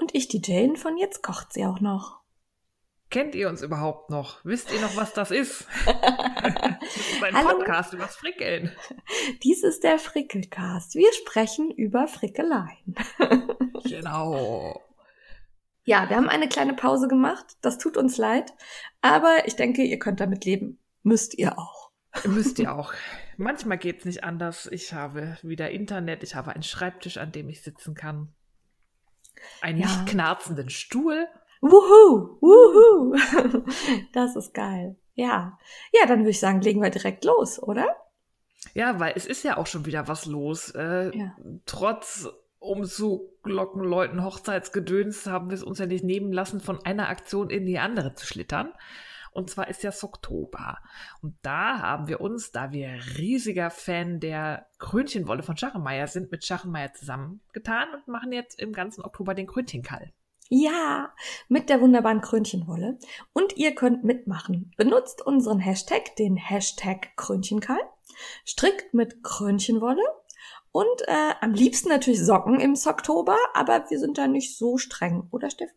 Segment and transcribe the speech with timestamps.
[0.00, 2.20] Und ich die Jane von Jetzt kocht sie auch noch.
[3.10, 4.44] Kennt ihr uns überhaupt noch?
[4.44, 5.66] Wisst ihr noch, was das ist?
[5.84, 7.58] das ist ein Hallo.
[7.58, 8.72] Podcast über Frickeln.
[9.42, 10.94] Dies ist der Frickelcast.
[10.94, 12.94] Wir sprechen über Frickeleien.
[13.82, 14.80] Genau.
[15.84, 17.56] Ja, wir haben eine kleine Pause gemacht.
[17.62, 18.52] Das tut uns leid.
[19.00, 20.78] Aber ich denke, ihr könnt damit leben.
[21.02, 21.90] Müsst ihr auch.
[22.24, 22.92] Müsst ihr auch.
[23.38, 24.68] Manchmal geht's nicht anders.
[24.70, 28.34] Ich habe wieder Internet, ich habe einen Schreibtisch, an dem ich sitzen kann.
[29.60, 29.86] Einen Ja.
[29.86, 31.26] nicht knarzenden Stuhl.
[31.60, 32.38] Wuhu!
[32.40, 33.14] Wuhu!
[34.12, 34.96] Das ist geil.
[35.14, 35.58] Ja.
[35.92, 37.86] Ja, dann würde ich sagen, legen wir direkt los, oder?
[38.74, 40.70] Ja, weil es ist ja auch schon wieder was los.
[40.74, 41.36] Äh, Ja.
[41.66, 47.48] Trotz Umzug, Leuten, Hochzeitsgedöns haben wir es uns ja nicht nehmen lassen, von einer Aktion
[47.50, 48.72] in die andere zu schlittern.
[49.32, 50.78] Und zwar ist ja Oktober.
[51.22, 56.44] Und da haben wir uns, da wir riesiger Fan der Krönchenwolle von Schachenmeier sind, mit
[56.44, 60.12] Schachenmeier zusammengetan und machen jetzt im ganzen Oktober den Krönchenkall.
[60.52, 61.14] Ja,
[61.48, 62.98] mit der wunderbaren Krönchenwolle.
[63.32, 64.72] Und ihr könnt mitmachen.
[64.76, 67.78] Benutzt unseren Hashtag, den Hashtag Krönchenkall.
[68.44, 70.02] Strickt mit Krönchenwolle.
[70.72, 75.28] Und äh, am liebsten natürlich Socken im Oktober, aber wir sind da nicht so streng,
[75.30, 75.70] oder Steff?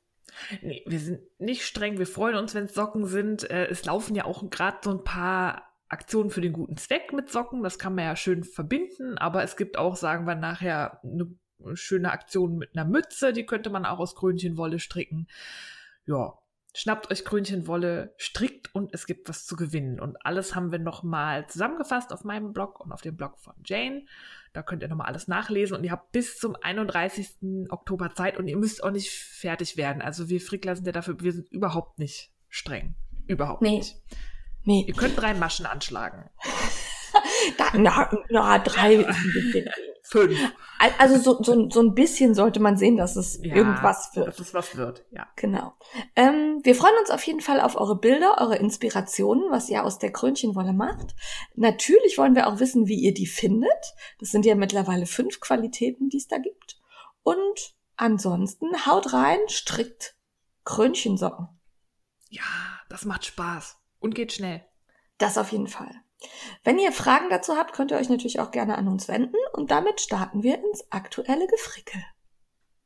[0.61, 1.97] Nee, wir sind nicht streng.
[1.97, 3.49] Wir freuen uns, wenn es Socken sind.
[3.49, 7.29] Äh, es laufen ja auch gerade so ein paar Aktionen für den guten Zweck mit
[7.29, 7.63] Socken.
[7.63, 9.17] Das kann man ja schön verbinden.
[9.17, 11.35] Aber es gibt auch, sagen wir nachher, eine
[11.75, 13.33] schöne Aktion mit einer Mütze.
[13.33, 15.27] Die könnte man auch aus Krönchenwolle stricken.
[16.05, 16.37] Ja,
[16.75, 19.99] schnappt euch Krönchenwolle, strickt und es gibt was zu gewinnen.
[19.99, 24.05] Und alles haben wir nochmal zusammengefasst auf meinem Blog und auf dem Blog von Jane.
[24.53, 27.69] Da könnt ihr nochmal alles nachlesen und ihr habt bis zum 31.
[27.69, 30.01] Oktober Zeit und ihr müsst auch nicht fertig werden.
[30.01, 32.95] Also wir Frickler sind ja dafür, wir sind überhaupt nicht streng.
[33.27, 33.77] Überhaupt Nee.
[33.77, 33.95] nicht.
[34.63, 36.29] Nee, Ihr könnt drei Maschen anschlagen.
[37.57, 39.69] da, na, na, drei ist ein bisschen.
[40.05, 40.37] Fünf.
[40.99, 44.27] Also so, so, so ein bisschen sollte man sehen, dass es Ja, irgendwas wird.
[44.27, 45.27] Dass es was wird, ja.
[45.37, 45.73] Genau.
[46.17, 49.99] Ähm, wir freuen uns auf jeden Fall auf eure Bilder, eure Inspirationen, was ihr aus
[49.99, 51.15] der Krönchenwolle macht.
[51.55, 53.71] Natürlich wollen wir auch wissen, wie ihr die findet.
[54.19, 56.81] Das sind ja mittlerweile fünf Qualitäten, die es da gibt.
[57.23, 60.17] Und ansonsten haut rein, strickt
[60.65, 61.47] Krönchensocken.
[62.29, 62.43] Ja,
[62.89, 63.77] das macht Spaß.
[63.99, 64.65] Und geht schnell.
[65.17, 66.02] Das auf jeden Fall.
[66.63, 69.71] Wenn ihr Fragen dazu habt, könnt ihr euch natürlich auch gerne an uns wenden und
[69.71, 72.01] damit starten wir ins aktuelle Gefrickel.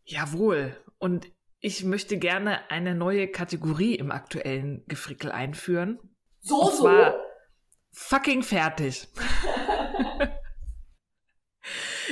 [0.03, 0.75] Jawohl.
[0.99, 1.27] Und
[1.59, 5.99] ich möchte gerne eine neue Kategorie im aktuellen Gefrickel einführen.
[6.39, 7.19] So, Und zwar
[7.91, 9.07] fucking fertig.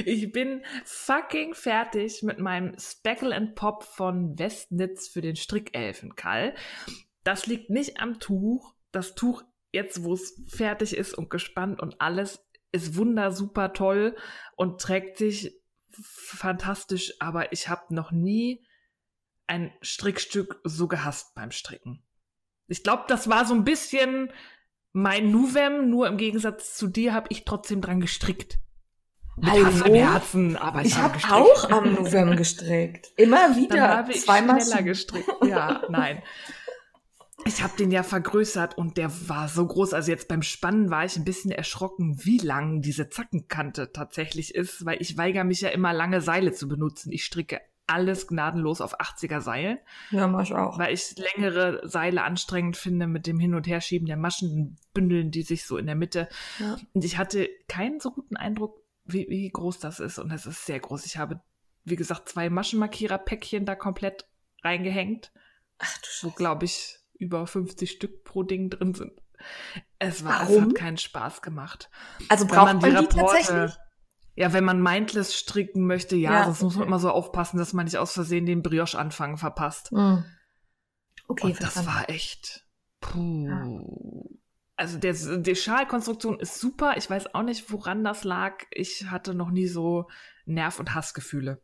[0.05, 6.55] ich bin fucking fertig mit meinem Speckle and Pop von Westnitz für den Strickelfenkall.
[7.23, 8.73] Das liegt nicht am Tuch.
[8.91, 9.43] Das Tuch,
[9.75, 14.15] jetzt wo es fertig ist und gespannt und alles, ist wunder super toll
[14.55, 15.53] und trägt sich
[15.91, 18.65] fantastisch, aber ich habe noch nie
[19.47, 22.03] ein Strickstück so gehasst beim Stricken.
[22.67, 24.31] Ich glaube, das war so ein bisschen
[24.91, 28.59] mein Nuvem, nur im Gegensatz zu dir habe ich trotzdem dran gestrickt.
[29.37, 29.65] Mit Hallo?
[29.65, 31.33] Hass im Herzen, aber ich, Ich habe gestrickt.
[31.35, 33.11] auch am November gestrickt.
[33.17, 33.89] Immer Dann wieder.
[33.89, 34.61] habe ich Zweimal.
[34.61, 35.29] schneller gestrickt.
[35.45, 36.23] Ja, nein.
[37.47, 39.93] Ich habe den ja vergrößert und der war so groß.
[39.93, 44.83] Also jetzt beim Spannen war ich ein bisschen erschrocken, wie lang diese Zackenkante tatsächlich ist,
[44.85, 47.11] weil ich weigere mich ja immer lange Seile zu benutzen.
[47.11, 49.77] Ich stricke alles gnadenlos auf 80er Seilen,
[50.09, 50.79] Ja, mach ich auch.
[50.79, 55.43] weil ich längere Seile anstrengend finde mit dem Hin- und Herschieben der Maschen, bündeln die
[55.43, 56.27] sich so in der Mitte.
[56.57, 56.77] Ja.
[56.93, 60.17] Und ich hatte keinen so guten Eindruck, wie, wie groß das ist.
[60.17, 61.05] Und es ist sehr groß.
[61.05, 61.41] Ich habe,
[61.83, 64.27] wie gesagt, zwei Maschenmarkierer-Päckchen da komplett
[64.63, 65.31] reingehängt,
[65.77, 66.37] Ach du wo, Scheiße.
[66.37, 69.13] glaube ich, über 50 Stück pro Ding drin sind.
[69.99, 70.63] Es war, es Warum?
[70.65, 71.89] hat keinen Spaß gemacht.
[72.29, 73.77] Also braucht man man die die, Rapporte- tatsächlich?
[74.37, 76.87] Ja, wenn man mindless stricken möchte, ja, Ja, sonst muss man okay.
[76.89, 79.91] immer so aufpassen, dass man nicht aus Versehen den Brioche-Anfang verpasst.
[79.91, 80.25] Hm.
[81.27, 82.65] Okay, Und das war echt.
[82.99, 84.39] Puh.
[84.75, 86.95] Also der, die Schalkonstruktion ist super.
[86.97, 88.63] Ich weiß auch nicht, woran das lag.
[88.71, 90.09] Ich hatte noch nie so
[90.45, 91.61] Nerv- und Hassgefühle.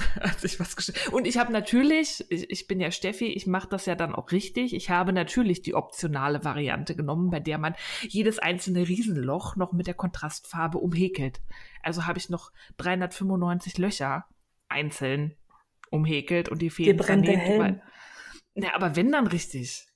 [0.20, 3.68] Als ich was gesch- und ich habe natürlich, ich, ich bin ja Steffi, ich mache
[3.68, 4.74] das ja dann auch richtig.
[4.74, 9.86] Ich habe natürlich die optionale Variante genommen, bei der man jedes einzelne Riesenloch noch mit
[9.86, 11.40] der Kontrastfarbe umhäkelt.
[11.82, 14.26] Also habe ich noch 395 Löcher
[14.68, 15.36] einzeln
[15.90, 17.80] umhäkelt und die Dir Fäden brennt der Helm.
[18.54, 19.86] Na, aber wenn dann richtig.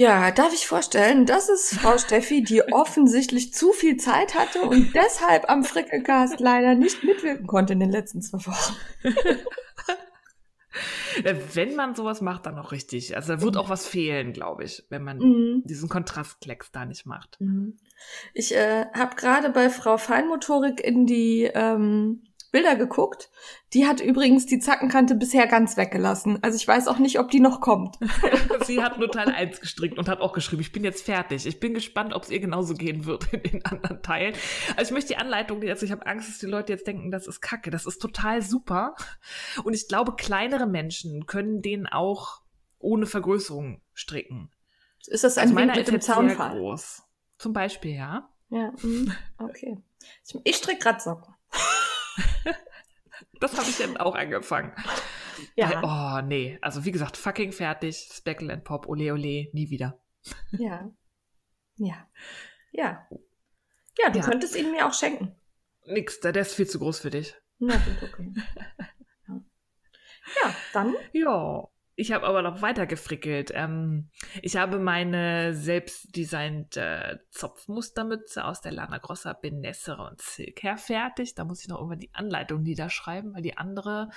[0.00, 4.94] Ja, darf ich vorstellen, das ist Frau Steffi, die offensichtlich zu viel Zeit hatte und
[4.94, 8.76] deshalb am Frickelcast leider nicht mitwirken konnte in den letzten zwei Wochen.
[11.52, 13.14] Wenn man sowas macht, dann auch richtig.
[13.14, 15.62] Also da wird auch was fehlen, glaube ich, wenn man mhm.
[15.66, 17.38] diesen Kontrastklecks da nicht macht.
[17.38, 17.76] Mhm.
[18.32, 23.30] Ich äh, habe gerade bei Frau Feinmotorik in die ähm, Bilder geguckt.
[23.72, 26.38] Die hat übrigens die Zackenkante bisher ganz weggelassen.
[26.42, 27.98] Also ich weiß auch nicht, ob die noch kommt.
[28.64, 31.46] Sie hat nur Teil 1 gestrickt und hat auch geschrieben, ich bin jetzt fertig.
[31.46, 34.34] Ich bin gespannt, ob es ihr genauso gehen wird in den anderen Teilen.
[34.76, 37.26] Also ich möchte die Anleitung jetzt, ich habe Angst, dass die Leute jetzt denken, das
[37.26, 37.70] ist Kacke.
[37.70, 38.94] Das ist total super.
[39.64, 42.40] Und ich glaube, kleinere Menschen können den auch
[42.78, 44.50] ohne Vergrößerung stricken.
[45.06, 46.58] Ist das ein also Wink mit dem Zaunfall?
[46.58, 47.02] Groß.
[47.38, 48.28] Zum Beispiel, ja.
[48.50, 49.78] Ja, mm, okay.
[50.44, 51.34] Ich stricke gerade Socken.
[53.40, 54.72] das habe ich dann auch angefangen.
[55.54, 55.70] Ja.
[55.70, 56.58] Weil, oh, nee.
[56.60, 58.08] Also, wie gesagt, fucking fertig.
[58.12, 60.00] Speckle and Pop, ole ole, nie wieder.
[60.52, 60.90] Ja.
[61.76, 62.06] Ja.
[62.72, 63.08] Ja.
[63.98, 64.24] Ja, du ja.
[64.24, 65.34] könntest ihn mir auch schenken.
[65.86, 67.34] Nix, der ist viel zu groß für dich.
[67.58, 68.32] Na gut, okay.
[70.42, 70.94] ja, dann.
[71.12, 71.68] Ja.
[72.00, 73.52] Ich habe aber noch weiter gefrickelt.
[73.54, 74.08] Ähm,
[74.40, 81.34] ich habe meine selbstdesignte Zopfmustermütze aus der Lana Grossa Benessere und Silk fertig.
[81.34, 84.08] Da muss ich noch irgendwann die Anleitung niederschreiben, weil die andere,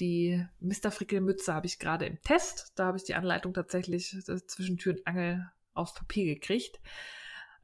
[0.00, 0.90] die Mr.
[0.90, 2.74] Frickelmütze, habe ich gerade im Test.
[2.74, 6.78] Da habe ich die Anleitung tatsächlich äh, zwischen Tür und Angel aufs Papier gekriegt.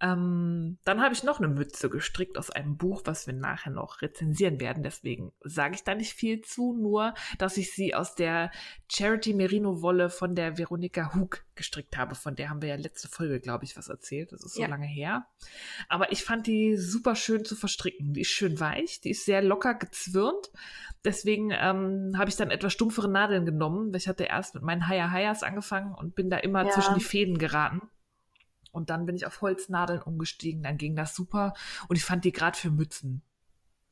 [0.00, 4.02] Ähm, dann habe ich noch eine Mütze gestrickt aus einem Buch, was wir nachher noch
[4.02, 4.82] rezensieren werden.
[4.82, 8.50] Deswegen sage ich da nicht viel zu, nur dass ich sie aus der
[8.90, 12.14] Charity Merino Wolle von der Veronika Hug gestrickt habe.
[12.14, 14.32] Von der haben wir ja letzte Folge, glaube ich, was erzählt.
[14.32, 14.68] Das ist so ja.
[14.68, 15.26] lange her.
[15.88, 18.12] Aber ich fand die super schön zu verstricken.
[18.12, 20.50] Die ist schön weich, die ist sehr locker gezwirnt.
[21.04, 23.94] Deswegen ähm, habe ich dann etwas stumpfere Nadeln genommen.
[23.94, 26.70] Ich hatte erst mit meinen Haya Hayas angefangen und bin da immer ja.
[26.70, 27.80] zwischen die Fäden geraten.
[28.76, 31.54] Und dann bin ich auf Holznadeln umgestiegen, dann ging das super.
[31.88, 33.22] Und ich fand die gerade für Mützen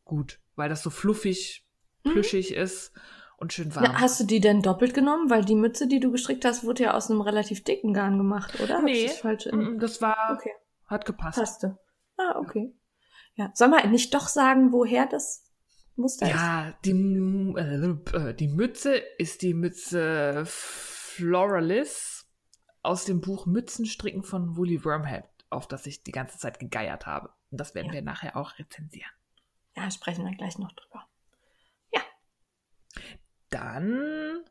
[0.04, 1.66] gut, weil das so fluffig,
[2.04, 2.10] mhm.
[2.10, 2.58] plüschig mhm.
[2.58, 2.92] ist
[3.38, 3.86] und schön warm.
[3.86, 5.30] Na, hast du die denn doppelt genommen?
[5.30, 8.60] Weil die Mütze, die du gestrickt hast, wurde ja aus einem relativ dicken Garn gemacht,
[8.60, 8.82] oder?
[8.82, 9.78] Nee, das, falsch in...
[9.78, 10.52] das war, okay.
[10.86, 11.38] hat gepasst.
[11.38, 11.78] Passte.
[12.18, 12.74] Ah, okay.
[13.36, 15.50] Ja, soll man nicht doch sagen, woher das
[15.96, 16.40] Muster ja, ist?
[16.42, 16.90] Ja, die,
[17.56, 22.13] äh, die Mütze ist die Mütze Floralis
[22.84, 27.30] aus dem Buch Mützenstricken von Woolly Wormhead, auf das ich die ganze Zeit gegeiert habe.
[27.50, 27.94] Und das werden ja.
[27.94, 29.10] wir nachher auch rezensieren.
[29.76, 31.06] Ja, sprechen wir gleich noch drüber.
[31.92, 32.02] Ja.
[33.48, 34.44] Dann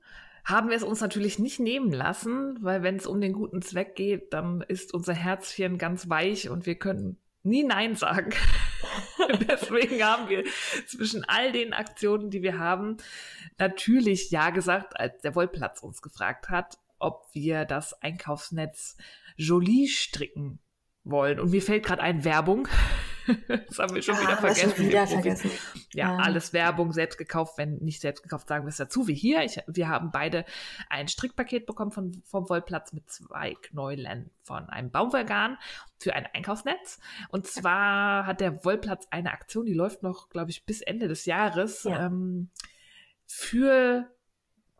[0.43, 3.95] haben wir es uns natürlich nicht nehmen lassen, weil wenn es um den guten Zweck
[3.95, 8.33] geht, dann ist unser Herzchen ganz weich und wir können nie Nein sagen.
[9.47, 10.43] Deswegen haben wir
[10.87, 12.97] zwischen all den Aktionen, die wir haben,
[13.57, 18.97] natürlich Ja gesagt, als der Wollplatz uns gefragt hat ob wir das Einkaufsnetz
[19.35, 20.59] Jolie stricken
[21.03, 21.39] wollen.
[21.39, 22.67] Und mir fällt gerade ein Werbung.
[23.47, 24.73] das haben wir schon ah, wieder vergessen.
[24.75, 25.51] Schon wieder vergessen.
[25.93, 29.13] Ja, ja, alles Werbung, selbst gekauft, wenn nicht selbst gekauft, sagen wir es dazu, wie
[29.13, 29.43] hier.
[29.43, 30.45] Ich, wir haben beide
[30.89, 35.57] ein Strickpaket bekommen von, vom Wollplatz mit zwei Knäulen von einem Baumwollgarn
[35.99, 36.99] für ein Einkaufsnetz.
[37.29, 41.25] Und zwar hat der Wollplatz eine Aktion, die läuft noch, glaube ich, bis Ende des
[41.25, 42.07] Jahres, ja.
[42.07, 42.49] ähm,
[43.25, 44.12] für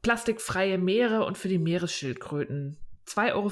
[0.03, 2.77] plastikfreie Meere und für die Meeresschildkröten.
[3.07, 3.49] 2,50 Euro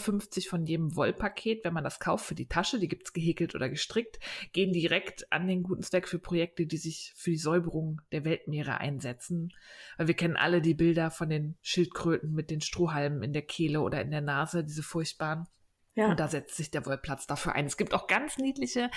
[0.49, 3.69] von jedem Wollpaket, wenn man das kauft für die Tasche, die gibt es gehäkelt oder
[3.69, 4.19] gestrickt,
[4.53, 8.77] gehen direkt an den guten Zweck für Projekte, die sich für die Säuberung der Weltmeere
[8.77, 9.53] einsetzen.
[9.97, 13.81] Weil wir kennen alle die Bilder von den Schildkröten mit den Strohhalmen in der Kehle
[13.81, 15.47] oder in der Nase, diese furchtbaren.
[15.95, 16.09] Ja.
[16.09, 17.65] Und da setzt sich der Wollplatz dafür ein.
[17.65, 18.89] Es gibt auch ganz niedliche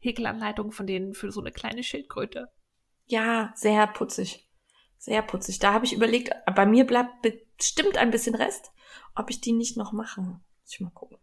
[0.00, 2.48] Häkelanleitungen von denen für so eine kleine Schildkröte.
[3.06, 4.51] Ja, sehr putzig.
[5.02, 5.58] Sehr putzig.
[5.58, 8.70] Da habe ich überlegt, bei mir bleibt bestimmt ein bisschen Rest,
[9.16, 10.20] ob ich die nicht noch mache.
[10.20, 11.18] Muss ich mal gucken.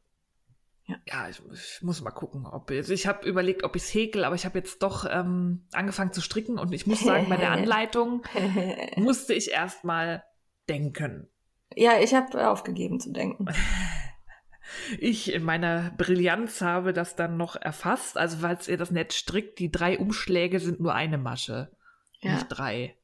[0.86, 3.94] Ja, ja ich, ich, muss mal gucken, ob ich, ich habe überlegt, ob ich es
[3.94, 7.38] häkel, aber ich habe jetzt doch ähm, angefangen zu stricken und ich muss sagen, bei
[7.38, 8.22] der Anleitung
[8.98, 10.26] musste ich erst mal
[10.68, 11.30] denken.
[11.74, 13.46] Ja, ich habe aufgegeben zu denken.
[15.00, 18.20] Ich in meiner Brillanz habe das dann noch erfasst.
[18.20, 21.72] Also, falls ihr das Netz strickt, die drei Umschläge sind nur eine Masche,
[22.20, 22.34] ja.
[22.34, 22.96] nicht drei.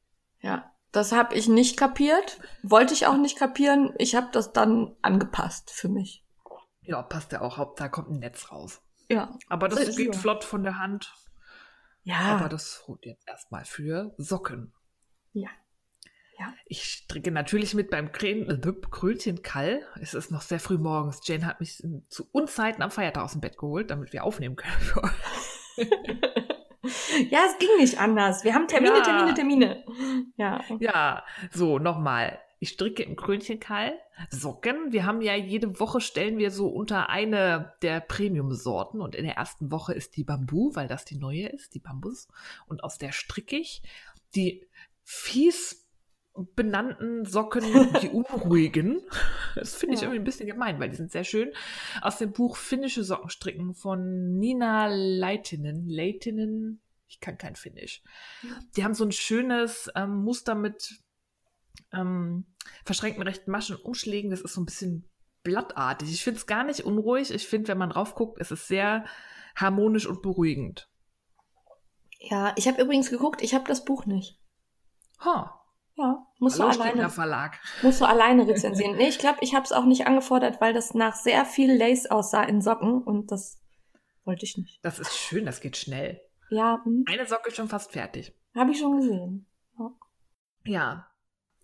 [0.46, 2.38] Ja, das habe ich nicht kapiert.
[2.62, 3.92] Wollte ich auch nicht kapieren.
[3.98, 6.24] Ich habe das dann angepasst für mich.
[6.82, 7.58] Ja, passt ja auch.
[7.58, 8.80] Hauptsache kommt ein Netz raus.
[9.10, 9.36] Ja.
[9.48, 10.20] Aber das, das geht ja.
[10.20, 11.12] flott von der Hand.
[12.04, 12.36] Ja.
[12.36, 14.72] Aber das ruht jetzt erstmal für Socken.
[15.32, 15.48] Ja.
[16.38, 16.54] Ja.
[16.66, 19.84] Ich stricke natürlich mit beim äh, Krönchen Kall.
[20.00, 21.20] Es ist noch sehr früh morgens.
[21.24, 25.10] Jane hat mich zu Unzeiten am Feiertag aus dem Bett geholt, damit wir aufnehmen können.
[27.30, 28.44] Ja, es ging nicht anders.
[28.44, 29.02] Wir haben Termine, ja.
[29.02, 29.84] Termine, Termine.
[30.36, 30.60] Ja.
[30.78, 32.38] Ja, so, nochmal.
[32.58, 33.98] Ich stricke im Krönchenkeil
[34.30, 34.90] Socken.
[34.92, 39.36] Wir haben ja jede Woche stellen wir so unter eine der Premium-Sorten und in der
[39.36, 42.28] ersten Woche ist die Bambu, weil das die neue ist, die Bambus.
[42.66, 43.82] Und aus der stricke ich
[44.34, 44.66] die
[45.04, 45.85] fies
[46.54, 47.62] benannten Socken,
[48.02, 49.00] die unruhigen.
[49.54, 50.06] Das finde ich Ja.
[50.06, 51.52] irgendwie ein bisschen gemein, weil die sind sehr schön.
[52.02, 55.88] Aus dem Buch Finnische Socken stricken von Nina Leitinen.
[55.88, 58.02] Leitinen, ich kann kein Finnisch.
[58.76, 61.00] Die haben so ein schönes ähm, Muster mit
[61.92, 62.46] ähm,
[62.84, 64.30] verschränkten rechten Maschen und Umschlägen.
[64.30, 65.08] Das ist so ein bisschen
[65.42, 66.10] blattartig.
[66.12, 67.30] Ich finde es gar nicht unruhig.
[67.32, 69.04] Ich finde, wenn man drauf guckt, ist es sehr
[69.54, 70.88] harmonisch und beruhigend.
[72.18, 74.40] Ja, ich habe übrigens geguckt, ich habe das Buch nicht.
[75.20, 75.62] Ha,
[75.98, 77.58] Ja, musst du hallo alleine, Strickler Verlag.
[77.82, 78.96] musst du alleine rezensieren.
[78.96, 82.06] nee, ich glaube, ich habe es auch nicht angefordert, weil das nach sehr viel Lace
[82.10, 83.58] aussah in Socken und das
[84.24, 84.78] wollte ich nicht.
[84.82, 86.20] Das ist schön, das geht schnell.
[86.50, 88.34] Ja, hm, Eine Socke ist schon fast fertig.
[88.54, 89.46] habe ich schon gesehen.
[90.64, 91.06] Ja.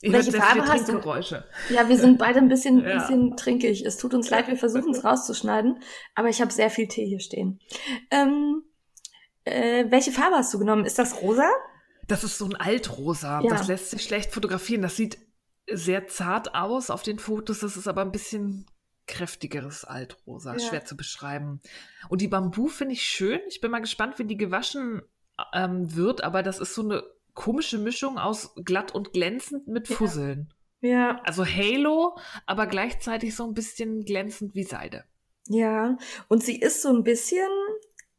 [0.00, 1.74] Ihr Welche hört sehr Farbe hast du?
[1.74, 2.94] Ja, wir sind beide ein bisschen, Ja.
[2.94, 3.84] bisschen trinkig.
[3.84, 5.80] Es tut uns leid, wir versuchen es rauszuschneiden,
[6.14, 7.60] aber ich habe sehr viel Tee hier stehen.
[8.10, 8.64] Ähm,
[9.44, 10.84] äh, welche Farbe hast du genommen?
[10.84, 11.48] Ist das rosa?
[12.12, 13.40] Das ist so ein Altrosa.
[13.40, 13.48] Ja.
[13.48, 14.82] Das lässt sich schlecht fotografieren.
[14.82, 15.18] Das sieht
[15.70, 17.60] sehr zart aus auf den Fotos.
[17.60, 18.66] Das ist aber ein bisschen
[19.06, 20.52] kräftigeres Altrosa.
[20.54, 20.58] Ja.
[20.58, 21.60] Schwer zu beschreiben.
[22.08, 23.40] Und die Bambu finde ich schön.
[23.48, 25.02] Ich bin mal gespannt, wie die gewaschen
[25.52, 26.22] ähm, wird.
[26.24, 27.02] Aber das ist so eine
[27.34, 29.96] komische Mischung aus glatt und glänzend mit Ja.
[29.96, 30.52] Fusseln.
[30.82, 35.04] Ja, Also Halo, aber gleichzeitig so ein bisschen glänzend wie Seide.
[35.48, 35.96] ja.
[36.28, 37.48] Und sie ist so ein bisschen,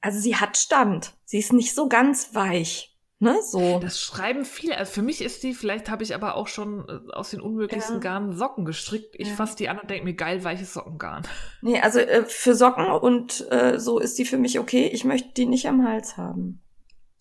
[0.01, 1.13] also sie hat Stand.
[1.25, 2.92] Sie ist nicht so ganz weich.
[3.23, 3.79] Ne, so.
[3.79, 4.77] Das schreiben viele.
[4.77, 7.95] Also für mich ist die, vielleicht habe ich aber auch schon äh, aus den unmöglichsten
[7.95, 8.01] Ja.
[8.01, 9.15] Garnen Socken gestrickt.
[9.17, 9.35] Ich Ja.
[9.35, 11.23] fasse die an und denke mir, geil, weiches Sockengarn.
[11.61, 14.87] Nee, also äh, für Socken und äh, so ist die für mich okay.
[14.87, 16.61] Ich möchte die nicht am Hals haben.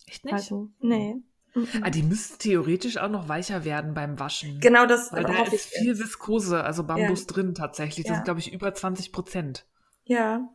[0.07, 0.33] Echt nicht?
[0.33, 1.15] Also, nee.
[1.55, 1.67] Mhm.
[1.83, 4.59] Ah, die müssten theoretisch auch noch weicher werden beim Waschen.
[4.59, 8.05] Genau das Weil da ist viel Viskose, also Bambus drin tatsächlich.
[8.05, 8.15] Das Ja.
[8.15, 9.65] sind, glaube ich, über 20 Prozent.
[10.03, 10.49] Ja.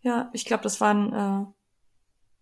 [0.00, 1.46] Ja, ich glaube, das waren äh,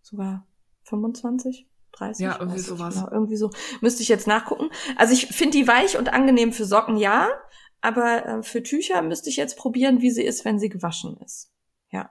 [0.03, 0.47] sogar
[0.85, 2.25] 25, 30.
[2.25, 2.95] Ja, irgendwie sowas.
[2.95, 3.51] Genau, irgendwie so.
[3.81, 4.71] Müsste ich jetzt nachgucken.
[4.97, 7.29] Also ich finde die weich und angenehm für Socken, ja.
[7.81, 11.51] Aber äh, für Tücher müsste ich jetzt probieren, wie sie ist, wenn sie gewaschen ist.
[11.91, 12.11] Ja.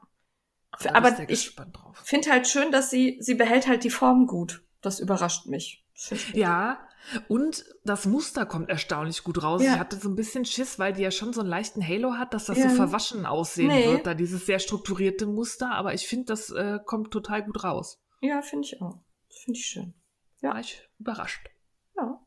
[0.94, 1.98] Aber bist du ja ich- gespannt drauf.
[2.04, 4.64] Finde halt schön, dass sie, sie behält halt die Form gut.
[4.82, 5.86] Das überrascht mich.
[6.10, 6.20] Das.
[6.34, 6.80] Ja,
[7.28, 9.62] und das Muster kommt erstaunlich gut raus.
[9.64, 9.74] Ja.
[9.74, 12.34] Ich hatte so ein bisschen Schiss, weil die ja schon so einen leichten Halo hat,
[12.34, 12.70] dass das Ja.
[12.70, 13.86] so verwaschen aussehen Nee.
[13.88, 15.72] wird, da dieses sehr strukturierte Muster.
[15.72, 18.00] Aber ich finde, das äh, kommt total gut raus.
[18.22, 18.98] Ja, finde ich auch.
[19.44, 19.94] Finde ich schön.
[20.42, 20.52] Ja.
[20.54, 21.50] War ich überrascht.
[21.96, 22.20] Ja.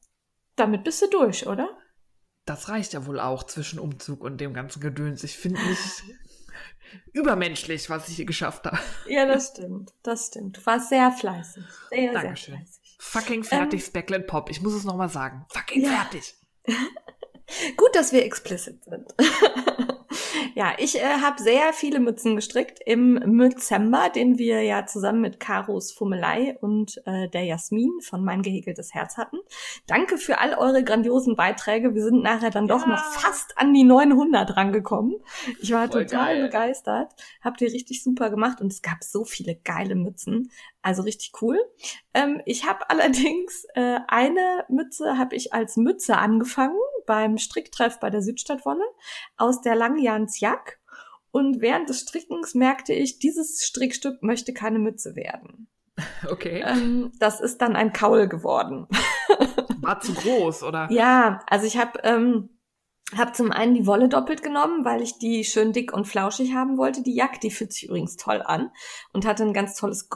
[0.56, 1.68] Damit bist du durch, oder?
[2.44, 5.22] Das reicht ja wohl auch zwischen Umzug und dem ganzen Gedöns.
[5.24, 5.78] Ich finde mich
[7.12, 8.78] übermenschlich, was ich hier geschafft habe.
[9.06, 9.92] Ja, das stimmt.
[10.02, 10.56] Das stimmt.
[10.58, 11.64] Du warst sehr fleißig.
[11.90, 12.54] Sehr, Dankeschön.
[12.54, 12.96] sehr fleißig.
[13.00, 14.50] Fucking fertig, Speckle and Pop.
[14.50, 15.44] Ich muss es nochmal sagen.
[15.50, 15.90] Fucking Ähm.
[15.90, 16.00] Ja.
[16.02, 16.34] fertig.
[17.76, 19.12] Gut, dass wir explicit sind.
[20.54, 25.40] ja, ich äh, habe sehr viele Mützen gestrickt im Mützember, den wir ja zusammen mit
[25.40, 29.38] Karos Fummelei und äh, der Jasmin von Mein gehäkeltes Herz hatten.
[29.86, 31.94] Danke für all eure grandiosen Beiträge.
[31.94, 32.88] Wir sind nachher dann doch Ja.
[32.92, 35.16] noch fast an die 900 rangekommen.
[35.60, 36.42] Ich war Voll total geil.
[36.44, 37.12] begeistert.
[37.42, 40.50] Habt ihr richtig super gemacht und es gab so viele geile Mützen.
[40.82, 41.58] Also richtig cool.
[42.12, 48.10] Ähm, ich habe allerdings äh, eine Mütze habe ich als Mütze angefangen beim Stricktreff bei
[48.10, 48.84] der Südstadtwolle
[49.36, 50.80] aus der Langjans Jack.
[51.30, 55.68] Und während des Strickens merkte ich, dieses Strickstück möchte keine Mütze werden.
[56.28, 56.62] Okay.
[56.66, 58.86] Ähm, das ist dann ein Kaul geworden.
[59.80, 60.88] War zu groß, oder?
[60.90, 62.50] Ja, also ich habe ähm,
[63.16, 66.78] hab zum einen die Wolle doppelt genommen, weil ich die schön dick und flauschig haben
[66.78, 67.02] wollte.
[67.02, 68.70] Die Jack, die fühlt sich übrigens toll an
[69.12, 70.08] und hatte ein ganz tolles,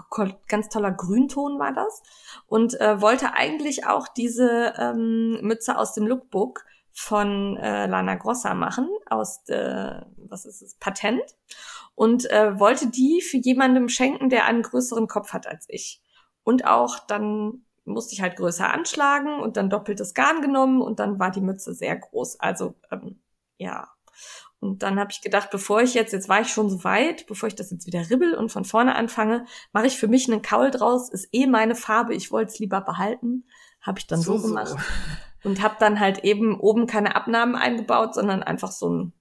[0.49, 2.03] ganz toller Grünton war das.
[2.47, 8.55] Und äh, wollte eigentlich auch diese ähm, Mütze aus dem Lookbook von äh, Lana Grossa
[8.55, 11.23] machen aus äh, was ist es Patent.
[11.95, 16.03] Und äh, wollte die für jemandem schenken, der einen größeren Kopf hat als ich.
[16.43, 21.19] Und auch dann musste ich halt größer anschlagen und dann doppeltes Garn genommen und dann
[21.19, 22.41] war die Mütze sehr groß.
[22.41, 23.21] Also ähm,
[23.59, 23.89] ja.
[24.59, 27.47] Und dann habe ich gedacht, bevor ich jetzt, jetzt war ich schon so weit, bevor
[27.47, 30.71] ich das jetzt wieder ribbel und von vorne anfange, mache ich für mich einen Kaul
[30.71, 31.11] draus.
[31.11, 33.45] Ist eh meine Farbe, ich wollte es lieber behalten.
[33.81, 34.75] Habe ich dann so, gemacht
[35.45, 39.13] und habe dann halt eben oben keine Abnahmen eingebaut, sondern einfach so ein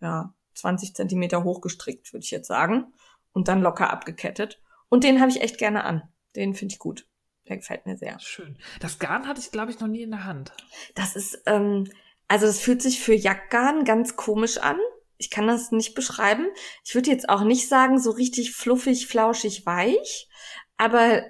[0.00, 2.92] ja 20 Zentimeter hochgestrickt, würde ich jetzt sagen,
[3.32, 4.60] und dann locker abgekettet.
[4.88, 6.02] Und den habe ich echt gerne an.
[6.34, 7.07] Den finde ich gut.
[7.48, 8.18] Der gefällt mir sehr.
[8.20, 8.58] Schön.
[8.80, 10.52] Das Garn hatte ich, glaube ich, noch nie in der Hand.
[10.94, 11.90] Das ist, ähm,
[12.28, 14.78] also das fühlt sich für Jackgarn ganz komisch an.
[15.16, 16.46] Ich kann das nicht beschreiben.
[16.84, 20.28] Ich würde jetzt auch nicht sagen, so richtig fluffig, flauschig, weich,
[20.76, 21.22] aber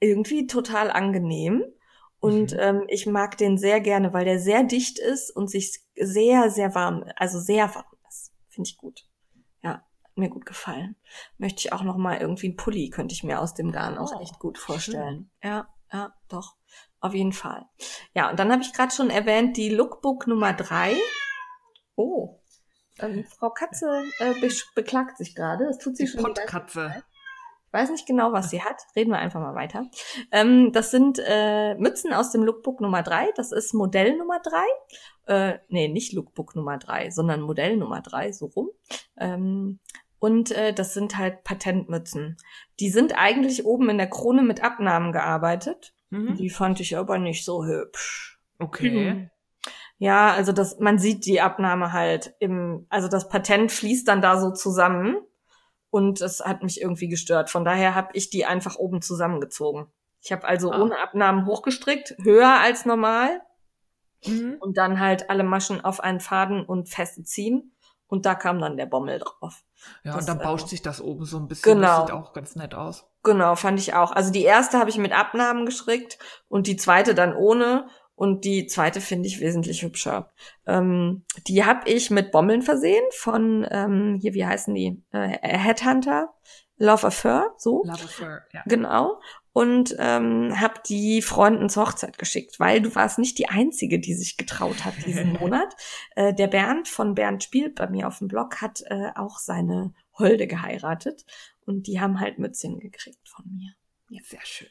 [0.00, 1.64] irgendwie total angenehm.
[2.18, 2.58] Und Mhm.
[2.60, 6.74] ähm, ich mag den sehr gerne, weil der sehr dicht ist und sich sehr, sehr
[6.74, 8.32] warm, also sehr warm ist.
[8.48, 9.06] Finde ich gut.
[10.14, 10.96] Mir gut gefallen.
[11.38, 14.12] Möchte ich auch noch mal irgendwie einen Pulli, könnte ich mir aus dem Garn auch
[14.14, 14.64] Oh, echt gut schön.
[14.66, 15.30] vorstellen.
[15.42, 16.56] Ja, ja, doch.
[17.00, 17.64] Auf jeden Fall.
[18.14, 20.94] Ja, und dann habe ich gerade schon erwähnt, die Lookbook Nummer drei.
[21.96, 22.40] Oh,
[22.98, 25.64] ähm, Frau Katze äh, be beklagt sich gerade.
[25.66, 26.22] Das tut sie Die schon.
[26.22, 27.02] Pottkatze.
[27.72, 28.76] Weiß nicht genau, was sie hat.
[28.96, 29.86] Reden wir einfach mal weiter.
[30.32, 33.30] Ähm, das sind äh, Mützen aus dem Lookbook Nummer drei.
[33.36, 34.66] Das ist Modell Nummer drei.
[35.26, 38.70] Äh, nee, nicht Lookbook Nummer drei, sondern Modell Nummer drei, so rum.
[39.16, 39.78] Ähm,
[40.18, 42.36] und äh, das sind halt Patentmützen.
[42.80, 45.94] Die sind eigentlich oben in der Krone mit Abnahmen gearbeitet.
[46.10, 46.36] Mhm.
[46.36, 48.40] Die fand ich aber nicht so hübsch.
[48.58, 49.30] Okay.
[49.96, 54.40] Ja, also das, man sieht die Abnahme halt im, also das Patent fließt dann da
[54.40, 55.16] so zusammen
[55.90, 57.50] und das hat mich irgendwie gestört.
[57.50, 59.86] Von daher habe ich die einfach oben zusammengezogen.
[60.22, 60.80] Ich habe also Ah.
[60.80, 63.40] ohne Abnahmen hochgestrickt, höher als normal
[64.26, 64.56] Mhm.
[64.60, 67.72] und dann halt alle Maschen auf einen Faden und feste ziehen
[68.06, 69.62] und da kam dann der Bommel drauf.
[70.04, 71.74] Ja, Das, und dann äh, bauscht sich das oben so ein bisschen.
[71.74, 72.00] Genau.
[72.00, 73.06] Das sieht auch ganz nett aus.
[73.22, 74.12] Genau, fand ich auch.
[74.12, 76.18] Also die erste habe ich mit Abnahmen gestrickt
[76.48, 77.88] und die zweite dann ohne.
[78.20, 80.30] Und die zweite finde ich wesentlich hübscher.
[80.66, 85.02] Ähm, die habe ich mit Bommeln versehen von, ähm, hier, wie heißen die?
[85.10, 86.34] Äh, Headhunter,
[86.76, 87.82] Love Affair, so.
[87.82, 88.62] Love Affair, ja.
[88.66, 89.22] Genau.
[89.54, 94.12] Und ähm, habe die Freunden zur Hochzeit geschickt, weil du warst nicht die Einzige, die
[94.12, 95.74] sich getraut hat diesen Monat.
[96.14, 99.94] Äh, der Bernd von Bernd spielt bei mir auf dem Blog hat äh, auch seine
[100.18, 101.24] Holde geheiratet
[101.64, 103.72] und die haben halt Mützchen gekriegt von mir.
[104.24, 104.68] Sehr schön.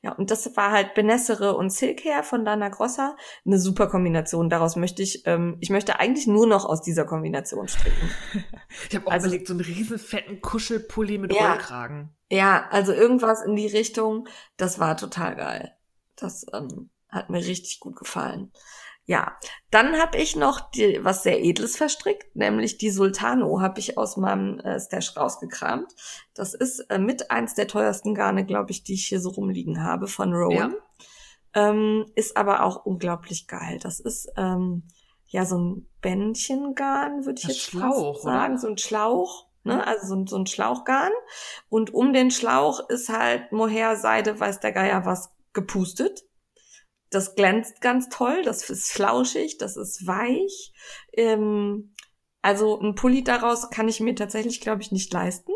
[0.00, 3.16] Ja, und das war halt Benessere und Silkhair von Dana Grossa.
[3.44, 4.48] Eine super Kombination.
[4.48, 8.08] Daraus möchte ich, ähm, ich möchte eigentlich nur noch aus dieser Kombination stricken.
[8.90, 11.50] Ich habe auch Also- überlegt, so einen riesen fetten Kuschelpulli mit Ja.
[11.52, 12.14] Rollkragen.
[12.30, 15.72] Ja, also irgendwas in die Richtung, das war total geil.
[16.14, 18.52] Das ähm, hat mir richtig gut gefallen.
[19.08, 19.38] Ja,
[19.70, 24.18] dann habe ich noch die, was sehr Edles verstrickt, nämlich die Sultano habe ich aus
[24.18, 25.90] meinem äh, Stash rausgekramt.
[26.34, 29.82] Das ist äh, mit eins der teuersten Garne, glaube ich, die ich hier so rumliegen
[29.82, 30.74] habe von Rowan.
[31.54, 33.78] Ähm, ist aber auch unglaublich geil.
[33.82, 34.82] Das ist ähm,
[35.24, 38.60] ja so ein Bändchengarn, würde ich Das jetzt Schlauch, sagen, oder?
[38.60, 39.86] so ein Schlauch, ne?
[39.86, 41.12] Also so ein, so ein Schlauchgarn.
[41.70, 46.27] Und um den Schlauch ist halt Mohair, Seide, weiß der Geier was gepustet.
[47.10, 50.72] Das glänzt ganz toll, das ist flauschig, das ist weich.
[51.12, 51.94] Ähm,
[52.42, 55.52] also ein Pulli daraus kann ich mir tatsächlich, glaube ich, nicht leisten.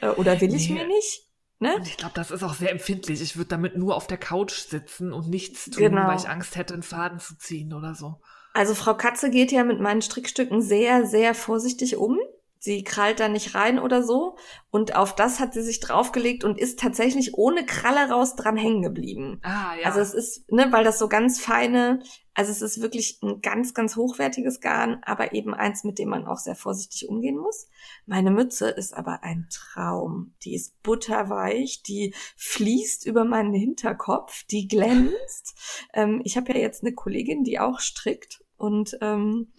[0.00, 0.76] Äh, oder will ich Nee.
[0.76, 1.26] mir nicht.
[1.58, 1.76] Ne?
[1.76, 3.20] Und ich glaube, das ist auch sehr empfindlich.
[3.20, 6.06] Ich würde damit nur auf der Couch sitzen und nichts tun, Genau.
[6.06, 8.14] weil ich Angst hätte, einen Faden zu ziehen oder so.
[8.54, 12.18] Also Frau Katze geht ja mit meinen Strickstücken sehr, sehr vorsichtig um.
[12.62, 14.36] Sie krallt da nicht rein oder so.
[14.70, 18.82] Und auf das hat sie sich draufgelegt und ist tatsächlich ohne Kralle raus dran hängen
[18.82, 19.40] geblieben.
[19.42, 19.86] Ah, ja.
[19.86, 22.02] Also es ist, ne, weil das so ganz feine,
[22.34, 26.26] also es ist wirklich ein ganz, ganz hochwertiges Garn, aber eben eins, mit dem man
[26.26, 27.66] auch sehr vorsichtig umgehen muss.
[28.04, 30.34] Meine Mütze ist aber ein Traum.
[30.44, 35.56] Die ist butterweich, die fließt über meinen Hinterkopf, die glänzt.
[35.94, 39.50] ähm, ich habe ja jetzt eine Kollegin, die auch strickt und ähm,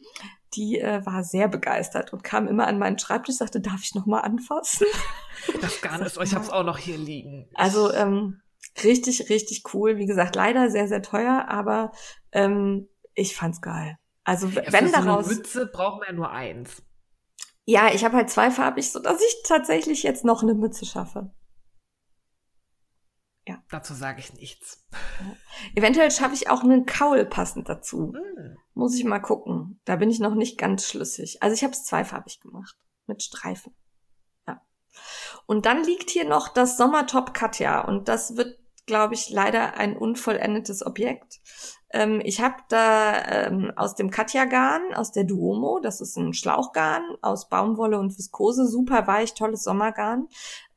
[0.54, 4.06] die äh, war sehr begeistert und kam immer an meinen Schreibtisch, sagte, darf ich noch
[4.06, 4.88] mal anfassen?
[5.62, 7.50] das Garn ist, ich habe es auch noch hier liegen.
[7.54, 8.42] Also ähm,
[8.84, 9.98] richtig, richtig cool.
[9.98, 11.92] Wie gesagt, leider sehr, sehr teuer, aber
[12.32, 13.98] ähm, ich fand's geil.
[14.24, 16.84] Also ja, wenn für so daraus, eine Mütze brauchen wir ja nur eins.
[17.66, 21.32] ja, ich habe halt zweifarbig, so dass ich tatsächlich jetzt noch eine Mütze schaffe.
[23.70, 24.86] Dazu sage ich nichts.
[25.76, 28.14] Eventuell schaffe ich auch einen Kaul passend dazu.
[28.14, 28.58] Hm.
[28.74, 29.80] Muss ich mal gucken.
[29.86, 31.42] Da bin ich noch nicht ganz schlüssig.
[31.42, 33.74] Also ich habe es zweifarbig gemacht mit Streifen.
[34.48, 34.62] Ja.
[35.46, 39.96] Und dann liegt hier noch das Sommertop Katja und das wird, glaube ich, leider ein
[39.96, 41.40] unvollendetes Objekt.
[41.94, 47.04] Ähm, ich habe da ähm, aus dem Katja-Garn, aus der Duomo, das ist ein Schlauchgarn
[47.22, 50.28] aus Baumwolle und Viskose, super weich, tolles Sommergarn,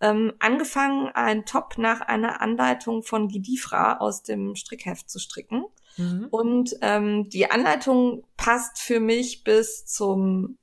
[0.01, 5.65] ähm, angefangen, ein Top nach einer Anleitung von Gidifra aus dem Strickheft zu stricken.
[5.97, 6.29] Mhm.
[6.31, 10.59] Und ähm, die Anleitung passt für mich bis zum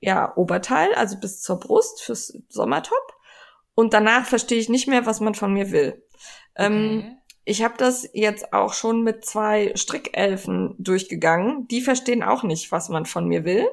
[0.00, 3.14] ja, Oberteil, also bis zur Brust fürs Sommertop.
[3.74, 6.04] Und danach verstehe ich nicht mehr, was man von mir will.
[6.56, 7.16] Ähm, Okay.
[7.44, 11.66] ich habe das jetzt auch schon mit zwei Strickelfen durchgegangen.
[11.68, 13.66] Die verstehen auch nicht, was man von mir will.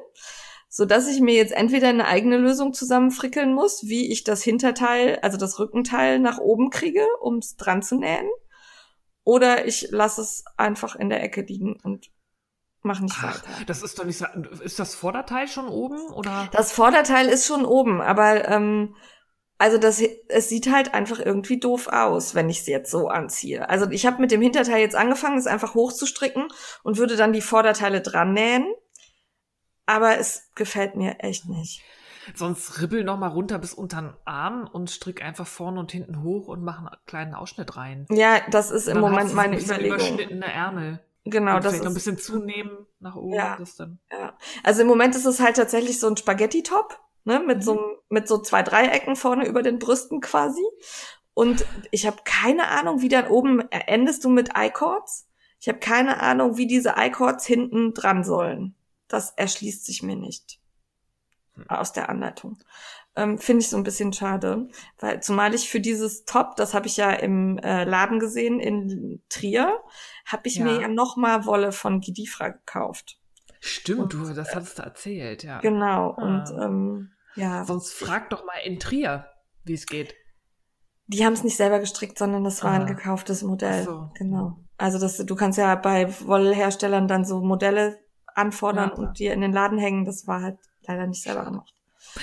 [0.68, 5.18] So dass ich mir jetzt entweder eine eigene Lösung zusammenfrickeln muss, wie ich das Hinterteil,
[5.20, 8.26] also das Rückenteil nach oben kriege, um es dran zu nähen.
[9.24, 12.10] Oder ich lasse es einfach in der Ecke liegen und
[12.80, 13.64] mache nicht Ach, weiter.
[13.66, 14.24] das ist doch nicht so.
[14.64, 16.48] Ist das Vorderteil schon oben oder?
[16.52, 18.96] Das Vorderteil ist schon oben, aber ähm,
[19.62, 23.68] Also das, es sieht halt einfach irgendwie doof aus, wenn ich es jetzt so anziehe.
[23.68, 26.48] Also ich habe mit dem Hinterteil jetzt angefangen, es einfach hochzustricken
[26.82, 28.66] und würde dann die Vorderteile dran nähen.
[29.86, 31.80] Aber es gefällt mir echt nicht.
[32.34, 36.24] Sonst ribbel noch mal runter bis unter den Arm und strick einfach vorne und hinten
[36.24, 38.06] hoch und mach einen kleinen Ausschnitt rein.
[38.10, 39.96] Ja, das ist im Moment meine ein Überlegung.
[39.96, 41.00] Überschnittene Ärmel.
[41.24, 43.34] Genau, und das noch ein ist bisschen zunehmen nach oben.
[43.34, 43.58] Ja.
[44.10, 44.36] Ja.
[44.64, 47.62] Also im Moment ist es halt tatsächlich so ein Spaghetti-Top, ne, mit Mhm.
[47.62, 50.62] so einem- mit so zwei Dreiecken vorne über den Brüsten quasi.
[51.34, 55.28] Und ich habe keine Ahnung, wie dann oben äh, endest du mit I-Chords.
[55.60, 58.74] Ich habe keine Ahnung, wie diese I-Chords hinten dran sollen.
[59.08, 60.58] Das erschließt sich mir nicht
[61.54, 61.68] Hm.
[61.68, 62.58] aus der Anleitung.
[63.14, 66.86] Ähm, Finde ich so ein bisschen schade, weil zumal ich für dieses Top, das habe
[66.86, 69.70] ich ja im äh, Laden gesehen in Trier,
[70.24, 70.64] habe ich Ja.
[70.64, 73.18] mir ja noch mal Wolle von Gidifra gekauft.
[73.60, 75.60] Stimmt, du, das hattest du erzählt, ja.
[75.60, 76.22] Genau, Ah.
[76.22, 79.26] und ähm, ja, Sonst frag doch mal in Trier,
[79.64, 80.14] wie es geht.
[81.06, 82.86] die haben es nicht selber gestrickt, sondern das war ein Ah.
[82.86, 83.84] gekauftes Modell.
[83.84, 84.10] So.
[84.14, 84.58] Genau.
[84.78, 87.98] Also das, du kannst ja bei Wollherstellern dann so Modelle
[88.34, 88.94] anfordern Ja.
[88.96, 90.04] und dir in den Laden hängen.
[90.04, 91.72] Das war halt leider nicht selber gemacht.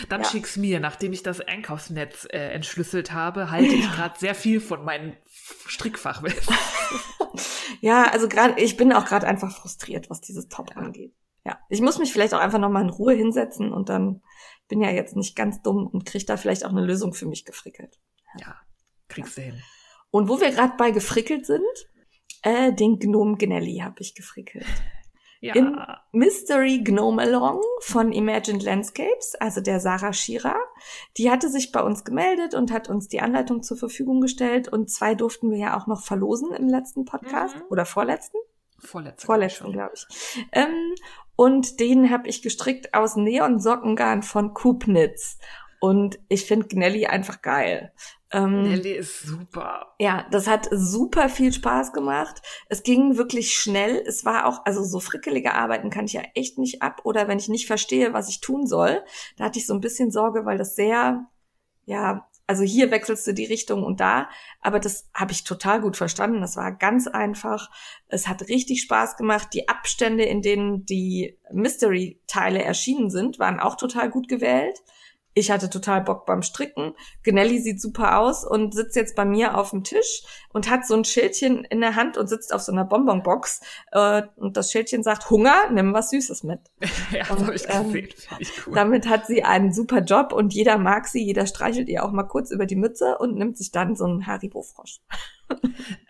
[0.09, 0.27] Dann Ja.
[0.27, 4.83] schick's mir, nachdem ich das Einkaufsnetz äh, entschlüsselt habe, halte ich gerade sehr viel von
[4.83, 5.15] meinem
[5.67, 6.53] Strickfachwissen.
[7.81, 10.77] Ja, also gerade, ich bin auch gerade einfach frustriert, was dieses Top Ja.
[10.77, 11.13] angeht.
[11.49, 14.21] Ja, ich muss mich vielleicht auch einfach noch mal in Ruhe hinsetzen und dann
[14.67, 17.43] bin ja jetzt nicht ganz dumm und krieg da vielleicht auch eine Lösung für mich
[17.45, 17.99] gefrickelt.
[18.39, 18.55] Ja,
[19.07, 19.61] kriegst du hin.
[20.11, 21.63] Und wo wir gerade bei gefrickelt sind,
[22.43, 24.65] äh, den Gnome Gnelli habe ich gefrickelt.
[25.41, 25.77] Ja, In-
[26.11, 30.55] Mystery Gnome Along von Imagined Landscapes, also der Sarah Schira.
[31.17, 34.91] Die hatte sich bei uns gemeldet und hat uns die Anleitung zur Verfügung gestellt und
[34.91, 37.61] zwei durften wir ja auch noch verlosen im letzten Podcast Mhm.
[37.69, 38.37] oder vorletzten?
[38.81, 39.25] vorletzte.
[39.25, 40.45] Vorletzten, glaube ich.
[40.53, 40.93] Ähm,
[41.39, 45.37] und den habe ich gestrickt aus Neon-Sockengarn von Kubnitz.
[45.79, 47.93] Und ich finde Gnelli einfach geil.
[48.29, 49.95] Ähm, Nelly ist super.
[49.99, 52.41] ja, das hat super viel Spaß gemacht.
[52.67, 54.03] Es ging wirklich schnell.
[54.05, 56.99] Es war auch, also so frickelige Arbeiten kann ich ja echt nicht ab.
[57.05, 59.01] Oder wenn ich nicht verstehe, was ich tun soll,
[59.37, 61.25] da hatte ich so ein bisschen Sorge, weil das sehr,
[61.85, 64.27] ja, also hier wechselst du die Richtung und da.
[64.59, 66.41] Aber das habe ich total gut verstanden.
[66.41, 67.69] Das war ganz einfach.
[68.07, 69.49] Es hat richtig Spaß gemacht.
[69.53, 74.81] Die Abstände, in denen die Mystery-Teile erschienen sind, waren auch total gut gewählt.
[75.33, 76.93] Ich hatte total Bock beim Stricken.
[77.23, 80.95] Gnelli sieht super aus und sitzt jetzt bei mir auf dem Tisch und hat so
[80.95, 83.61] ein Schildchen in der Hand und sitzt auf so einer Bonbonbox.
[83.91, 86.59] Äh, und das Schildchen sagt, Hunger, nimm was Süßes mit.
[87.11, 88.09] ja, das habe ich ähm, gesehen.
[88.39, 88.73] Ich cool.
[88.73, 92.23] Damit hat sie einen super Job und jeder mag sie, jeder streichelt ihr auch mal
[92.23, 94.99] kurz über die Mütze und nimmt sich dann so einen Haribo-Frosch.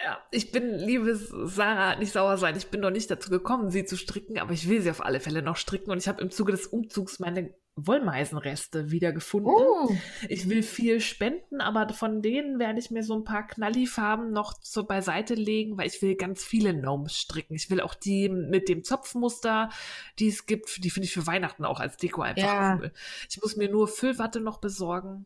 [0.04, 2.56] Ja, ich bin, liebe Sarah, nicht sauer sein.
[2.58, 5.20] Ich bin noch nicht dazu gekommen, sie zu stricken, aber ich will sie auf alle
[5.20, 5.92] Fälle noch stricken.
[5.92, 9.52] Und ich habe im Zuge des Umzugs meine Wollmeisenreste wiedergefunden.
[9.56, 9.90] Oh.
[10.28, 14.54] Ich will viel spenden, aber von denen werde ich mir so ein paar Knallifarben noch
[14.62, 17.56] so beiseite legen, weil ich will ganz viele Gnomes stricken.
[17.56, 19.70] Ich will auch die mit dem Zopfmuster,
[20.18, 22.78] die es gibt, die finde ich für Weihnachten auch als Deko einfach Ja.
[22.82, 22.92] cool.
[23.30, 25.26] Ich muss mir nur Füllwatte noch besorgen.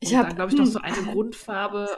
[0.00, 1.88] Ich Und hab- dann, glaube ich, noch so eine Grundfarbe.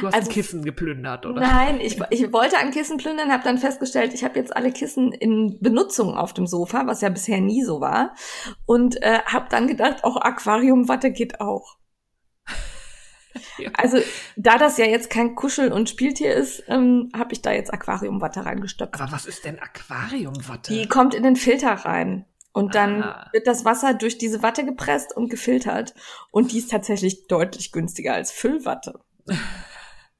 [0.00, 1.40] Du hast Also- ein Kissen geplündert, oder?
[1.40, 5.12] Nein, ich, ich wollte ein Kissen plündern, habe dann festgestellt, ich habe jetzt alle Kissen
[5.12, 8.14] in Benutzung auf dem Sofa, was ja bisher nie so war.
[8.66, 11.76] Und äh, habe dann gedacht, auch Aquariumwatte geht auch.
[13.56, 13.70] Ja.
[13.78, 13.98] Also,
[14.36, 18.44] da das ja jetzt kein Kuschel- und Spieltier ist, ähm, habe ich da jetzt Aquariumwatte
[18.44, 19.00] reingestöpft.
[19.00, 20.72] Aber was ist denn Aquariumwatte?
[20.72, 22.26] Die kommt in den Filter rein.
[22.52, 23.30] Und dann Ah.
[23.32, 25.94] wird das Wasser durch diese Watte gepresst und gefiltert.
[26.30, 29.00] Und die ist tatsächlich deutlich günstiger als Füllwatte.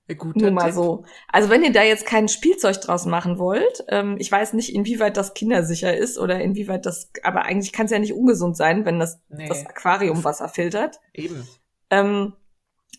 [0.08, 0.74] Ja, guter Nur mal Tipp.
[0.74, 1.04] so.
[1.28, 5.16] Also wenn ihr da jetzt kein Spielzeug draus machen wollt, ähm, ich weiß nicht, inwieweit
[5.16, 8.98] das kindersicher ist oder inwieweit das, aber eigentlich kann es ja nicht ungesund sein, wenn
[8.98, 9.48] das, Nee.
[9.48, 10.98] das Aquariumwasser filtert.
[11.14, 11.46] Eben.
[11.90, 12.34] Ähm,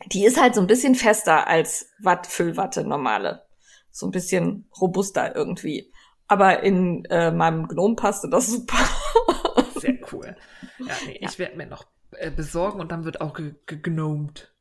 [0.08, 3.44] die ist halt so ein bisschen fester als Watt, Füllwatte normale.
[3.92, 5.92] So ein bisschen robuster irgendwie.
[6.28, 8.78] Aber in äh, meinem Gnome passte das super.
[9.80, 10.36] Sehr cool.
[10.80, 14.52] Ja, nee, ich werde mir noch äh, besorgen und dann wird auch ge gegnomt.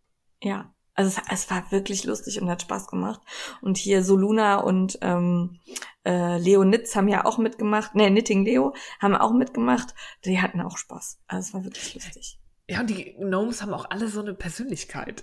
[0.42, 3.20] Ja, also es, es war wirklich lustig und hat Spaß gemacht.
[3.60, 5.60] Und hier Soluna und ähm,
[6.04, 7.94] äh, Leo Nitz haben ja auch mitgemacht.
[7.94, 9.94] Nee, Knitting Leo haben auch mitgemacht.
[10.24, 11.20] Die hatten auch Spaß.
[11.26, 12.38] Also es war wirklich lustig.
[12.68, 15.22] Ja, und die Gnomes haben auch alle so eine Persönlichkeit,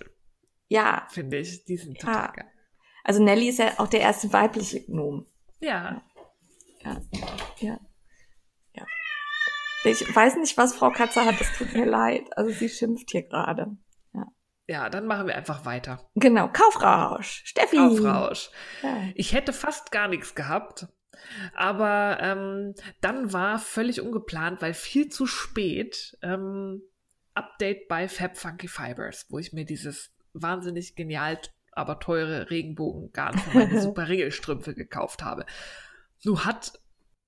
[0.68, 1.64] Ja, finde ich.
[1.64, 2.12] Die sind Ja.
[2.12, 2.52] total geil.
[3.04, 5.24] also Nelly ist ja auch der erste weibliche Gnome.
[5.60, 6.02] Ja.
[6.82, 7.00] Ja,
[7.58, 7.78] ja,
[8.74, 8.86] ja.
[9.84, 11.40] Ich weiß nicht, was Frau Katze hat.
[11.40, 12.24] Es tut mir leid.
[12.36, 13.76] Also sie schimpft hier gerade.
[14.70, 16.08] Ja, dann machen wir einfach weiter.
[16.14, 17.42] Genau, Kaufrausch.
[17.44, 17.76] Steffi.
[17.76, 18.50] Aufrausch.
[18.84, 19.02] Ja.
[19.16, 20.86] Ich hätte fast gar nichts gehabt,
[21.54, 26.82] aber ähm, dann war völlig ungeplant, weil viel zu spät ähm,
[27.34, 31.40] Update bei Fab Funky Fibers, wo ich mir dieses wahnsinnig genial,
[31.72, 35.46] aber teure Regenbogengarn für meine super Regelstrümpfe gekauft habe.
[36.22, 36.78] Nun hat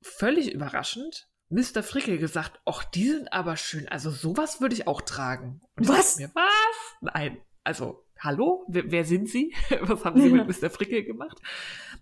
[0.00, 1.82] völlig überraschend Mr.
[1.82, 3.86] Frickel gesagt, ach, die sind aber schön.
[3.88, 5.60] Also sowas würde ich auch tragen.
[5.76, 6.16] Und was?
[6.18, 6.71] Mir, was?
[7.02, 7.38] Nein.
[7.64, 8.64] Also, hallo?
[8.68, 9.52] Wer, wer sind Sie?
[9.80, 10.70] was haben Sie mit Mr.
[10.70, 11.38] Frickel gemacht?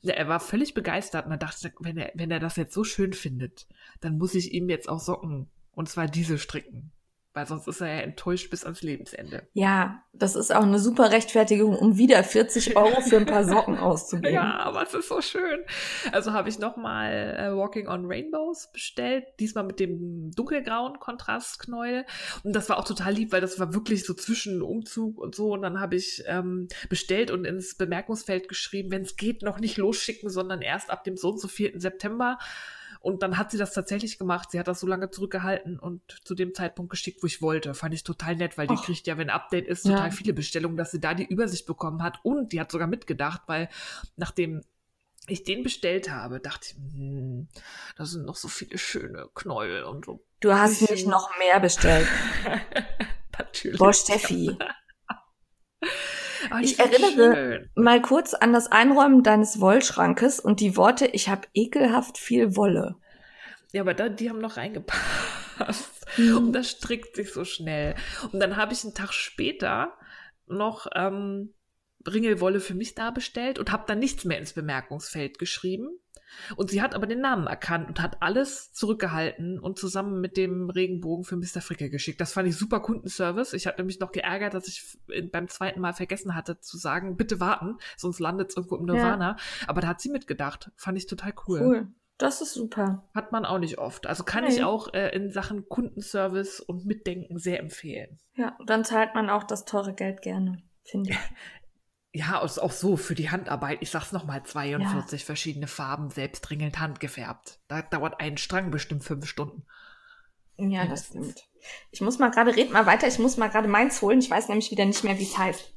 [0.03, 2.85] Ja, er war völlig begeistert und er dachte, wenn er, wenn er das jetzt so
[2.85, 3.67] schön findet,
[4.01, 6.93] dann muss ich ihm jetzt auch Socken und zwar diese stricken.
[7.33, 9.47] Weil sonst ist er ja enttäuscht bis ans Lebensende.
[9.53, 13.79] Ja, das ist auch eine super Rechtfertigung, um wieder 40 Euro für ein paar Socken
[13.79, 14.35] auszugeben.
[14.35, 15.61] ja, aber es ist so schön.
[16.11, 19.25] Also habe ich nochmal äh, Walking on Rainbows bestellt.
[19.39, 22.05] Diesmal mit dem dunkelgrauen Kontrastknäuel.
[22.43, 25.53] Und das war auch total lieb, weil das war wirklich so zwischen Umzug und so.
[25.53, 29.77] Und dann habe ich ähm, bestellt und ins Bemerkungsfeld geschrieben, wenn es geht, noch nicht
[29.77, 31.81] losschicken, sondern erst ab dem so und so 4.
[31.81, 32.39] September.
[33.01, 34.51] Und dann hat sie das tatsächlich gemacht.
[34.51, 37.73] Sie hat das so lange zurückgehalten und zu dem Zeitpunkt geschickt, wo ich wollte.
[37.73, 38.85] Fand ich total nett, weil die Och.
[38.85, 40.11] kriegt ja, wenn Update ist, total ja.
[40.11, 42.19] viele Bestellungen, dass sie da die Übersicht bekommen hat.
[42.23, 43.71] Und die hat sogar mitgedacht, weil
[44.17, 44.63] nachdem
[45.29, 47.49] ich den bestellt habe, dachte ich, hm,
[47.97, 50.23] da sind noch so viele schöne Knäuel und so.
[50.41, 52.07] Du hast nicht noch mehr bestellt.
[53.39, 53.79] Natürlich.
[53.79, 54.57] Boah, Steffi.
[56.53, 57.71] Oh, ich erinnere schön.
[57.75, 62.97] mal kurz an das Einräumen deines Wollschrankes und die Worte, ich habe ekelhaft viel Wolle.
[63.73, 66.07] Ja, aber da, die haben noch reingepasst.
[66.17, 66.37] Mhm.
[66.37, 67.95] Und das strickt sich so schnell.
[68.33, 69.97] Und dann habe ich einen Tag später
[70.47, 71.55] noch ähm,
[72.07, 75.89] Ringelwolle für mich da bestellt und habe dann nichts mehr ins Bemerkungsfeld geschrieben.
[76.57, 80.71] Und sie hat aber den Namen erkannt und hat alles zurückgehalten und zusammen mit dem
[80.71, 81.61] Regenbogen für Mr.
[81.61, 82.21] Fricke geschickt.
[82.21, 83.53] Das fand ich super Kundenservice.
[83.53, 84.99] Ich hatte mich noch geärgert, dass ich
[85.31, 89.31] beim zweiten Mal vergessen hatte zu sagen, bitte warten, sonst landet es irgendwo im Nirvana.
[89.31, 89.69] Ja.
[89.69, 90.71] Aber da hat sie mitgedacht.
[90.77, 91.61] Fand ich total cool.
[91.61, 91.89] Cool.
[92.21, 93.09] Das ist super.
[93.15, 94.07] Hat man auch nicht oft.
[94.07, 94.53] Also kann Nein.
[94.53, 98.19] ich auch äh, in Sachen Kundenservice und Mitdenken sehr empfehlen.
[98.35, 101.19] Ja, dann zahlt man auch das teure Geld gerne, finde ich.
[102.13, 103.79] Ja, ist auch so für die Handarbeit.
[103.83, 105.27] Ich sag's nochmal, 42 ja.
[105.27, 107.61] verschiedene Farben, selbstringelnd handgefärbt.
[107.69, 109.65] Da dauert ein Strang bestimmt fünf Stunden.
[110.57, 111.49] Ja, das stimmt.
[111.91, 114.19] Ich muss mal gerade, red mal weiter, ich muss mal gerade meins holen.
[114.19, 115.73] Ich weiß nämlich wieder nicht mehr, wie es heißt.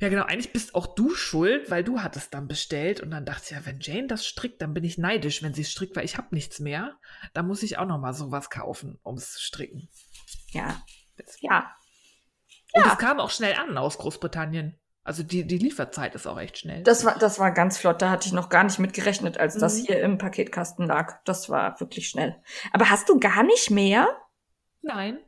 [0.00, 0.24] Ja, genau.
[0.24, 3.66] Eigentlich bist auch du schuld, weil du hattest dann bestellt und dann dachte ich, ja,
[3.66, 6.34] wenn Jane das strickt, dann bin ich neidisch, wenn sie es strickt, weil ich habe
[6.34, 6.98] nichts mehr.
[7.32, 9.88] Da muss ich auch noch mal sowas kaufen, ums Stricken.
[10.50, 10.82] Ja.
[11.40, 11.74] Ja.
[12.74, 12.96] Und es ja.
[12.96, 14.78] kam auch schnell an aus Großbritannien.
[15.04, 16.82] Also die, die Lieferzeit ist auch echt schnell.
[16.82, 18.00] Das war, das war ganz flott.
[18.00, 19.60] Da hatte ich noch gar nicht mit gerechnet, als mhm.
[19.60, 21.22] das hier im Paketkasten lag.
[21.24, 22.42] Das war wirklich schnell.
[22.72, 24.08] Aber hast du gar nicht mehr?
[24.80, 25.18] Nein.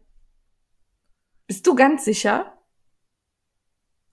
[1.46, 2.54] Bist du ganz sicher?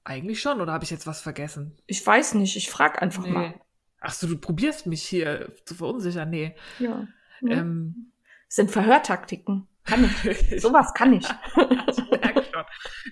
[0.04, 1.78] Eigentlich schon, oder habe ich jetzt was vergessen?
[1.88, 3.32] Ich weiß nicht, ich frag einfach nee.
[3.32, 3.54] mal.
[4.02, 6.30] Ach so, du probierst mich hier zu verunsichern.
[6.30, 6.56] Nee.
[6.80, 7.08] Ja.
[7.42, 8.12] Ähm,
[8.50, 9.70] sind Verhörtaktiken.
[9.86, 10.62] Kann ich.
[10.62, 11.26] Sowas kann ich.
[11.58, 12.66] ich merke schon.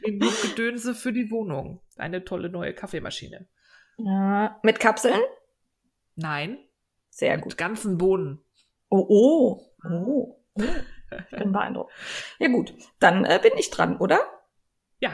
[0.04, 1.82] Wie Gedönse für die Wohnung.
[1.98, 3.48] Eine tolle neue Kaffeemaschine.
[3.98, 4.60] Ja.
[4.64, 5.22] Mit Kapseln?
[6.16, 6.58] Nein.
[7.10, 7.54] Sehr gut.
[7.54, 8.44] Mit ganzen Bohnen.
[8.90, 9.62] Oh, oh.
[9.84, 9.90] Oh.
[9.90, 10.66] oh.
[11.30, 11.92] Ich bin beeindruckt.
[12.40, 14.22] Ja gut, dann äh, bin ich dran, oder?
[15.00, 15.12] Ja.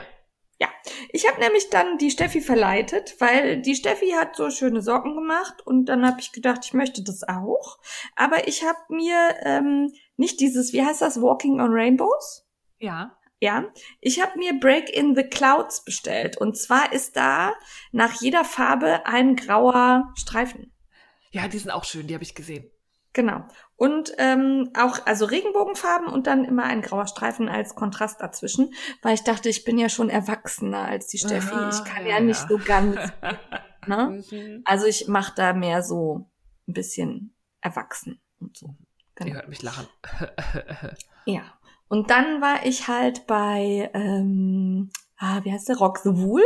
[0.60, 0.70] Ja,
[1.12, 5.66] ich habe nämlich dann die Steffi verleitet, weil die Steffi hat so schöne Socken gemacht
[5.66, 7.78] und dann habe ich gedacht, ich möchte das auch.
[8.16, 12.46] Aber ich habe mir ähm, nicht dieses, wie heißt das, Walking on Rainbows?
[12.80, 13.18] Ja.
[13.40, 13.66] Ja,
[14.02, 16.38] ich habe mir Break in the Clouds bestellt.
[16.38, 17.54] Und zwar ist da
[17.92, 20.74] nach jeder Farbe ein grauer Streifen.
[21.30, 22.66] Ja, die sind auch schön, die habe ich gesehen.
[23.14, 23.44] Genau.
[23.76, 29.14] Und ähm, auch, also Regenbogenfarben und dann immer ein grauer Streifen als Kontrast dazwischen, weil
[29.14, 31.54] ich dachte, ich bin ja schon erwachsener als die Steffi.
[31.54, 32.96] Aha, ich kann ja, ja nicht so ganz.
[33.88, 34.24] ne?
[34.32, 34.62] Mhm.
[34.66, 36.30] Also ich mache da mehr so
[36.68, 38.76] ein bisschen erwachsen und so.
[39.18, 39.30] Genau.
[39.30, 39.88] Ihr hört mich lachen.
[41.26, 41.42] ja.
[41.90, 46.44] Und dann war ich halt bei, ähm, ah, wie heißt der, Rock the Wool,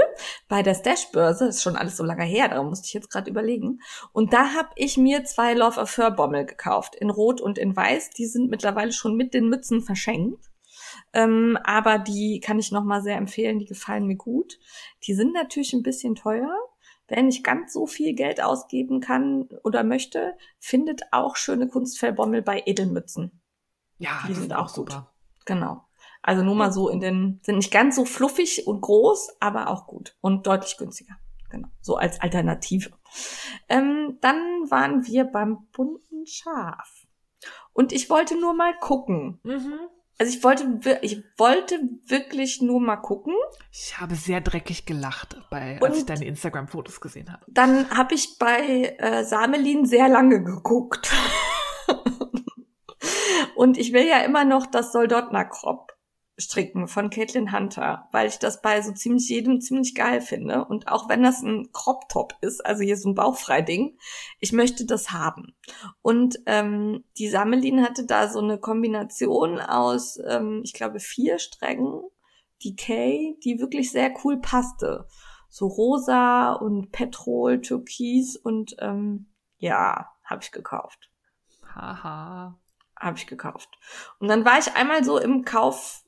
[0.48, 3.80] bei der Stash-Börse, ist schon alles so lange her, darum musste ich jetzt gerade überlegen.
[4.14, 7.76] Und da habe ich mir zwei Love of Fur Bommel gekauft, in Rot und in
[7.76, 8.12] Weiß.
[8.12, 10.46] Die sind mittlerweile schon mit den Mützen verschenkt.
[11.14, 14.60] Ähm, aber die kann ich nochmal sehr empfehlen, die gefallen mir gut.
[15.04, 16.56] Die sind natürlich ein bisschen teuer,
[17.12, 22.64] wer nicht ganz so viel Geld ausgeben kann oder möchte, findet auch schöne Kunstfellbommel bei
[22.66, 23.42] Edelmützen.
[23.98, 25.12] Ja, die sind auch super.
[25.38, 25.46] Gut.
[25.46, 25.86] Genau.
[26.24, 29.88] Also nur mal so in den, sind nicht ganz so fluffig und groß, aber auch
[29.88, 31.16] gut und deutlich günstiger.
[31.50, 31.68] Genau.
[31.82, 32.92] So als Alternative.
[33.68, 34.38] Ähm, dann
[34.70, 37.06] waren wir beim bunten Schaf.
[37.74, 39.40] Und ich wollte nur mal gucken.
[39.44, 39.80] Mhm.
[40.22, 43.34] Also ich wollte, ich wollte wirklich nur mal gucken.
[43.72, 47.44] Ich habe sehr dreckig gelacht, bei, als ich deine Instagram-Fotos gesehen habe.
[47.48, 51.12] Dann habe ich bei äh, Samelin sehr lange geguckt.
[53.56, 55.92] Und ich will ja immer noch das Soldotna-Crop.
[56.40, 60.66] Stricken von Caitlin Hunter, weil ich das bei so ziemlich jedem ziemlich geil finde.
[60.66, 63.98] Und auch wenn das ein Crop Top ist, also hier so ein Bauchfrei-Ding,
[64.40, 65.56] ich möchte das haben.
[66.02, 72.02] Und ähm, die Sammelin hatte da so eine Kombination aus, ähm, ich glaube, vier Strängen,
[72.64, 75.08] die Kay, die wirklich sehr cool passte.
[75.50, 81.10] So rosa und Petrol, Türkis und ähm, ja, habe ich gekauft.
[81.76, 82.58] Haha.
[82.96, 83.70] Habe ich gekauft.
[84.20, 86.04] Und dann war ich einmal so im Kauf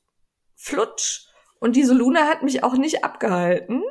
[0.56, 1.26] flutsch.
[1.60, 3.82] Und diese Luna hat mich auch nicht abgehalten.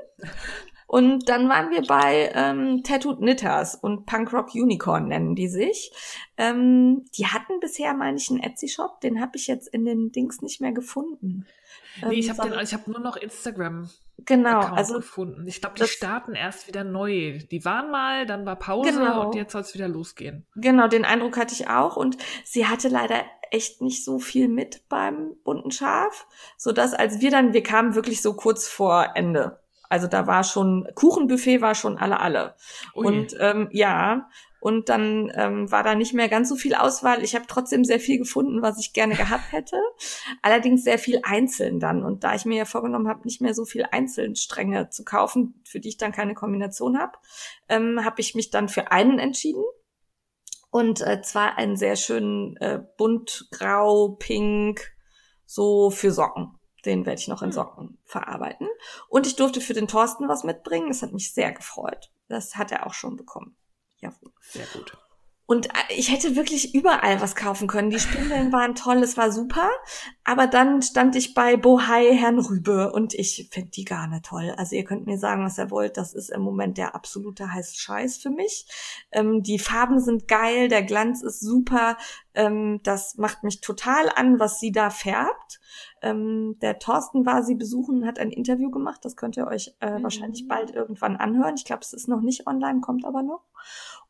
[0.86, 5.91] Und dann waren wir bei ähm, Tattooed Knitters und Punkrock Unicorn nennen die sich.
[6.38, 9.02] Ähm, die hatten bisher, meine ich, einen Etsy-Shop.
[9.02, 11.47] Den habe ich jetzt in den Dings nicht mehr gefunden.
[12.08, 13.89] Nee, ich Ähm, habe hab nur noch Instagram
[14.26, 15.47] Genau, Account also gefunden.
[15.47, 17.39] Ich glaube, die starten erst wieder neu.
[17.49, 19.26] Die waren mal, dann war Pause Genau.
[19.26, 20.45] und jetzt soll es wieder losgehen.
[20.56, 21.97] Genau, den Eindruck hatte ich auch.
[21.97, 23.23] Und sie hatte leider
[23.54, 27.96] echt nicht so viel mit beim bunten Schaf, so dass als wir dann, wir kamen
[27.96, 29.60] wirklich so kurz vor Ende.
[29.89, 32.56] Also da war schon Kuchenbuffet war schon alle alle.
[32.96, 33.06] Ui.
[33.06, 34.28] Und ähm, ja,
[34.63, 37.22] und dann ähm, war da nicht mehr ganz so viel Auswahl.
[37.22, 39.76] Ich habe trotzdem sehr viel gefunden, was ich gerne gehabt hätte.
[40.42, 42.02] Allerdings sehr viel einzeln dann.
[42.02, 45.82] Und da ich mir ja vorgenommen habe, nicht mehr so viel Einzelstränge zu kaufen, für
[45.82, 47.18] die ich dann keine Kombination habe,
[47.68, 49.63] ähm, habe ich mich dann für einen entschieden.
[50.73, 54.81] Und äh, zwar einen sehr schönen äh, bunt, grau, pink,
[55.45, 56.57] so für Socken.
[56.83, 57.53] Den werde ich noch in Hm.
[57.53, 58.67] Socken verarbeiten.
[59.07, 60.88] Und ich durfte für den Thorsten was mitbringen.
[60.88, 62.12] Das hat mich sehr gefreut.
[62.27, 63.55] Das hat er auch schon bekommen.
[63.99, 64.33] Jawohl.
[64.41, 64.97] Sehr gut.
[65.45, 67.89] Und äh, ich hätte wirklich überall was kaufen können.
[67.89, 69.69] Die Spindeln waren toll, es war super.
[70.23, 74.53] Aber dann stand ich bei Bohai Herrn Rübe und ich finde die gar nicht toll.
[74.58, 75.97] Also ihr könnt mir sagen, was ihr wollt.
[75.97, 78.67] Das ist im Moment der absolute heiße Scheiß für mich.
[79.12, 81.97] Ähm, die Farben sind geil, der Glanz ist super.
[82.34, 85.60] Ähm, das macht mich total an, was sie da färbt.
[86.01, 89.03] Ähm, der Thorsten war sie besuchen und hat ein Interview gemacht.
[89.03, 90.03] Das könnt ihr euch äh, Mhm.
[90.03, 91.56] wahrscheinlich bald irgendwann anhören.
[91.56, 93.41] Ich glaube, es ist noch nicht online, kommt aber noch.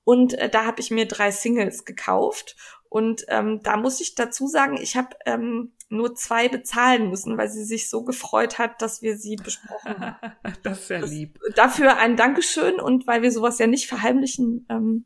[0.03, 2.55] Und äh, da habe ich mir drei Singles gekauft.
[2.89, 7.49] Und ähm, da muss ich dazu sagen, ich habe ähm, nur zwei bezahlen müssen, weil
[7.49, 10.33] sie sich so gefreut hat, dass wir sie besprochen haben.
[10.63, 11.39] das ist sehr Das- lieb.
[11.55, 15.05] Dafür ein Dankeschön und weil wir sowas ja nicht verheimlichen, ähm,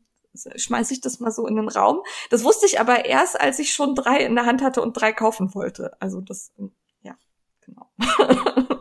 [0.56, 2.00] schmeiße ich das mal so in den Raum.
[2.30, 5.12] Das wusste ich aber erst, als ich schon drei in der Hand hatte und drei
[5.12, 5.96] kaufen wollte.
[6.00, 7.16] Also das, ähm, ja,
[7.64, 7.90] genau.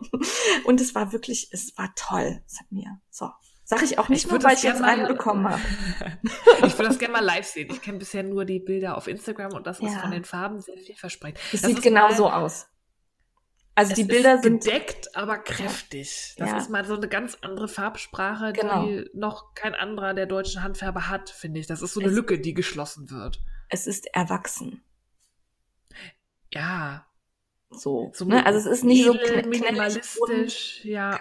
[0.66, 2.42] und es war wirklich, es war toll.
[2.46, 3.30] Es hat mir, so.
[3.70, 5.62] Sag ich auch nicht Ich nur, weil ich jetzt mal- einen bekommen habe.
[6.66, 7.68] ich würde das gerne mal live sehen.
[7.70, 10.00] Ich kenne bisher nur die Bilder auf Instagram und das ist Ja.
[10.00, 11.38] von den Farben sehr vielversprechend.
[11.52, 12.68] Es sieht ist genau so aus.
[13.76, 16.34] Also die Bilder ist sind gedeckt, aber kräftig.
[16.38, 16.58] Das Ja.
[16.58, 18.86] ist mal so eine ganz andere Farbsprache, Genau.
[18.86, 21.68] die noch kein anderer der deutschen Handfärber hat, finde ich.
[21.68, 23.42] Das ist so eine Es- Lücke, die geschlossen wird.
[23.70, 24.82] es ist erwachsen.
[26.54, 27.06] Ja,
[27.70, 28.12] So.
[28.16, 28.46] so ne?
[28.46, 30.86] Also es ist nicht so edel, knallig minimalistisch.
[30.86, 31.20] Ja,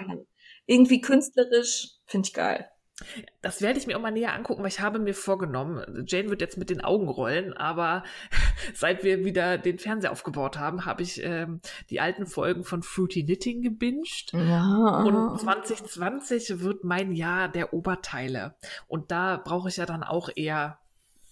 [0.66, 1.90] irgendwie künstlerisch.
[2.06, 2.68] Finde ich geil.
[3.42, 6.40] das werde ich mir auch mal näher angucken, weil ich habe mir vorgenommen, Jane wird
[6.40, 8.04] jetzt mit den Augen rollen, aber
[8.74, 13.24] seit wir wieder den Fernseher aufgebaut haben, habe ich ähm, die alten Folgen von Fruity
[13.24, 14.32] Knitting gebinged.
[14.32, 15.02] Ja.
[15.02, 18.56] Und 2020 wird mein Jahr der Oberteile.
[18.86, 20.78] Und da brauche ich ja dann auch eher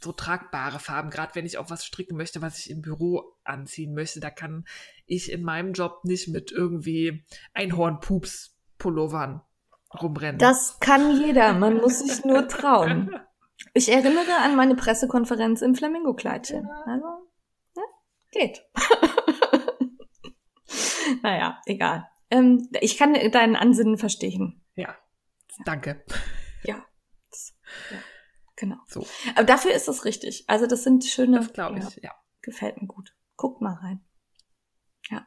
[0.05, 3.95] so tragbare Farben, gerade wenn ich auch was stricken möchte, was ich im Büro anziehen
[3.95, 4.21] möchte.
[4.21, 4.67] Da kann
[5.07, 9.41] ich in meinem Job nicht mit irgendwie Einhornpups-Pullovern
[10.03, 10.39] rumrennen.
[10.39, 13.15] Das kann jeder, man muss sich nur trauen.
[13.73, 16.69] Ich erinnere an meine Pressekonferenz im Flamingo-Kleidchen.
[16.87, 17.07] Also,
[17.77, 17.83] ja,
[18.33, 18.63] geht.
[21.23, 22.09] naja, egal.
[22.31, 24.61] Ähm, ich kann deinen Ansinnen verstehen.
[24.75, 24.95] ja,
[25.65, 26.05] danke.
[26.65, 26.85] Ja.
[27.31, 27.55] Das-
[27.91, 27.99] ja.
[28.57, 28.77] Genau.
[28.87, 30.45] So, Aber dafür ist es richtig.
[30.49, 31.39] Also das sind schöne.
[31.39, 32.13] das glaube ja, ich, ja.
[32.43, 33.15] gefällt mir gut.
[33.37, 34.05] Guckt mal rein.
[35.11, 35.27] Ja.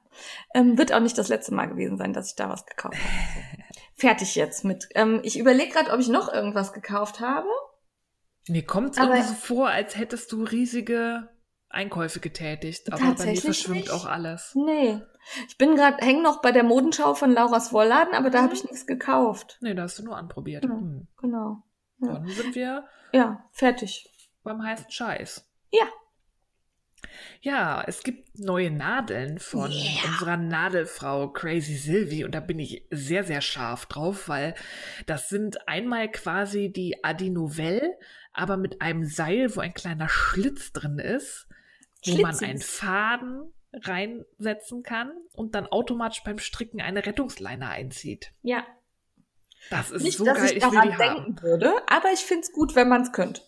[0.53, 3.56] Ähm, wird auch nicht das letzte Mal gewesen sein, dass ich da was gekauft habe.
[3.97, 4.87] Fertig jetzt mit.
[4.95, 7.47] Ähm, ich überlege gerade, ob ich noch irgendwas gekauft habe.
[8.47, 11.29] Mir kommt es Aber- irgendwie so vor, als hättest du riesige
[11.69, 12.91] Einkäufe getätigt.
[12.93, 13.91] Aber bei mir verschwimmt nicht.
[13.91, 14.53] auch alles.
[14.55, 15.01] Nee.
[15.49, 18.43] Ich bin gerade, hänge noch bei der Modenschau von Laura's Wollladen, aber da Mhm.
[18.45, 19.57] habe ich nichts gekauft.
[19.61, 20.63] Nee, da hast du nur anprobiert.
[20.63, 21.07] Hm.
[21.17, 21.63] Genau.
[21.99, 22.13] Ja.
[22.13, 24.09] Dann sind wir Ja, fertig.
[24.43, 25.45] beim heißen Scheiß.
[25.71, 25.85] Ja.
[27.41, 30.05] Ja, es gibt neue Nadeln von Yeah.
[30.11, 34.55] unserer Nadelfrau Crazy Sylvie und da bin ich sehr, sehr scharf drauf, weil
[35.05, 37.97] das sind einmal quasi die Adi Novelle,
[38.33, 41.47] aber mit einem Seil, wo ein kleiner Schlitz drin ist,
[42.05, 48.31] wo man einen Faden reinsetzen kann und dann automatisch beim Stricken eine Rettungsleine einzieht.
[48.41, 48.65] Ja.
[49.69, 51.15] Das ist Nicht, so dass geil, ich ich will daran haben.
[51.25, 53.41] denken würde, aber ich find's gut, wenn man's könnte.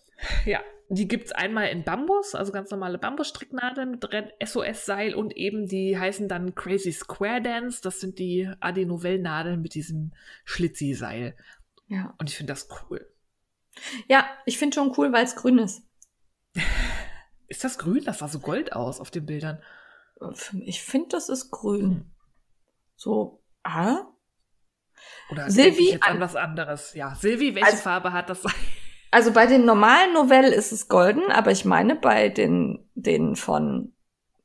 [0.44, 0.60] Ja,
[0.92, 4.04] die gibt es einmal in Bambus, also ganz normale Bambusstricknadeln mit
[4.44, 7.80] SOS-Seil und eben die heißen dann Crazy Square Dance.
[7.80, 10.12] Das sind die Adi Novell-Nadeln mit diesem
[10.44, 11.36] Schlitzi-Seil.
[11.86, 12.14] Ja.
[12.18, 13.08] Und ich finde das cool.
[14.08, 15.82] Ja, ich finde schon cool, weil es grün ist.
[17.46, 18.04] Ist das grün?
[18.04, 19.60] Das sah so gold aus auf den Bildern.
[20.66, 22.12] Ich finde, das ist grün.
[22.94, 24.06] So, ah?
[25.30, 26.94] Oder Silvi, ich jetzt an was anderes?
[26.94, 28.44] Ja, Silvi, welche Also- Farbe hat das?
[29.10, 33.92] Also bei den normalen Novellen ist es golden, aber ich meine, bei den, den von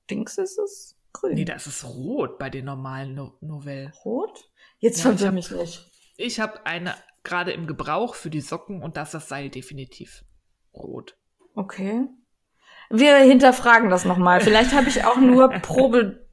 [0.10, 1.36] Dings ist es grün.
[1.36, 3.92] Nee, da ist rot bei den normalen no Novellen.
[4.04, 4.50] Rot?
[4.80, 5.92] Jetzt Ja, verwirr ich mich nicht.
[6.18, 10.24] Ich habe eine gerade im Gebrauch für die Socken und da ist das Seil definitiv
[10.74, 11.18] rot.
[11.56, 12.08] Okay.
[12.90, 14.42] Wir hinterfragen das nochmal.
[14.42, 15.50] Vielleicht habe ich auch nur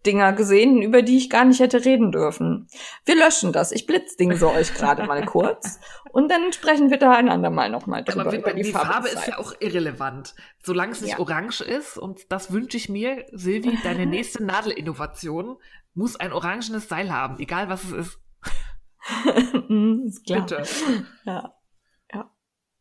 [0.02, 2.68] Probedinger gesehen, über die ich gar nicht hätte reden dürfen.
[3.04, 3.72] Wir löschen das.
[3.72, 5.78] Ich blitzdingse euch gerade mal kurz.
[6.10, 8.22] Und dann sprechen wir da ein andermal nochmal drüber.
[8.22, 10.34] Aber über die, die, Farbe, des ist ja auch irrelevant.
[10.62, 11.18] Solange es nicht Ja.
[11.20, 15.56] orange ist, und das wünsche ich mir, Silvi, deine nächste Nadelinnovation
[15.94, 18.18] muss ein orangenes Seil haben, egal was es ist.
[20.06, 20.40] Ist klar.
[20.46, 20.62] Bitte.
[21.24, 21.54] Ja.
[22.12, 22.30] Ja.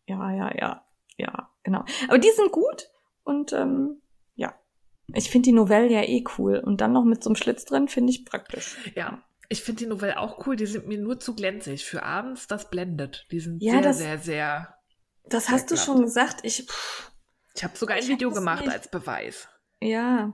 [0.08, 0.86] Ja, ja, ja.
[1.18, 1.84] Ja, genau.
[2.08, 2.90] Aber die sind gut
[3.24, 4.01] und ähm.
[5.16, 6.58] Ich finde die Novelle ja eh cool.
[6.64, 8.78] Und dann noch mit so einem Schlitz drin finde ich praktisch.
[8.96, 10.56] Ja, ich finde die Novelle auch cool.
[10.56, 11.86] Die sind mir nur zu glänzig.
[11.86, 13.28] Für abends, das blendet.
[13.32, 14.76] Die sind Ja, sehr, das- sehr, sehr.
[15.30, 15.86] Das hast du klappt.
[15.86, 16.40] schon gesagt.
[16.44, 17.12] Ich, pff,
[17.56, 18.74] Ich habe sogar ein Video gemacht nicht.
[18.74, 19.48] als Beweis.
[19.82, 20.34] ja,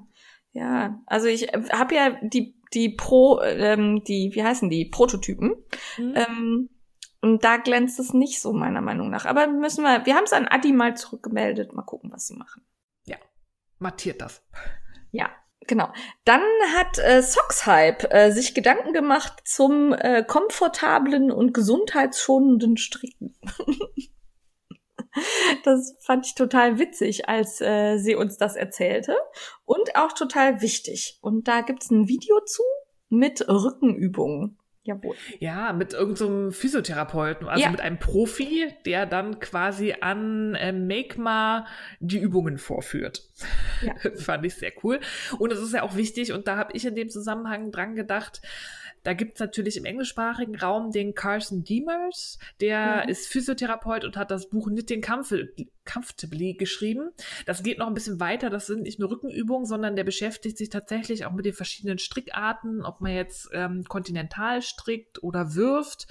[0.54, 1.00] ja.
[1.06, 5.56] Also ich habe ja die, die Pro, ähm, die, wie heißen die, Prototypen.
[5.98, 6.14] Mhm.
[6.16, 6.70] Ähm,
[7.22, 9.26] und da glänzt es nicht so, meiner Meinung nach.
[9.26, 11.74] Aber müssen wir, wir haben es an Adi mal zurückgemeldet.
[11.74, 12.64] Mal gucken, was sie machen.
[13.80, 14.44] Mattiert das.
[15.12, 15.30] Ja,
[15.62, 15.92] genau.
[16.26, 16.42] Dann
[16.76, 23.38] hat äh, Sockshype äh, sich Gedanken gemacht zum äh, komfortablen und gesundheitsschonenden Stricken.
[25.64, 29.16] das fand ich total witzig, als äh, sie uns das erzählte.
[29.66, 31.20] Und auch total wichtig.
[31.22, 32.64] Und da gibt's ein Video zu
[33.10, 34.58] mit Rückenübungen.
[34.88, 35.16] Jawohl.
[35.40, 37.70] Ja, mit irgendeinem Physiotherapeuten, also Ja.
[37.70, 41.68] mit einem Profi, der dann quasi an äh, Makema
[42.00, 43.22] die Übungen vorführt.
[43.82, 43.94] Ja.
[44.16, 45.00] Fand ich sehr cool.
[45.40, 48.42] Und es ist ja auch wichtig, und da habe ich in dem Zusammenhang dran gedacht,
[49.04, 53.10] da gibt's natürlich im englischsprachigen Raum den Carson Demers, der Mhm.
[53.10, 55.48] ist Physiotherapeut und hat das Buch Knitting Comfort-
[55.92, 57.12] Comfortably geschrieben.
[57.46, 60.70] Das geht noch ein bisschen weiter, das sind nicht nur Rückenübungen, sondern der beschäftigt sich
[60.70, 66.08] tatsächlich auch mit den verschiedenen Strickarten, ob man jetzt ähm, kontinental strickt oder wirft,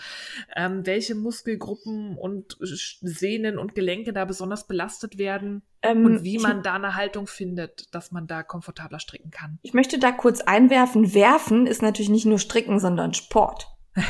[0.55, 6.63] ähm, welche Muskelgruppen und Sehnen und Gelenke da besonders belastet werden Ähm, und wie man
[6.63, 9.59] da eine Haltung findet, dass man da komfortabler stricken kann.
[9.63, 13.69] Ich möchte da kurz einwerfen, werfen ist natürlich nicht nur Stricken, sondern Sport.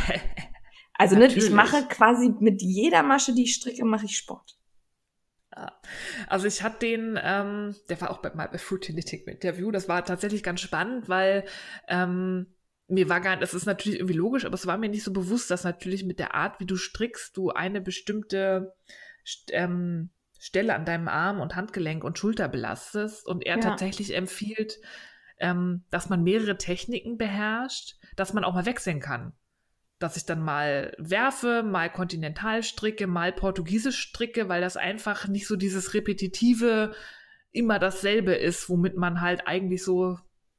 [0.99, 4.57] Also ne, ich mache quasi mit jeder Masche, die ich stricke, mache ich Sport.
[6.29, 9.71] Also ich hatte den, ähm, der war auch bei, mal bei im Interview.
[9.71, 11.45] Das war tatsächlich ganz spannend, weil
[11.89, 12.47] ähm,
[12.89, 15.13] mir war gar nicht, das ist natürlich irgendwie logisch, aber es war mir nicht so
[15.13, 18.75] bewusst, dass natürlich mit der Art, wie du strickst, du eine bestimmte
[19.25, 23.63] St- ähm, Stelle an deinem Arm und Handgelenk und Schulter belastest und er Ja.
[23.63, 24.79] tatsächlich empfiehlt,
[25.39, 29.33] ähm, dass man mehrere Techniken beherrscht, dass man auch mal wechseln kann.
[29.99, 35.47] Dass ich dann mal werfe, mal kontinental stricke, mal portugiesisch stricke, weil das einfach nicht
[35.47, 36.92] so dieses repetitive,
[37.53, 40.18] immer dasselbe ist, womit man halt eigentlich so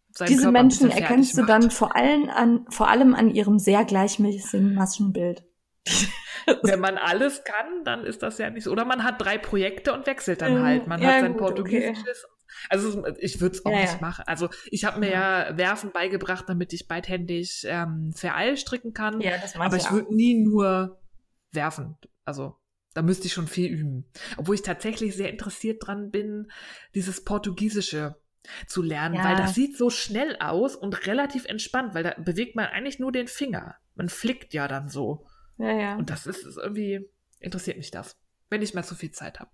[0.10, 3.86] seinen Diese Körper Menschen erkennst du dann vor allem an, vor allem an ihrem sehr
[3.86, 5.44] gleichmäßigen Maschenbild.
[6.64, 8.72] Wenn man alles kann, dann ist das ja nicht so.
[8.72, 10.88] Oder man hat drei Projekte und wechselt dann halt.
[10.88, 12.26] Man ja, hat sein gut, Portugiesisches.
[12.70, 14.02] Also ich würde es auch Ja, nicht ja.
[14.02, 14.24] machen.
[14.28, 15.58] Also ich habe mir ja.
[15.58, 19.22] Werfen beigebracht, damit ich beidhändig ähm, Vereil stricken kann.
[19.22, 21.00] Ja, das Aber ich würde nie nur
[21.52, 21.98] werfen.
[22.26, 22.58] Also
[22.94, 24.06] da müsste ich schon viel üben.
[24.38, 26.52] Obwohl ich tatsächlich sehr interessiert dran bin,
[26.96, 28.16] dieses Portugiesische
[28.66, 29.24] zu lernen, Ja.
[29.26, 33.12] weil das sieht so schnell aus und relativ entspannt, weil da bewegt man eigentlich nur
[33.12, 33.76] den Finger.
[33.96, 35.28] Man flickt ja dann so.
[35.58, 35.96] Ja, ja.
[35.98, 38.18] Und das ist, ist irgendwie, interessiert mich das,
[38.50, 39.52] wenn ich mal so viel Zeit habe.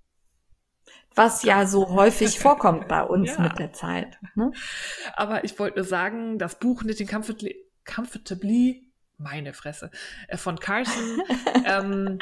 [1.16, 3.41] Was ja so häufig vorkommt bei uns Ja.
[3.41, 4.18] mit der Zeit.
[4.36, 4.52] Ne?
[5.16, 9.91] Aber ich wollte nur sagen, das Buch Knitting Comfortably, Comfortably meine Fresse,
[10.28, 11.22] äh, von Carson,
[11.66, 12.20] ähm,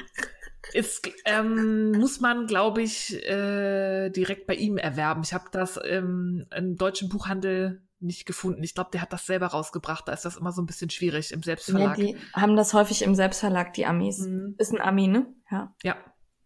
[0.74, 5.22] ist, ähm, muss man, glaube ich, äh, direkt bei ihm erwerben.
[5.24, 8.62] Ich habe das ähm, im deutschen Buchhandel nicht gefunden.
[8.64, 10.08] Ich glaube, der hat das selber rausgebracht.
[10.08, 11.96] Da ist das immer so ein bisschen schwierig im Ja, Selbstverlag.
[11.96, 14.20] die haben das häufig im Selbstverlag, die Amis.
[14.20, 14.56] Mhm.
[14.58, 15.26] Ist ein Ami, ne?
[15.50, 15.74] Ja.
[15.84, 15.96] Ja.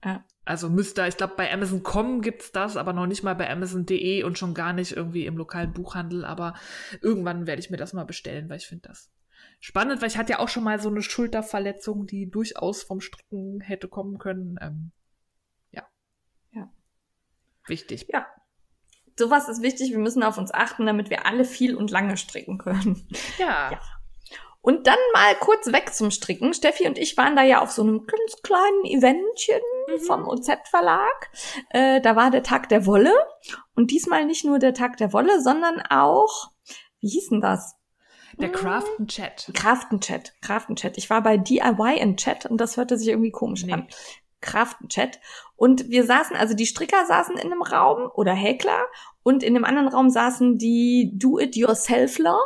[0.03, 0.23] Ja.
[0.45, 4.37] Also müsste, ich glaube, bei Amazon.com gibt's das, aber noch nicht mal bei Amazon.de und
[4.37, 6.23] schon gar nicht irgendwie im lokalen Buchhandel.
[6.23, 6.53] Aber
[7.01, 9.11] irgendwann werde ich mir das mal bestellen, weil ich finde das
[9.59, 13.59] spannend, weil ich hatte ja auch schon mal so eine Schulterverletzung, die durchaus vom Stricken
[13.61, 14.57] hätte kommen können.
[14.61, 14.91] Ähm,
[17.67, 18.07] Wichtig.
[18.09, 18.27] Ja.
[19.17, 19.91] Sowas ist wichtig.
[19.91, 23.07] Wir müssen auf uns achten, damit wir alle viel und lange stricken können.
[23.37, 23.71] Ja.
[23.71, 23.81] Ja.
[24.65, 26.53] Und dann mal kurz weg zum Stricken.
[26.55, 29.99] Steffi und ich waren da ja auf so einem ganz kleinen Eventchen Mhm.
[29.99, 31.29] vom OZ-Verlag.
[31.69, 33.13] Äh, da war der Tag der Wolle.
[33.75, 36.49] Und diesmal nicht nur der Tag der Wolle, sondern auch,
[36.99, 37.75] wie hieß denn das?
[38.39, 39.51] Der Craften Chat.
[39.53, 40.33] Craftenchat.
[40.41, 40.97] Craftenchat.
[40.97, 43.73] Ich war bei DIY in Chat und das hörte sich irgendwie komisch Nee.
[43.73, 43.87] an.
[44.41, 45.19] Craftenchat.
[45.55, 48.85] Und wir saßen, also die Stricker saßen in einem Raum oder Häkler
[49.23, 52.37] und in dem anderen Raum saßen die Do-it-yourselfler.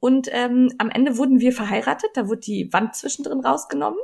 [0.00, 3.98] Und ähm, am Ende wurden wir verheiratet, da wurde die Wand zwischendrin rausgenommen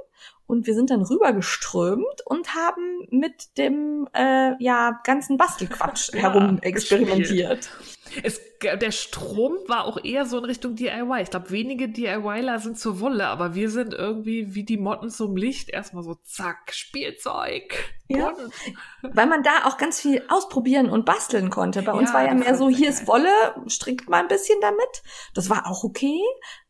[0.46, 6.58] und wir sind dann rübergeströmt und haben mit dem äh, ja ganzen Bastelquatsch Ja, herum
[6.60, 7.70] experimentiert.
[8.22, 11.22] Es, der Strom war auch eher so in Richtung DIY.
[11.22, 15.36] Ich glaube, wenige DIYler sind zur Wolle, aber wir sind irgendwie wie die Motten zum
[15.36, 15.70] Licht.
[15.70, 17.74] Erstmal so, zack, Spielzeug.
[18.08, 18.30] Ja.
[18.30, 18.52] bunt.
[19.16, 21.82] Weil man da auch ganz viel ausprobieren und basteln konnte.
[21.82, 22.88] Bei uns Ja, war ja mehr so, hier geil.
[22.90, 23.30] ist Wolle,
[23.66, 25.02] strickt mal ein bisschen damit.
[25.34, 26.20] Das war auch okay.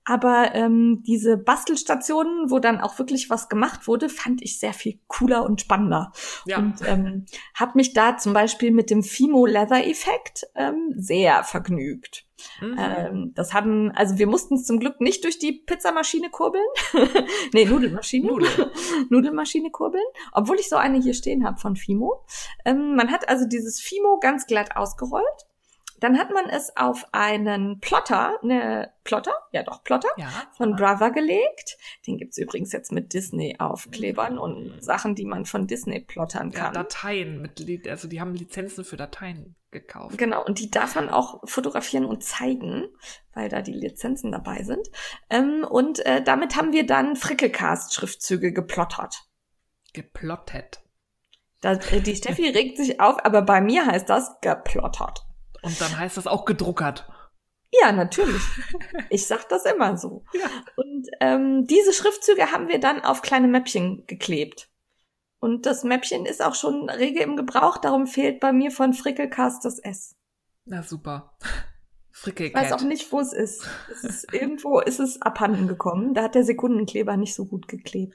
[0.06, 5.00] Aber ähm, diese Bastelstationen, wo dann auch wirklich was gemacht wurde, fand ich sehr viel
[5.06, 6.12] cooler und spannender.
[6.44, 6.58] Ja.
[6.58, 7.24] Und ähm,
[7.54, 11.83] habe mich da zum Beispiel mit dem Fimo Leather Effekt ähm, sehr vergnügt.
[12.60, 12.76] Mhm.
[12.78, 16.64] Ähm, das haben, also wir mussten es zum Glück nicht durch die Pizzamaschine kurbeln.
[17.52, 18.26] nee, Nudelmaschine.
[18.26, 18.48] Nudel.
[19.10, 22.24] Nudelmaschine kurbeln, obwohl ich so eine hier stehen habe von Fimo.
[22.64, 25.24] Ähm, man hat also dieses Fimo ganz glatt ausgerollt.
[26.00, 30.28] Dann hat man es auf einen Plotter, eine Plotter, ja doch Plotter, ja.
[30.56, 31.78] von Brother gelegt.
[32.06, 36.74] Den gibt's übrigens jetzt mit Disney-Aufklebern und Sachen, die man von Disney plottern ja, kann.
[36.74, 40.16] Dateien mit, also die haben Lizenzen für Dateien gekauft.
[40.16, 42.88] Genau, und die darf man auch fotografieren und zeigen,
[43.34, 44.88] weil da die Lizenzen dabei sind.
[45.28, 49.24] Ähm, und äh, damit haben wir dann Frickelcast-Schriftzüge geplottert.
[49.92, 50.80] Geplottet.
[51.60, 55.26] Da, äh, die Steffi regt sich auf, aber bei mir heißt das geplottert.
[55.64, 57.08] Und dann heißt das auch gedruckert.
[57.80, 58.42] Ja, natürlich.
[59.10, 60.24] Ich sag das immer so.
[60.34, 60.48] Ja.
[60.76, 64.68] Und ähm, diese Schriftzüge haben wir dann auf kleine Mäppchen geklebt.
[65.40, 69.64] Und das Mäppchen ist auch schon rege im Gebrauch, darum fehlt bei mir von Frickelcast
[69.64, 70.16] das S.
[70.64, 71.36] Na super.
[72.26, 72.72] Ich weiß Frickelcat.
[72.72, 73.68] auch nicht, wo es ist.
[73.90, 76.14] Es ist irgendwo ist es abhanden gekommen.
[76.14, 78.14] Da hat der Sekundenkleber nicht so gut geklebt.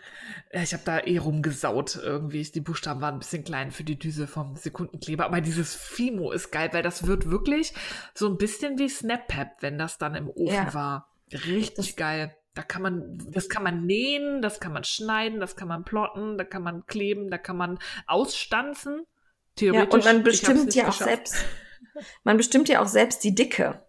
[0.54, 2.42] Ja, Ich habe da eh rumgesaut irgendwie.
[2.44, 5.26] Die Buchstaben waren ein bisschen klein für die Düse vom Sekundenkleber.
[5.26, 7.74] Aber dieses Fimo ist geil, weil das wird wirklich
[8.14, 10.74] so ein bisschen wie SnapPap, wenn das dann im Ofen Ja.
[10.74, 11.10] war.
[11.32, 12.36] Richtig Das- geil.
[12.56, 16.38] Da kann man, das kann man nähen, das kann man schneiden, das kann man plotten,
[16.38, 18.98] da kann man kleben, da kann man ausstanzen.
[18.98, 19.06] Ja,
[19.56, 19.94] Theoretisch.
[19.94, 21.36] und man bestimmt ja auch selbst,
[22.24, 23.82] man bestimmt ja auch selbst die Dicke.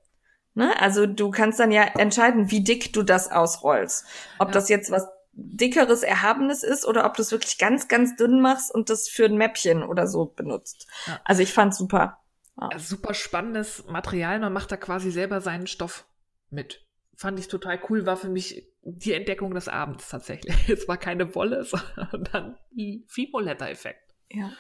[0.61, 0.81] Ne?
[0.81, 4.05] Also du kannst dann ja entscheiden, wie dick du das ausrollst.
[4.39, 4.53] Ob Ja.
[4.53, 8.75] das jetzt was dickeres, erhabenes ist oder ob du es wirklich ganz, ganz dünn machst
[8.75, 10.87] und das für ein Mäppchen oder so benutzt.
[11.07, 11.21] Ja.
[11.25, 12.19] Also ich fand's super.
[12.61, 14.39] Ja, super spannendes Material.
[14.39, 16.05] Man macht da quasi selber seinen Stoff
[16.51, 16.85] mit.
[17.17, 20.55] Fand ich total cool, war für mich die Entdeckung des Abends tatsächlich.
[20.69, 21.65] Es war keine Wolle,
[22.11, 22.59] sondern
[23.07, 24.10] Fimo-Leather-Effekt.
[24.31, 24.51] Ja.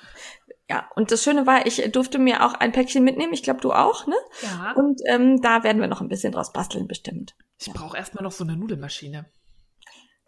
[0.68, 3.32] Ja, und das Schöne war, ich durfte mir auch ein Päckchen mitnehmen.
[3.32, 4.14] Ich glaube, du auch, ne?
[4.42, 4.72] Ja.
[4.76, 7.34] Und ähm, da werden wir noch ein bisschen draus basteln, bestimmt.
[7.58, 9.26] Ich brauche erstmal noch so eine Nudelmaschine.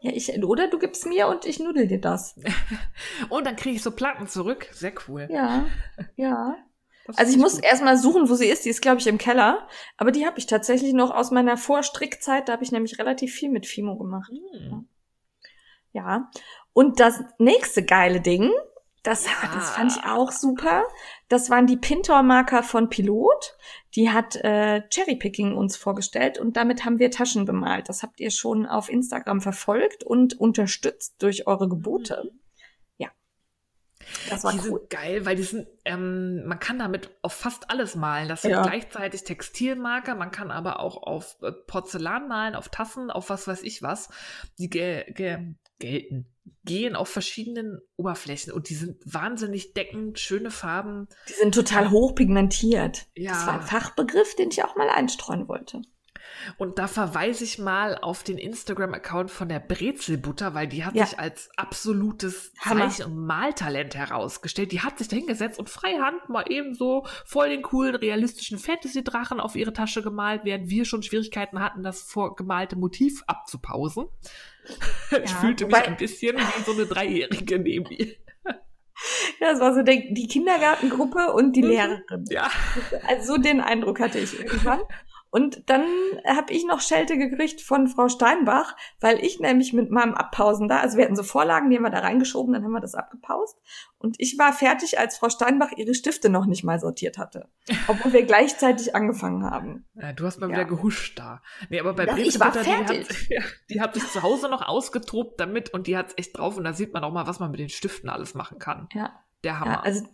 [0.01, 2.35] Ja, ich, oder du gibst mir und ich nudel dir das.
[3.29, 4.67] Und dann kriege ich so Platten zurück.
[4.73, 5.29] Sehr cool.
[5.31, 5.67] Ja,
[6.17, 6.57] ja.
[7.05, 7.65] Das Also ich muss gut.
[7.65, 8.65] erstmal suchen, wo sie ist.
[8.65, 9.67] Die ist, glaube ich, im Keller.
[9.97, 12.49] Aber die habe ich tatsächlich noch aus meiner Vorstrickzeit.
[12.49, 14.31] Da habe ich nämlich relativ viel mit Fimo gemacht.
[14.31, 14.89] Hm.
[15.93, 16.31] Ja.
[16.73, 18.53] Und das nächste geile Ding,
[19.03, 19.33] das, Ja.
[19.55, 20.85] das fand ich auch super.
[21.29, 23.57] Das waren die Pintor-Marker von Pilot.
[23.97, 27.89] Die hat äh, Cherrypicking uns vorgestellt und damit haben wir Taschen bemalt.
[27.89, 32.31] Das habt ihr schon auf Instagram verfolgt und unterstützt durch eure Gebote.
[32.97, 33.11] Ja.
[34.31, 34.65] Das war Die cool.
[34.81, 38.29] sind geil, weil die sind, ähm, man kann damit auf fast alles malen.
[38.29, 38.63] Das sind Ja.
[38.63, 43.63] gleichzeitig Textilmarker, man kann aber auch auf äh, Porzellan malen, auf Tassen, auf was weiß
[43.63, 44.09] ich was.
[44.59, 45.13] Die ge
[46.65, 51.09] gehen auf verschiedenen Oberflächen und die sind wahnsinnig deckend, schöne Farben.
[51.29, 53.07] Die sind total hochpigmentiert.
[53.17, 53.33] Ja.
[53.33, 55.83] Das war ein Fachbegriff, den ich auch mal einstreuen wollte.
[56.59, 61.07] Und da verweise ich mal auf den Instagram-Account von der Brezelbutter, weil die hat Ja.
[61.07, 62.53] sich als absolutes.
[62.55, 64.73] Zeichen- und Maltalent herausgestellt.
[64.73, 69.41] Die hat sich da hingesetzt und freihand mal eben so voll den coolen, realistischen Fantasy-Drachen
[69.41, 74.07] auf ihre Tasche gemalt, während wir schon Schwierigkeiten hatten, das vorgemalte Motiv abzupausen.
[75.11, 78.15] ich Ja, fühlte wobei- mich ein bisschen wie so eine Dreijährige neben ihr.
[79.41, 81.69] Ja, das war so der, die Kindergartengruppe und die Mhm.
[81.69, 82.25] Lehrerin.
[82.31, 82.49] Ja.
[83.09, 84.81] Also so den Eindruck hatte ich irgendwann.
[85.35, 85.83] Und dann
[86.27, 90.81] habe ich noch Schelte gekriegt von Frau Steinbach, weil ich nämlich mit meinem Abpausen da,
[90.81, 93.57] also wir hatten so Vorlagen, die haben wir da reingeschoben, dann haben wir das abgepaust.
[93.97, 97.49] Und ich war fertig, als Frau Steinbach ihre Stifte noch nicht mal sortiert hatte.
[97.89, 99.87] Obwohl wir gleichzeitig angefangen haben.
[99.95, 100.57] Ja, du hast mal Ja.
[100.57, 101.41] wieder gehuscht da.
[101.71, 103.31] Nee, aber bei Ja, ich war Butter, Die hat, fertig.
[103.71, 106.75] die hat sich zu Hause noch ausgetobt damit und die hat's echt drauf und da
[106.75, 108.87] sieht man auch mal, was man mit den Stiften alles machen kann.
[108.93, 109.19] Ja.
[109.45, 109.73] Der Hammer.
[109.73, 110.07] Ja, also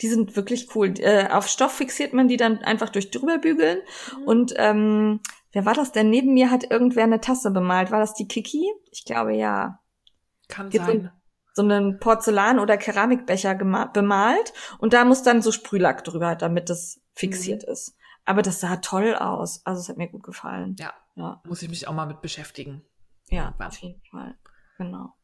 [0.00, 0.94] die sind wirklich cool.
[0.98, 3.80] Äh, auf Stoff fixiert man die dann einfach durch drüber bügeln.
[4.18, 4.22] Mhm.
[4.24, 5.20] Und ähm,
[5.52, 6.08] wer war das denn?
[6.10, 7.90] Neben mir hat irgendwer eine Tasse bemalt.
[7.90, 8.64] War das die Kiki?
[8.92, 9.80] Ich glaube ja.
[10.48, 11.10] kann gibt sein.
[11.54, 14.52] So einen Porzellan- oder Keramikbecher bemalt.
[14.78, 17.96] Und da muss dann so Sprühlack drüber, damit es fixiert ist.
[18.26, 19.64] Aber das sah toll aus.
[19.64, 20.76] Also es hat mir gut gefallen.
[20.78, 22.82] Ja, Ja, muss ich mich auch mal mit beschäftigen.
[23.30, 23.68] ja Irgendwann.
[23.68, 24.34] auf jeden Fall.
[24.76, 25.14] Genau.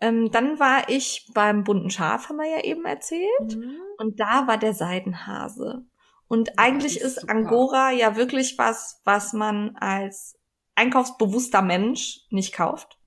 [0.00, 3.58] Ähm, dann war ich beim bunten Schaf, haben wir ja eben erzählt.
[3.98, 5.86] Und da war der Seidenhase.
[6.28, 7.28] Und eigentlich die ist ist.
[7.28, 10.38] Angora ja wirklich was, was man als
[10.74, 12.98] einkaufsbewusster Mensch nicht kauft,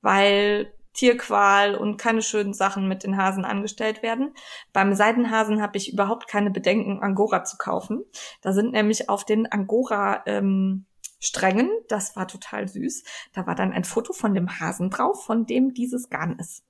[0.00, 4.34] weil Tierqual und keine schönen Sachen mit den Hasen angestellt werden.
[4.72, 8.04] Beim Seidenhasen habe ich überhaupt keine Bedenken, Angora zu kaufen.
[8.42, 10.86] Da sind nämlich auf den Angora ähm,
[11.18, 13.02] Strängen, das war total süß,
[13.32, 16.64] da war dann ein Foto von dem Hasen drauf, von dem dieses Garn ist.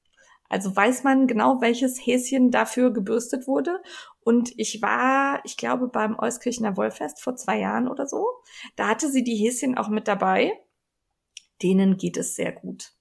[0.48, 3.82] Also weiß man genau, welches Häschen dafür gebürstet wurde.
[4.20, 8.26] Und ich war, ich glaube, beim Euskirchener Wollfest vor zwei Jahren oder so.
[8.76, 10.52] Da hatte sie die Häschen auch mit dabei.
[11.62, 12.92] Denen geht es sehr gut.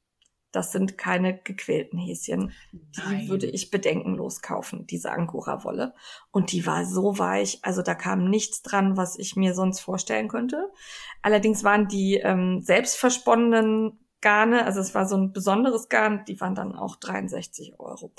[0.52, 2.54] Das sind keine gequälten Häschen.
[2.72, 3.28] Die Nein.
[3.28, 5.94] würde ich bedenkenlos kaufen, diese Angora-Wolle.
[6.32, 10.30] Und die war so weich, also da kam nichts dran, was ich mir sonst vorstellen
[10.30, 10.72] könnte.
[11.22, 16.56] Allerdings waren die ähm, selbstversponnenen Garne, also es war so ein besonderes Garn, die waren
[16.56, 18.14] dann auch 63 Euro.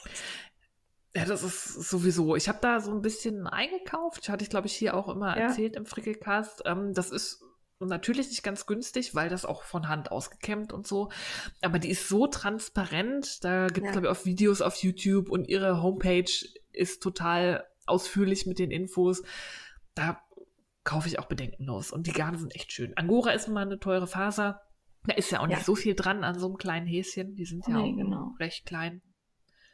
[1.16, 2.36] Ja, das ist sowieso.
[2.36, 4.28] Ich habe da so ein bisschen eingekauft.
[4.28, 5.44] Hatte ich, glaube ich, hier auch immer Ja.
[5.46, 6.62] erzählt im Frickelcast.
[6.66, 7.42] Ähm, das ist
[7.86, 11.10] natürlich nicht ganz günstig, weil das auch von Hand ausgekämmt und so.
[11.62, 13.44] Aber die ist so transparent.
[13.44, 14.00] Da gibt es, Ja.
[14.00, 16.30] glaube ich, auch Videos auf YouTube und ihre Homepage
[16.72, 19.22] ist total ausführlich mit den Infos.
[19.94, 20.20] Da
[20.84, 21.92] kaufe ich auch bedenkenlos.
[21.92, 22.96] Und die Garne sind echt schön.
[22.96, 24.62] Angora ist mal eine teure Faser.
[25.04, 25.64] Da ist ja auch nicht Ja.
[25.64, 27.34] so viel dran an so einem kleinen Häschen.
[27.36, 28.34] Die sind ja Nee, auch genau.
[28.40, 29.02] recht klein.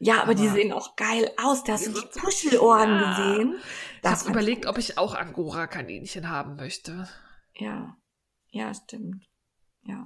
[0.00, 1.64] Ja, aber, die Aber- sehen auch geil aus.
[1.64, 3.10] Da hast du Die die Puschelohren Ja.
[3.16, 3.54] gesehen.
[3.56, 7.08] Ich Das habe fand überlegt, ob ich auch Angora-Kaninchen haben möchte.
[7.56, 7.96] Ja,
[8.48, 9.24] ja, stimmt.
[9.82, 10.04] Ja.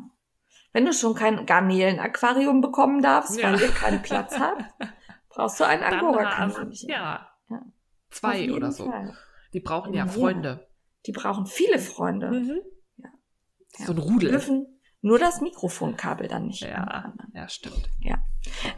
[0.72, 3.52] Wenn du schon kein Garnelen-Aquarium bekommen darfst, Ja.
[3.52, 4.64] weil ihr keinen Platz habt,
[5.28, 6.68] brauchst du ein Angora-Kaninchen.
[6.70, 6.88] Hasen.
[6.88, 7.30] Ja.
[7.50, 7.62] Ja.
[8.10, 8.90] Zwei oder so.
[8.90, 9.16] Fall.
[9.52, 10.10] Die brauchen ja Ja.
[10.10, 10.68] Freunde.
[11.06, 12.30] Die brauchen viele Freunde.
[12.30, 12.60] Mhm.
[12.98, 13.08] Ja.
[13.86, 14.30] So ein Rudel.
[14.30, 16.62] dürfen nur das Mikrofonkabel dann nicht.
[16.62, 17.32] Ja, anfangen.
[17.34, 17.88] ja, stimmt.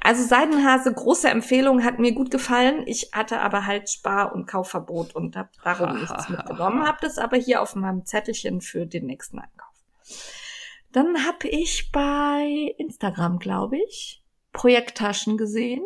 [0.02, 2.82] Also Seidenhase, große Empfehlung, hat mir gut gefallen.
[2.86, 7.36] Ich hatte aber halt Spar- und Kaufverbot und habe darum nichts mitgenommen, habe das aber
[7.36, 9.68] hier auf meinem Zettelchen für den nächsten Einkauf.
[10.92, 15.82] Dann habe ich bei Instagram, glaube ich, Projekttaschen gesehen.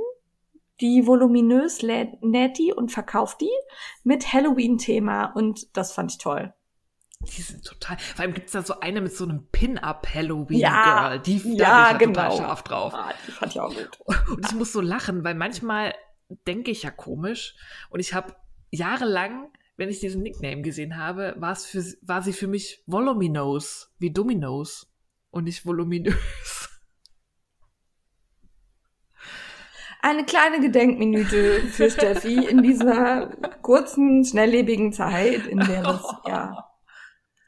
[0.80, 3.50] Die voluminös näht die und verkauft die
[4.02, 6.52] mit Halloween-Thema und das fand ich toll.
[7.24, 7.98] Die sind total.
[7.98, 10.60] Vor allem gibt es da so eine mit so einem Pin-Up-Halloween-Girl.
[10.60, 12.12] Ja, die ja, da bin ich ja genau.
[12.12, 12.94] total scharf drauf.
[12.94, 14.28] Ah, die fand ich auch gut.
[14.30, 15.94] Und ich muss so lachen, weil manchmal
[16.46, 17.56] denke ich ja komisch.
[17.90, 18.34] Und ich habe
[18.70, 23.92] jahrelang, wenn ich diesen Nickname gesehen habe, war es für, war sie für mich voluminous,
[23.98, 24.90] wie Dominos.
[25.30, 26.68] Und nicht voluminös.
[30.00, 33.28] Eine kleine Gedenkminute für Steffi in dieser
[33.62, 36.70] kurzen, schnelllebigen Zeit, in der das, ja,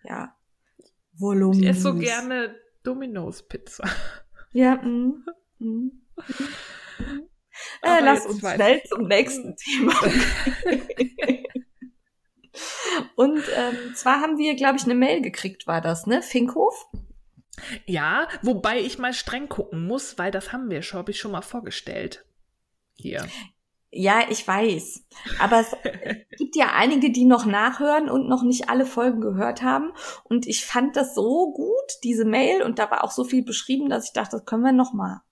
[0.09, 0.37] ja,
[1.13, 1.63] Volumen.
[1.63, 3.85] Ich esse so gerne Dominos-Pizza.
[4.53, 5.23] Ja, mm,
[5.59, 5.91] mm.
[7.83, 9.93] Äh, lass uns schnell zum nächsten Thema.
[13.17, 16.23] Und ähm, zwar haben wir, glaube ich, eine Mail gekriegt, war das, ne?
[16.23, 16.87] Finkhof?
[17.85, 21.33] Ja, wobei ich mal streng gucken muss, weil das haben wir schon, habe ich schon
[21.33, 22.25] mal vorgestellt.
[22.95, 23.27] Hier.
[23.99, 25.05] Ja, ich weiß.
[25.41, 25.75] Aber es
[26.37, 29.93] gibt ja einige, die noch nachhören und noch nicht alle Folgen gehört haben.
[30.25, 33.89] Und ich fand das so gut, diese Mail, und da war auch so viel beschrieben,
[33.89, 35.23] dass ich dachte, das können wir noch mal.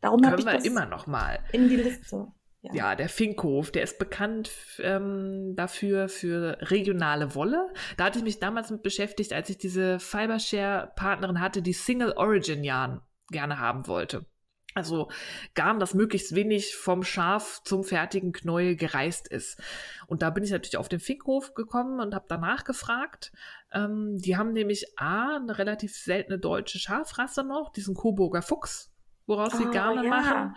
[0.00, 1.40] Darum habe Können ich wir das immer noch mal.
[1.52, 2.28] in die Liste.
[2.62, 2.72] Ja.
[2.74, 4.50] Ja, der Finkhof, der ist bekannt
[4.80, 7.68] ähm, dafür für regionale Wolle.
[7.96, 12.64] Da hatte ich mich damals mit beschäftigt, als ich diese Fibershare-Partnerin hatte, die Single Origin
[12.64, 14.24] Yarn gerne haben wollte.
[14.76, 15.08] Also
[15.54, 19.58] Garn, das möglichst wenig vom Schaf zum fertigen Knäuel gereist ist.
[20.06, 23.32] Und da bin ich natürlich auf den Finkhof gekommen und habe danach gefragt.
[23.72, 28.92] Ähm, die haben nämlich A, eine relativ seltene deutsche Schafrasse noch, diesen Coburger Fuchs,
[29.26, 30.10] woraus sie Ah, Garne ja.
[30.10, 30.56] machen.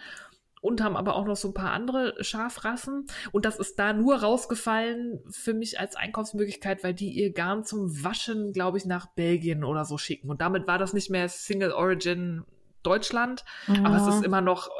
[0.61, 3.05] und haben aber auch noch so ein paar andere Schafrassen.
[3.31, 8.03] Und das ist da nur rausgefallen für mich als Einkaufsmöglichkeit, weil die ihr Garn zum
[8.03, 10.29] Waschen, glaube ich, nach Belgien oder so schicken.
[10.29, 12.43] Und damit war das nicht mehr Single Origin
[12.83, 13.83] Deutschland, ja.
[13.83, 14.71] aber es ist immer noch äh,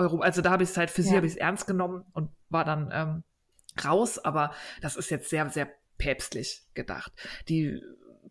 [0.00, 0.20] Euro.
[0.20, 1.16] Also da habe ich es halt für sie ja.
[1.16, 3.24] habe ich es ernst genommen und war dann ähm,
[3.84, 4.18] raus.
[4.18, 5.68] Aber das ist jetzt sehr, sehr
[5.98, 7.12] päpstlich gedacht.
[7.48, 7.80] Die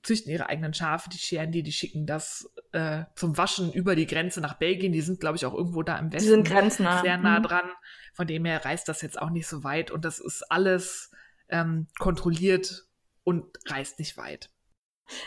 [0.03, 4.07] züchten ihre eigenen Schafe, die scheren die, die schicken das äh, zum Waschen über die
[4.07, 4.91] Grenze nach Belgien.
[4.91, 6.25] Die sind, glaube ich, auch irgendwo da im Westen.
[6.25, 7.01] Die sind grenznah.
[7.01, 7.43] Sehr nah mhm.
[7.43, 7.69] dran.
[8.13, 11.11] Von dem her reist das jetzt auch nicht so weit und das ist alles
[11.49, 12.85] ähm, kontrolliert
[13.23, 14.49] und reist nicht weit.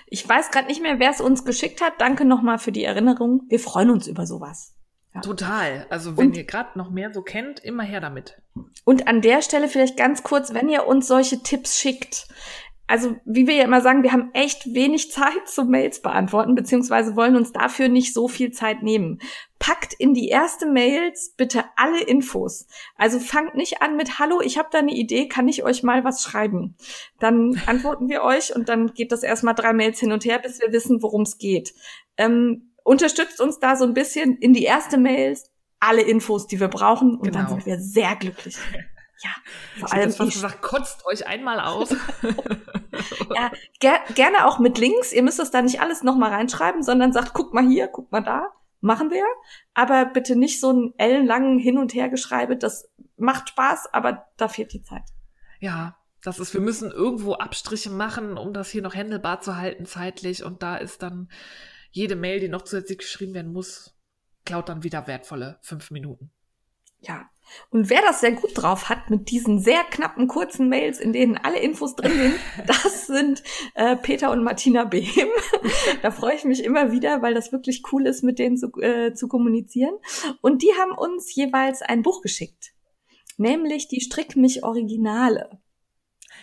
[0.06, 1.94] Ich weiß gerade nicht mehr, wer es uns geschickt hat.
[1.98, 3.42] Danke nochmal für die Erinnerung.
[3.48, 4.74] Wir freuen uns über sowas.
[5.14, 5.20] Ja.
[5.20, 5.86] Total.
[5.90, 8.40] Also wenn und, ihr gerade noch mehr so kennt, immer her damit.
[8.84, 12.28] Und an der Stelle vielleicht ganz kurz, wenn ihr uns solche Tipps schickt,
[12.86, 17.16] also wie wir ja immer sagen, wir haben echt wenig Zeit zum Mails beantworten, beziehungsweise
[17.16, 19.20] wollen uns dafür nicht so viel Zeit nehmen.
[19.58, 22.66] Packt in die erste Mails bitte alle Infos.
[22.96, 26.04] Also fangt nicht an mit Hallo, ich habe da eine Idee, kann ich euch mal
[26.04, 26.76] was schreiben?
[27.18, 30.60] Dann antworten wir euch und dann geht das erstmal drei Mails hin und her, bis
[30.60, 31.72] wir wissen, worum es geht.
[32.18, 36.68] Ähm, unterstützt uns da so ein bisschen in die erste Mails alle Infos, die wir
[36.68, 37.38] brauchen und genau.
[37.38, 38.56] dann sind wir sehr glücklich.
[39.22, 39.30] Ja,
[39.78, 40.10] vor ich allem.
[40.10, 41.90] Ich gesagt, kotzt euch einmal aus.
[43.34, 45.12] ja, ger gerne auch mit Links.
[45.12, 48.22] Ihr müsst das da nicht alles nochmal reinschreiben, sondern sagt, guck mal hier, guck mal
[48.22, 48.52] da.
[48.80, 49.24] Machen wir.
[49.74, 52.56] Aber bitte nicht so einen ellenlangen Hin- und Hergeschreibe.
[52.56, 55.04] Das macht Spaß, aber da fehlt die Zeit.
[55.60, 59.86] Ja, das ist, wir müssen irgendwo Abstriche machen, um das hier noch händelbar zu halten
[59.86, 60.42] zeitlich.
[60.42, 61.30] Und da ist dann
[61.92, 63.96] jede Mail, die noch zusätzlich geschrieben werden muss,
[64.44, 66.32] klaut dann wieder wertvolle fünf Minuten.
[66.98, 67.28] Ja,
[67.70, 71.36] und wer das sehr gut drauf hat mit diesen sehr knappen, kurzen Mails, in denen
[71.36, 72.34] alle Infos drin sind,
[72.66, 73.42] das sind
[73.74, 75.28] äh, Peter und Martina Behm.
[76.02, 79.14] da freue ich mich immer wieder, weil das wirklich cool ist, mit denen zu, äh,
[79.14, 79.94] zu kommunizieren.
[80.40, 82.72] Und die haben uns jeweils ein Buch geschickt,
[83.36, 85.60] nämlich die Strick mich Originale.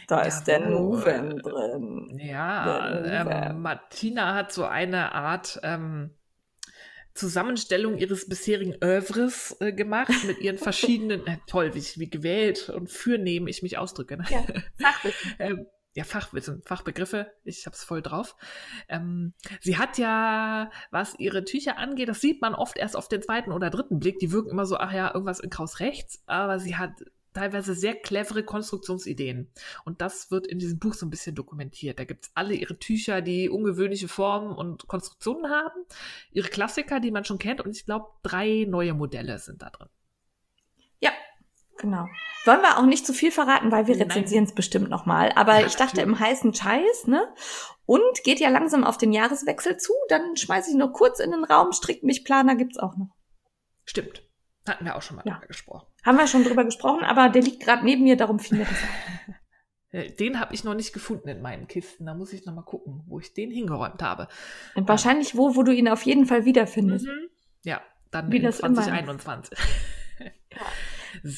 [0.08, 2.20] Da ja, ist der Nuven drin.
[2.22, 6.16] Ja, ähm, Martina hat so eine Art ähm,
[7.20, 12.90] Zusammenstellung ihres bisherigen Oeuvres äh, gemacht mit ihren verschiedenen, äh, toll, wie, wie gewählt und
[12.90, 14.18] fürnehm ich mich ausdrücke.
[14.18, 14.26] Ne?
[14.30, 14.44] Ja,
[14.80, 15.36] Fachwissen.
[15.40, 15.66] ähm,
[15.96, 18.36] ja, Fachwissen, Fachbegriffe, ich hab's voll drauf.
[18.88, 23.22] Ähm, sie hat ja, was ihre Tücher angeht, das sieht man oft erst auf den
[23.22, 26.60] zweiten oder dritten Blick, die wirken immer so, ach ja, irgendwas in Kraus rechts, aber
[26.60, 26.92] sie hat
[27.34, 29.52] teilweise sehr clevere Konstruktionsideen.
[29.86, 32.00] Und das wird in diesem Buch so ein bisschen dokumentiert.
[32.00, 35.86] Da gibt es alle ihre Tücher, die ungewöhnliche Formen und Konstruktionen haben,
[36.32, 39.90] ihre Klassiker, die man schon kennt, und ich glaube, drei neue Modelle sind da drin.
[41.00, 41.12] Ja,
[41.78, 42.08] genau.
[42.46, 45.32] Wollen wir auch nicht zu viel verraten, weil wir rezensieren es bestimmt nochmal.
[45.36, 47.28] Aber ja, ich dachte im heißen Scheiß, ne?
[47.86, 51.44] Und geht ja langsam auf den Jahreswechsel zu, dann schmeiße ich nur kurz in den
[51.44, 53.16] Raum, Strick mich Planer gibt's auch noch.
[53.84, 54.29] Stimmt.
[54.68, 55.34] Hatten wir auch schon mal ja.
[55.34, 55.88] drüber gesprochen.
[56.04, 58.78] Haben wir schon drüber gesprochen, aber der liegt gerade neben mir, darum fiel mir das
[58.84, 59.36] ein.
[59.92, 62.06] Den habe ich noch nicht gefunden in meinen Kisten.
[62.06, 64.28] Da muss ich noch mal gucken, wo ich den hingeräumt habe.
[64.76, 67.08] Und wahrscheinlich wo, wo du ihn auf jeden Fall wiederfindest.
[67.08, 67.30] Mhm.
[67.64, 67.82] Ja,
[68.12, 69.58] dann Wie in 2021.
[70.20, 70.28] ja.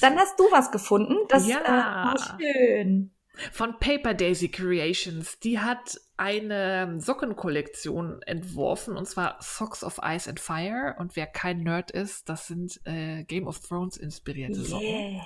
[0.01, 1.15] Dann hast du was gefunden.
[1.29, 2.13] Das ja.
[2.13, 3.11] Äh, schön.
[3.51, 5.39] Von Paper Daisy Creations.
[5.39, 10.95] Die hat eine Sockenkollektion entworfen und zwar Socks of Ice and Fire.
[10.99, 14.67] Und wer kein Nerd ist, das sind äh, Game of Thrones inspirierte yeah.
[14.67, 15.21] Socken.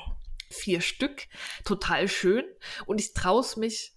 [0.49, 1.27] Vier Stück,
[1.63, 2.45] total schön.
[2.85, 3.95] Und ich traue es mich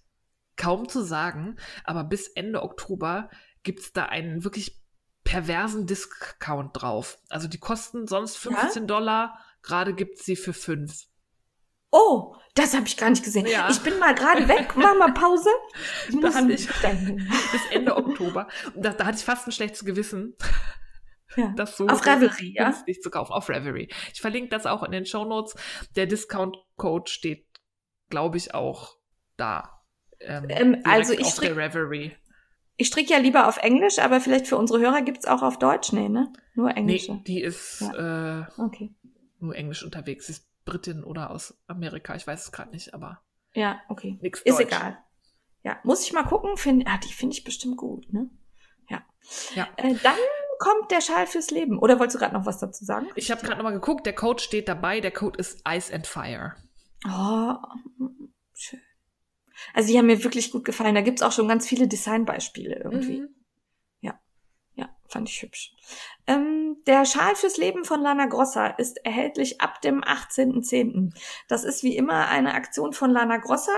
[0.55, 1.55] kaum zu sagen,
[1.85, 3.29] aber bis Ende Oktober
[3.63, 4.79] gibt es da einen wirklich
[5.23, 7.19] perversen Discount drauf.
[7.29, 8.87] Also die kosten sonst 15 ja?
[8.87, 11.08] Dollar, gerade gibt es sie für 5.
[11.91, 13.47] Oh, das habe ich gar nicht gesehen.
[13.47, 13.69] Ja.
[13.69, 15.49] Ich bin mal gerade weg, mach mal Pause.
[16.09, 16.67] Ich da hatte ich
[17.51, 18.47] bis Ende Oktober.
[18.75, 20.35] Da, da, hatte ich fast ein schlechtes Gewissen.
[21.35, 21.53] Ja.
[21.55, 22.73] Das so auf Reverie, ja?
[22.85, 23.89] Nicht zu kaufen, auf Reverie.
[24.13, 25.55] Ich verlinke das auch in den Show Notes.
[25.95, 27.47] Der Discount-Code steht,
[28.09, 28.97] glaube ich, auch
[29.37, 29.81] da.
[30.19, 32.11] Ähm, ähm, also ich strick, Reverie.
[32.77, 35.93] Ich stricke ja lieber auf Englisch, aber vielleicht für unsere Hörer gibt's auch auf Deutsch.
[35.93, 36.33] Nee, ne?
[36.55, 37.07] Nur Englisch.
[37.07, 38.41] Nee, die ist ja.
[38.41, 38.93] äh, okay.
[39.39, 40.29] nur Englisch unterwegs.
[40.29, 43.21] Ist Britin oder aus Amerika, ich weiß es gerade nicht, aber.
[43.53, 44.17] Ja, okay.
[44.21, 44.67] Nix Ist Deutsch.
[44.67, 44.97] egal.
[45.63, 46.57] Ja, muss ich mal gucken.
[46.57, 48.29] Find, ah, die finde ich bestimmt gut, ne?
[48.89, 49.03] Ja.
[49.55, 49.67] ja.
[49.77, 50.15] Äh, dann
[50.59, 51.79] kommt der Schal fürs Leben.
[51.79, 53.07] Oder wolltest du gerade noch was dazu sagen?
[53.15, 54.05] Ich habe gerade noch mal geguckt.
[54.05, 55.01] Der Code steht dabei.
[55.01, 56.55] Der Code ist Ice and Fire.
[57.05, 57.55] Oh,
[58.53, 58.81] schön.
[59.73, 60.95] Also die haben mir wirklich gut gefallen.
[60.95, 63.21] Da gibt's auch schon ganz viele Designbeispiele irgendwie.
[63.21, 63.35] Mhm.
[65.09, 65.73] Fand ich hübsch.
[66.27, 71.13] Ähm, der Schal fürs Leben von Lana Grossa ist erhältlich ab dem 18.10.
[71.47, 73.71] Das ist wie immer eine Aktion von Lana Grossa.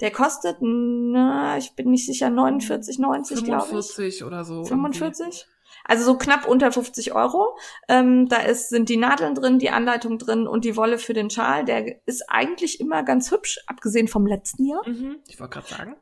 [0.00, 3.68] Der kostet, na, ich bin nicht sicher, 49,90 glaube ich.
[3.68, 4.64] 45 oder so.
[4.64, 5.46] 45?
[5.84, 7.56] Also so knapp unter 50 Euro.
[7.88, 11.30] Ähm, da ist, sind die Nadeln drin, die Anleitung drin und die Wolle für den
[11.30, 11.64] Schal.
[11.64, 14.86] Der ist eigentlich immer ganz hübsch, abgesehen vom letzten Jahr.
[14.88, 15.96] Mhm, ich wollte gerade sagen.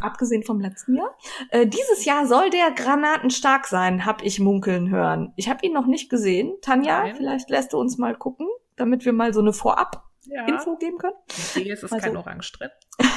[0.00, 1.16] Abgesehen vom letzten Jahr.
[1.50, 5.32] Äh, dieses Jahr soll der granatenstark sein, hab ich munkeln hören.
[5.36, 6.54] Ich habe ihn noch nicht gesehen.
[6.62, 7.16] Tanja, Nein.
[7.16, 8.46] vielleicht lässt du uns mal gucken,
[8.76, 10.76] damit wir mal so eine Vorab-Info Ja.
[10.78, 11.16] geben können.
[11.54, 12.70] Hier ist es Also- kein Orange drin.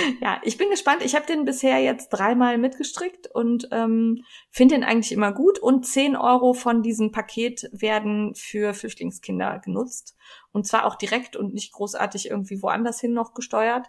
[0.20, 1.02] ja, ich bin gespannt.
[1.04, 5.58] Ich habe den bisher jetzt dreimal mitgestrickt und ähm, finde den eigentlich immer gut.
[5.58, 10.16] Und 10 Euro von diesem Paket werden für Flüchtlingskinder genutzt.
[10.52, 13.86] Und zwar auch direkt und nicht großartig irgendwie woanders hin noch gesteuert.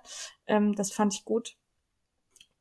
[0.47, 1.55] Ähm, das fand ich gut.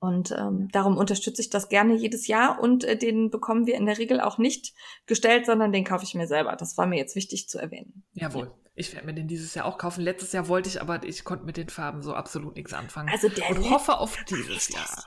[0.00, 2.58] Und ähm, darum unterstütze ich das gerne jedes Jahr.
[2.58, 4.74] Und äh, den bekommen wir in der Regel auch nicht
[5.06, 6.56] gestellt, sondern den kaufe ich mir selber.
[6.56, 8.04] Das war mir jetzt wichtig zu erwähnen.
[8.14, 8.50] Jawohl.
[8.80, 10.00] Ich werde mir den dieses Jahr auch kaufen.
[10.00, 13.10] Letztes Jahr wollte ich, aber ich konnte mit den Farben so absolut nichts anfangen.
[13.10, 14.70] Also der und hoffe auf dieses?
[14.70, 15.04] Jahr.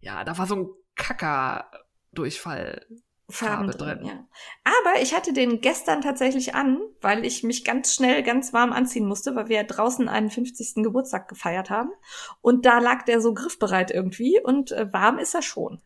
[0.00, 2.86] Ja, da war so ein Kacker-Durchfall.
[3.30, 4.06] Farben Farbe drin, drin.
[4.06, 4.28] ja.
[4.64, 9.06] Aber ich hatte den gestern tatsächlich an, weil ich mich ganz schnell ganz warm anziehen
[9.06, 10.82] musste, weil wir ja draußen einen 50.
[10.84, 11.92] Geburtstag gefeiert haben.
[12.42, 15.80] Und da lag der so griffbereit irgendwie und äh, warm ist er schon.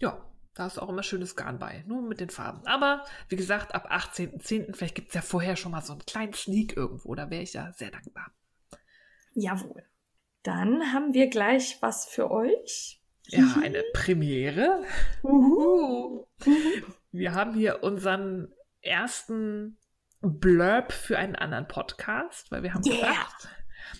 [0.00, 0.27] Ja,
[0.58, 1.84] da ist auch immer schönes Garn bei.
[1.86, 2.66] Nur mit den Farben.
[2.66, 4.74] Aber wie gesagt, ab 18.10.
[4.74, 7.14] vielleicht gibt es ja vorher schon mal so einen kleinen Sneak irgendwo.
[7.14, 8.32] Da wäre ich ja sehr dankbar.
[9.34, 9.84] Jawohl.
[10.42, 13.00] Dann haben wir gleich was für euch.
[13.28, 14.82] Ja, eine Premiere.
[15.22, 16.26] Uhu.
[17.12, 19.78] Wir haben hier unseren ersten
[20.20, 22.96] Blurb für einen anderen Podcast, weil wir haben Yeah.
[22.96, 23.48] gedacht,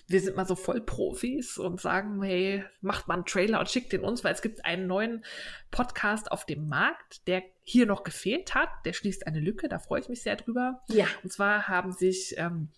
[0.07, 3.91] wir sind mal so voll Profis und sagen, hey, macht mal einen Trailer und schickt
[3.93, 5.23] den uns, weil es gibt einen neuen
[5.71, 8.69] Podcast auf dem Markt, der hier noch gefehlt hat.
[8.85, 10.81] Der schließt eine Lücke, da freue ich mich sehr drüber.
[10.87, 11.05] Ja.
[11.23, 12.69] Und zwar haben sich ähm,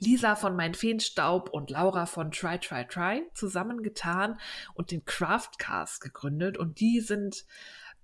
[0.00, 4.38] Lisa von Mein Feenstaub und Laura von Try Try Try zusammengetan
[4.74, 6.56] und den Craftcast gegründet.
[6.56, 7.44] Und die sind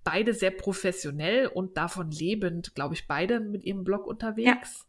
[0.03, 4.84] beide sehr professionell und davon lebend, glaube ich, beide mit ihrem Blog unterwegs.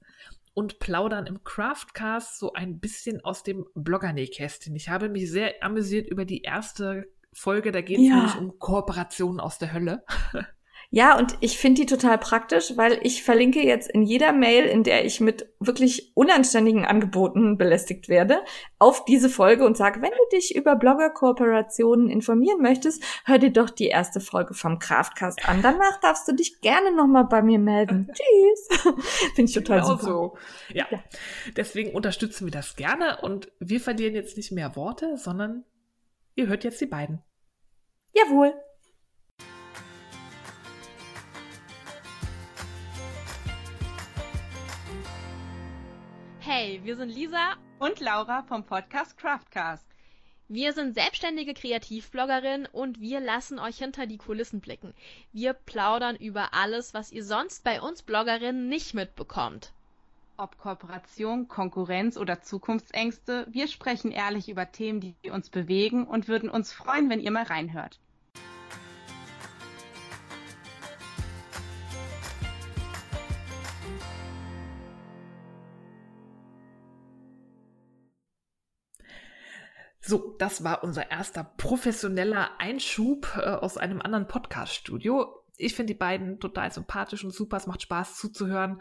[0.59, 4.74] Und plaudern im Craftcast so ein bisschen aus dem Bloggernähkästchen.
[4.74, 7.72] Ich habe mich sehr amüsiert über die erste Folge.
[7.72, 8.16] Da geht es Ja.
[8.16, 10.02] nämlich um Kooperationen aus der Hölle.
[10.91, 14.84] Ja, und ich finde die total praktisch, weil ich verlinke jetzt in jeder Mail, in
[14.84, 18.43] der ich mit wirklich unanständigen Angeboten belästigt werde,
[18.78, 23.70] auf diese Folge und sage, wenn du dich über Blogger-Kooperationen informieren möchtest, hör dir doch
[23.70, 25.61] die erste Folge vom Craftcast an.
[25.62, 28.09] Danach darfst du dich gerne nochmal bei mir melden.
[28.12, 28.82] Tschüss.
[29.34, 30.05] finde ich total Genau super.
[30.05, 30.39] so.
[30.72, 30.87] Ja.
[30.91, 31.03] Ja.
[31.57, 35.64] Deswegen unterstützen wir das gerne und wir verlieren jetzt nicht mehr Worte, sondern
[36.37, 37.22] ihr hört jetzt die beiden.
[38.14, 38.55] Jawohl.
[46.49, 47.57] Hey, wir sind Lisa.
[47.80, 49.84] und Laura vom Podcast Craftcast.
[50.47, 54.94] Wir sind selbstständige Kreativbloggerin und wir lassen euch hinter die Kulissen blicken.
[55.32, 59.72] Wir plaudern über alles, was ihr sonst bei uns Bloggerinnen nicht mitbekommt.
[60.36, 66.49] Ob Kooperation, Konkurrenz oder Zukunftsängste, wir sprechen ehrlich über Themen, die uns bewegen und würden
[66.49, 67.99] uns freuen, wenn ihr mal reinhört.
[80.07, 85.42] So, das war unser erster professioneller Einschub äh, aus einem anderen Podcast-Studio.
[85.57, 87.57] Ich finde die beiden total sympathisch und super.
[87.57, 88.80] Es macht Spaß zuzuhören.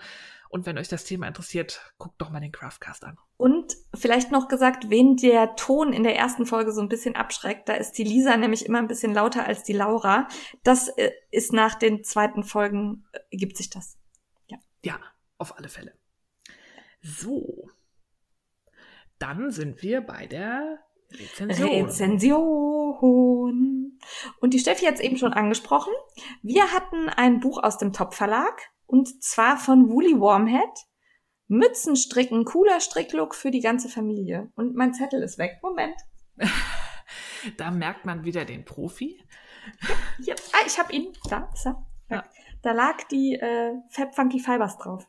[0.49, 3.17] Und wenn euch das Thema interessiert, guckt doch mal den Craftcast an.
[3.37, 7.67] Und vielleicht noch gesagt, wen der Ton in der ersten Folge so ein bisschen abschreckt,
[7.69, 10.27] da ist die Lisa nämlich immer ein bisschen lauter als die Laura.
[10.63, 13.97] Das äh, ist nach den zweiten Folgen, äh, ergibt sich das.
[14.83, 14.99] Ja,
[15.39, 15.93] auf alle Fälle.
[17.01, 17.71] So.
[19.17, 21.85] Dann sind wir bei der Rezension.
[21.85, 23.99] Rezension.
[24.39, 25.93] Und die Steffi hat es eben schon angesprochen.
[26.41, 30.69] Wir hatten ein Buch aus dem Top Verlag und zwar von Woolly Warmhead.
[31.47, 34.51] Mützen stricken, cooler Stricklook für die ganze Familie.
[34.55, 35.59] Und mein Zettel ist weg.
[35.61, 35.95] Moment.
[37.57, 39.21] Da merkt man wieder den Profi.
[40.23, 40.33] Hier.
[40.51, 41.13] Ah, ich habe ihn.
[41.29, 41.85] Da ist er.
[42.09, 42.23] Ja.
[42.63, 45.07] Da lag die äh, Fab Funky Fibers drauf.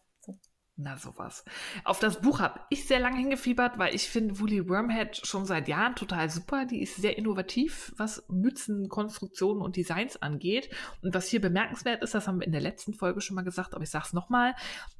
[0.79, 1.43] Na, sowas.
[1.85, 5.68] Auf das Buch habe ich sehr lange hingefiebert, weil ich finde Woolly Wormhead schon seit
[5.68, 6.66] Jahren total super.
[6.66, 10.68] Die ist sehr innovativ, was Mützenkonstruktionen und Designs angeht.
[11.01, 13.74] Und was hier bemerkenswert ist, das haben wir in der letzten Folge schon mal gesagt,
[13.74, 14.55] aber ich sage es nochmal.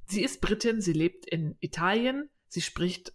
[0.07, 3.13] Sie ist Britin, sie lebt in Italien, sie spricht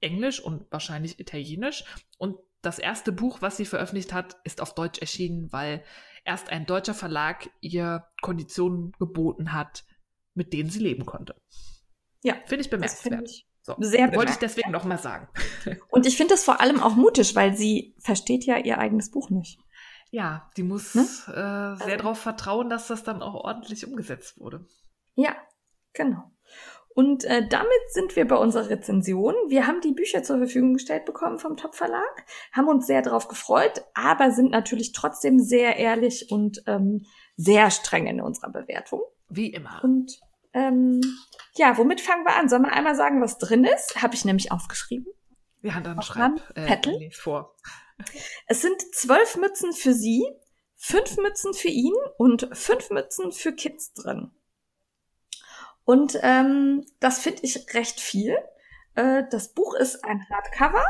[0.00, 1.82] Englisch und wahrscheinlich Italienisch.
[2.18, 5.82] Und das erste Buch, was sie veröffentlicht hat, ist auf Deutsch erschienen, weil
[6.24, 9.84] erst ein deutscher Verlag ihr Konditionen geboten hat,
[10.34, 11.34] mit denen sie leben konnte.
[12.22, 13.28] Ja, Finde ich bemerkenswert.
[13.62, 15.28] So, sehr wollte ich deswegen nochmal sagen.
[15.90, 19.28] Und ich finde das vor allem auch mutig, weil sie versteht ja ihr eigenes Buch
[19.30, 19.58] nicht.
[20.10, 21.02] Ja, die muss Ne?
[21.02, 24.64] äh, sehr Also- darauf vertrauen, dass das dann auch ordentlich umgesetzt wurde.
[25.16, 25.34] Ja,
[25.92, 26.30] genau.
[26.94, 29.34] Und äh, damit sind wir bei unserer Rezension.
[29.48, 33.28] Wir haben die Bücher zur Verfügung gestellt bekommen vom Top Verlag, haben uns sehr darauf
[33.28, 37.04] gefreut, aber sind natürlich trotzdem sehr ehrlich und ähm,
[37.36, 39.02] sehr streng in unserer Bewertung.
[39.28, 39.82] Wie immer.
[39.84, 40.20] Und
[40.56, 41.02] ähm,
[41.54, 42.48] ja, womit fangen wir an?
[42.48, 44.02] Sollen wir einmal sagen, was drin ist?
[44.02, 45.12] Habe ich nämlich aufgeschrieben.
[45.62, 47.54] Ja, dann schreib äh, vor.
[48.46, 50.24] Es sind zwölf Mützen für sie,
[50.76, 54.30] fünf Mützen für ihn und fünf Mützen für Kids drin.
[55.84, 58.36] Und ähm, das finde ich recht viel.
[58.94, 60.84] Äh, das Buch ist ein Hardcover,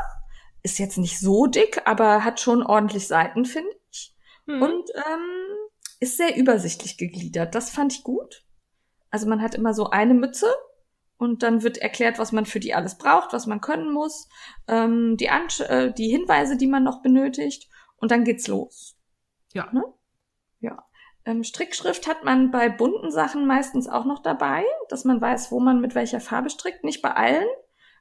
[0.63, 4.15] ist jetzt nicht so dick, aber hat schon ordentlich Seiten, finde ich.
[4.45, 4.61] Hm.
[4.61, 7.53] Und ähm, ist sehr übersichtlich gegliedert.
[7.55, 8.46] Das fand ich gut.
[9.09, 10.47] Also man hat immer so eine Mütze
[11.17, 14.27] und dann wird erklärt, was man für die alles braucht, was man können muss,
[14.67, 18.97] ähm, die, Ansch äh, die Hinweise, die man noch benötigt und dann geht's los.
[19.53, 19.71] Ja.
[19.71, 19.83] Ne?
[20.59, 20.83] Ja.
[21.25, 25.59] Ähm, Strickschrift hat man bei bunten Sachen meistens auch noch dabei, dass man weiß, wo
[25.59, 26.83] man mit welcher Farbe strickt.
[26.83, 27.47] Nicht bei allen,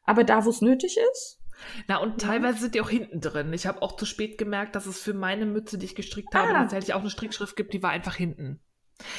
[0.04, 1.40] aber da, wo es nötig ist.
[1.88, 3.52] Na, und teilweise sind die auch hinten drin.
[3.54, 6.50] Ich habe auch zu spät gemerkt, dass es für meine Mütze, die ich gestrickt habe,
[6.50, 6.61] Ah.
[6.61, 8.61] tatsächlich auch eine Strickschrift gibt, die war einfach hinten.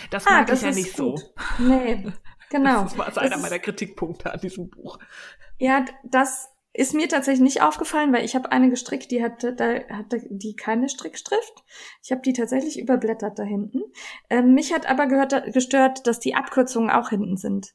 [0.09, 1.19] Das Ah, mag das ich ja nicht gut.
[1.19, 1.33] so.
[1.59, 2.07] Nee,
[2.49, 2.83] genau.
[2.83, 4.99] Das war Das einer meiner Kritikpunkte an diesem Buch.
[5.59, 9.79] Ja, das ist mir tatsächlich nicht aufgefallen, weil ich habe eine gestrickt, die hatte, da
[9.95, 11.63] hatte die keine Strickschrift.
[12.03, 13.81] Ich habe die tatsächlich überblättert da hinten.
[14.29, 17.73] Ähm, mich hat aber gehört, gestört, dass die Abkürzungen auch hinten sind.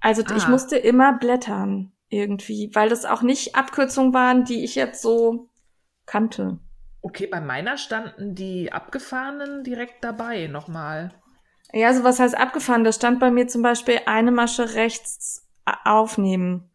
[0.00, 0.50] Also ich Ah.
[0.50, 5.48] musste immer blättern irgendwie, weil das auch nicht Abkürzungen waren, die ich jetzt so
[6.04, 6.58] kannte.
[7.06, 11.12] Okay, bei meiner standen die abgefahrenen direkt dabei nochmal.
[11.72, 12.82] Ja, also was heißt abgefahren?
[12.82, 15.46] Da stand bei mir zum Beispiel eine Masche rechts
[15.84, 16.70] aufnehmen.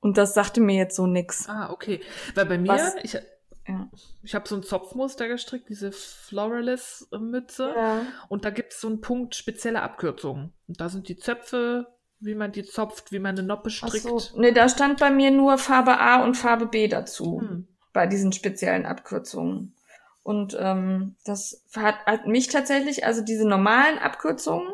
[0.00, 1.48] Und das sagte mir jetzt so nix.
[1.48, 2.00] Ah, okay.
[2.34, 3.88] Weil bei mir, Was- ich, Ja.
[4.22, 7.72] ich habe so ein Zopfmuster gestrickt, diese Floralis-Mütze.
[7.76, 8.00] Ja.
[8.28, 10.52] Und da gibt es so einen Punkt spezielle Abkürzungen.
[10.68, 11.86] Und da sind die Zöpfe,
[12.20, 14.02] wie man die zopft, wie man eine Noppe Ach strickt.
[14.04, 14.20] so.
[14.36, 17.40] Nee, da stand bei mir nur Farbe A und Farbe B dazu.
[17.40, 17.68] Hm.
[17.92, 19.74] Bei diesen speziellen Abkürzungen.
[20.22, 24.72] Und ähm, das hat, hat mich tatsächlich, also diese normalen Abkürzungen,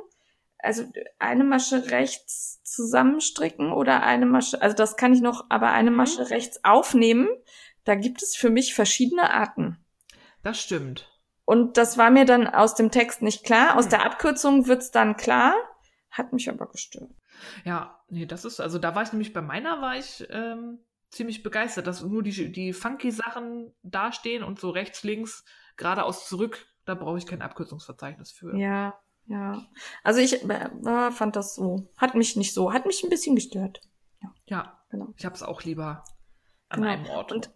[0.58, 0.84] also
[1.18, 6.30] eine Masche rechts zusammenstricken oder eine Masche, also das kann ich noch, aber eine Masche
[6.30, 7.28] rechts aufnehmen,
[7.84, 9.78] da gibt es für mich verschiedene Arten.
[10.42, 11.10] Das stimmt.
[11.44, 13.76] Und das war mir dann aus dem Text nicht klar.
[13.78, 13.90] Aus Hm.
[13.90, 15.54] der Abkürzung wird's dann klar,
[16.10, 17.10] hat mich aber gestört.
[17.64, 20.80] Ja, nee, das ist, also da war ich nämlich bei meiner, war ich ähm,
[21.10, 25.44] ziemlich begeistert, dass nur die, die funky Sachen dastehen und so rechts, links,
[25.76, 28.56] geradeaus zurück, da brauche ich kein Abkürzungsverzeichnis für.
[28.56, 29.66] Ja, ja.
[30.02, 33.80] Also ich äh, fand das so, hat mich nicht so, hat mich ein bisschen gestört.
[34.46, 35.12] Ja, Genau.
[35.18, 36.02] ich habe es auch lieber
[36.70, 36.92] an Genau.
[36.92, 37.30] einem Ort.
[37.32, 37.50] Und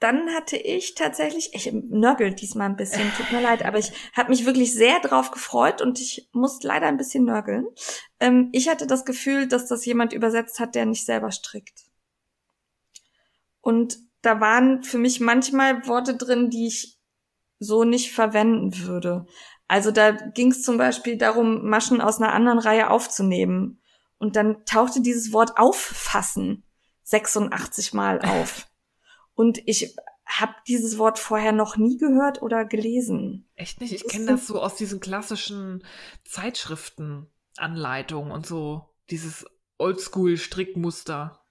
[0.00, 4.28] dann hatte ich tatsächlich, ich nörgel diesmal ein bisschen, tut mir leid, aber ich habe
[4.28, 7.66] mich wirklich sehr drauf gefreut und ich muss leider ein bisschen nörgeln.
[8.20, 11.84] Ähm, ich hatte das Gefühl, dass das jemand übersetzt hat, der nicht selber strickt.
[13.64, 16.98] Und da waren für mich manchmal Worte drin, die ich
[17.58, 19.24] so nicht verwenden würde.
[19.68, 23.80] Also da ging es zum Beispiel darum, Maschen aus einer anderen Reihe aufzunehmen.
[24.18, 26.62] Und dann tauchte dieses Wort auffassen
[27.04, 28.68] 86 Mal auf.
[29.34, 29.96] Und ich
[30.26, 33.48] habe dieses Wort vorher noch nie gehört oder gelesen.
[33.54, 33.94] Echt nicht?
[33.94, 35.82] Ich kenne das so aus diesen klassischen
[36.24, 38.90] Zeitschriftenanleitungen und so.
[39.10, 39.46] Dieses
[39.78, 41.43] Oldschool-Strickmuster.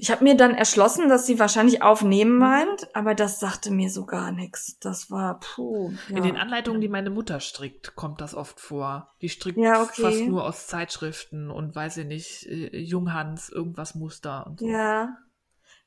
[0.00, 4.06] Ich habe mir dann erschlossen, dass sie wahrscheinlich aufnehmen meint, aber das sagte mir so
[4.06, 4.78] gar nichts.
[4.78, 5.92] Das war puh.
[6.08, 6.18] Ja.
[6.18, 9.12] In den Anleitungen, die meine Mutter strickt, kommt das oft vor.
[9.22, 10.02] Die strickt Ja, okay.
[10.02, 14.68] fast nur aus Zeitschriften und weiß ich nicht, äh, Junghans, irgendwas Muster und so.
[14.68, 15.18] Ja.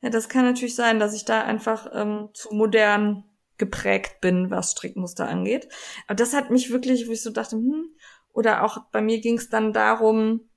[0.02, 3.24] Ja, das kann natürlich sein, dass ich da einfach ähm, zu modern
[3.58, 5.70] geprägt bin, was Strickmuster angeht.
[6.08, 7.86] Aber das hat mich wirklich, wo ich so dachte, hm,
[8.34, 10.50] oder auch bei mir ging es dann darum,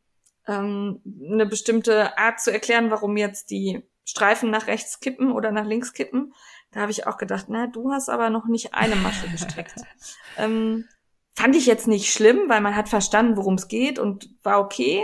[0.47, 5.64] ähm, eine bestimmte Art zu erklären, warum jetzt die Streifen nach rechts kippen oder nach
[5.64, 6.34] links kippen.
[6.70, 9.76] Da habe ich auch gedacht, na, du hast aber noch nicht eine Masche gestrickt.
[10.36, 10.86] ähm,
[11.34, 15.03] fand ich jetzt nicht schlimm, weil man hat verstanden, worum es geht und war okay.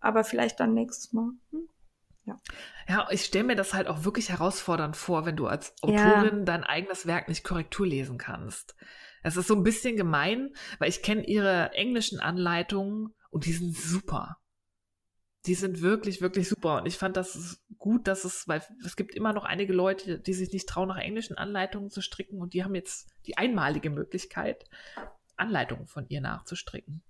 [0.00, 1.30] Aber vielleicht dann nächstes Mal.
[1.50, 1.68] Hm?
[2.88, 6.20] Ja, ich stelle mir das halt auch wirklich herausfordernd vor, wenn du als Ja.
[6.20, 8.74] Autorin dein eigenes Werk nicht Korrektur lesen kannst.
[9.22, 13.76] Es ist so ein bisschen gemein, weil ich kenne ihre englischen Anleitungen und die sind
[13.76, 14.36] super.
[15.46, 16.78] Die sind wirklich, wirklich super.
[16.78, 20.34] Und ich fand das gut, dass es, weil es gibt immer noch einige Leute, die
[20.34, 24.64] sich nicht trauen, nach englischen Anleitungen zu stricken und die haben jetzt die einmalige Möglichkeit,
[25.36, 27.02] Anleitungen von ihr nachzustricken.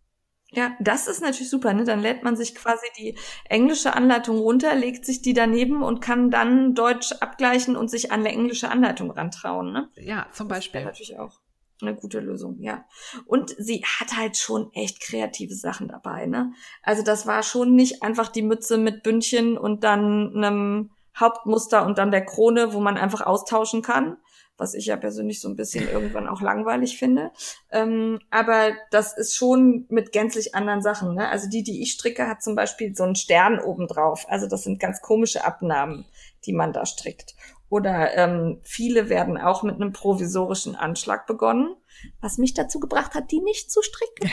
[0.55, 1.73] Ja, das ist natürlich super.
[1.73, 1.85] Ne?
[1.85, 3.17] Dann lädt man sich quasi die
[3.47, 8.21] englische Anleitung runter, legt sich die daneben und kann dann Deutsch abgleichen und sich an
[8.21, 9.73] eine englische Anleitung rantrauen.
[9.73, 9.89] Ne?
[9.97, 10.85] Ja, zum Beispiel.
[10.85, 11.42] Natürlich auch
[11.83, 12.85] eine gute Lösung, ja.
[13.27, 16.53] Und sie hat halt schon echt kreative Sachen dabei, ne?
[16.83, 21.99] Also das war schon nicht einfach die Mütze mit Bündchen und dann einem Hauptmuster und
[21.99, 24.17] dann der Krone, wo man einfach austauschen kann,
[24.57, 27.33] was ich ja persönlich so ein bisschen irgendwann auch langweilig finde.
[27.71, 31.15] Ähm, aber das ist schon mit gänzlich anderen Sachen.
[31.15, 31.29] Ne?
[31.29, 34.27] Also die, die ich stricke, hat zum Beispiel so einen Stern obendrauf.
[34.29, 36.07] Also das sind ganz komische Abnahmen,
[36.47, 37.35] die man da strickt.
[37.73, 41.75] Oder ähm, viele werden auch mit einem provisorischen Anschlag begonnen,
[42.21, 44.31] was mich dazu gebracht hat, die nicht zu stricken.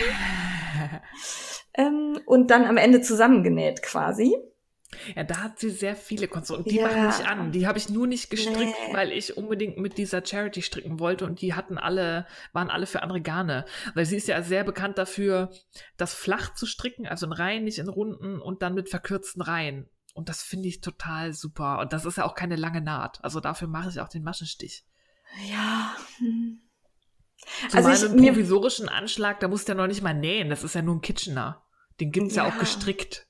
[1.73, 4.35] ähm, und dann am Ende zusammengenäht quasi.
[5.15, 6.69] Ja, da hat sie sehr viele Konstruktionen.
[6.69, 6.87] Die ja.
[6.87, 7.51] machen mich an.
[7.53, 8.93] Die habe ich nur nicht gestrickt, nee.
[8.93, 13.03] weil ich unbedingt mit dieser Charity stricken wollte und die hatten alle, waren alle für
[13.03, 13.63] andere Garne.
[13.93, 15.49] Weil sie ist ja sehr bekannt dafür,
[15.95, 19.87] das flach zu stricken, also in Reihen, nicht in Runden und dann mit verkürzten Reihen.
[20.13, 21.79] Und das finde ich total super.
[21.79, 23.23] Und das ist ja auch keine lange Naht.
[23.23, 24.85] Also dafür mache ich auch den Maschenstich.
[25.49, 25.95] Ja.
[26.17, 26.61] Hm.
[27.69, 30.49] Zumal also ich, einen provisorischen Anschlag, da musst du ja noch nicht mal nähen.
[30.49, 31.63] Das ist ja nur ein Kitchener.
[31.99, 33.27] Den gibt's ja, ja auch gestrickt.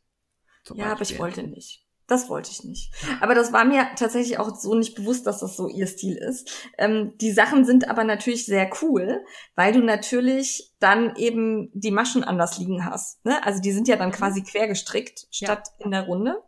[0.68, 0.86] Ja, Beispiel.
[0.86, 1.86] aber ich wollte nicht.
[2.10, 2.92] Das wollte ich nicht.
[3.22, 6.52] Aber das war mir tatsächlich auch so nicht bewusst, dass das so ihr Stil ist.
[6.80, 9.24] Ähm, die Sachen sind aber natürlich sehr cool,
[9.56, 13.24] weil du natürlich dann eben die Maschen anders liegen hast.
[13.26, 13.46] Ne?
[13.46, 14.14] Also die sind ja dann mhm.
[14.14, 15.86] quasi quer gestrickt statt ja.
[15.86, 16.42] in der Runde.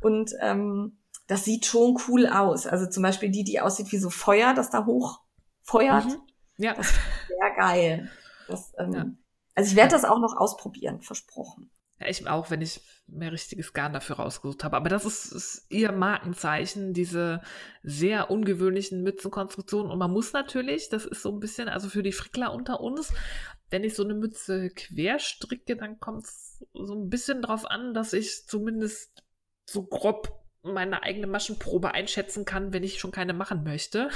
[0.00, 2.66] Und ähm, das sieht schon cool aus.
[2.66, 5.20] Also zum Beispiel die, die aussieht wie so Feuer, das da hoch
[5.62, 6.06] feuert.
[6.06, 6.22] Mhm.
[6.56, 6.72] Ja.
[6.72, 6.98] Das ist
[7.28, 8.10] sehr geil.
[8.48, 9.04] Das, ähm, ja.
[9.54, 11.70] Also ich werde das auch noch ausprobieren, versprochen.
[12.00, 14.76] Ja, ich auch, wenn ich mehr richtiges Garn dafür rausgesucht habe.
[14.76, 17.40] Aber das ist, ist ihr Markenzeichen, diese
[17.82, 19.92] sehr ungewöhnlichen Mützenkonstruktionen.
[19.92, 23.12] Und man muss natürlich, das ist so ein bisschen, also für die Frickler unter uns,
[23.70, 27.94] wenn ich so eine Mütze quer stricke, dann kommt es so ein bisschen drauf an,
[27.94, 29.22] dass ich zumindest
[29.66, 34.10] so grob meine eigene Maschenprobe einschätzen kann, wenn ich schon keine machen möchte.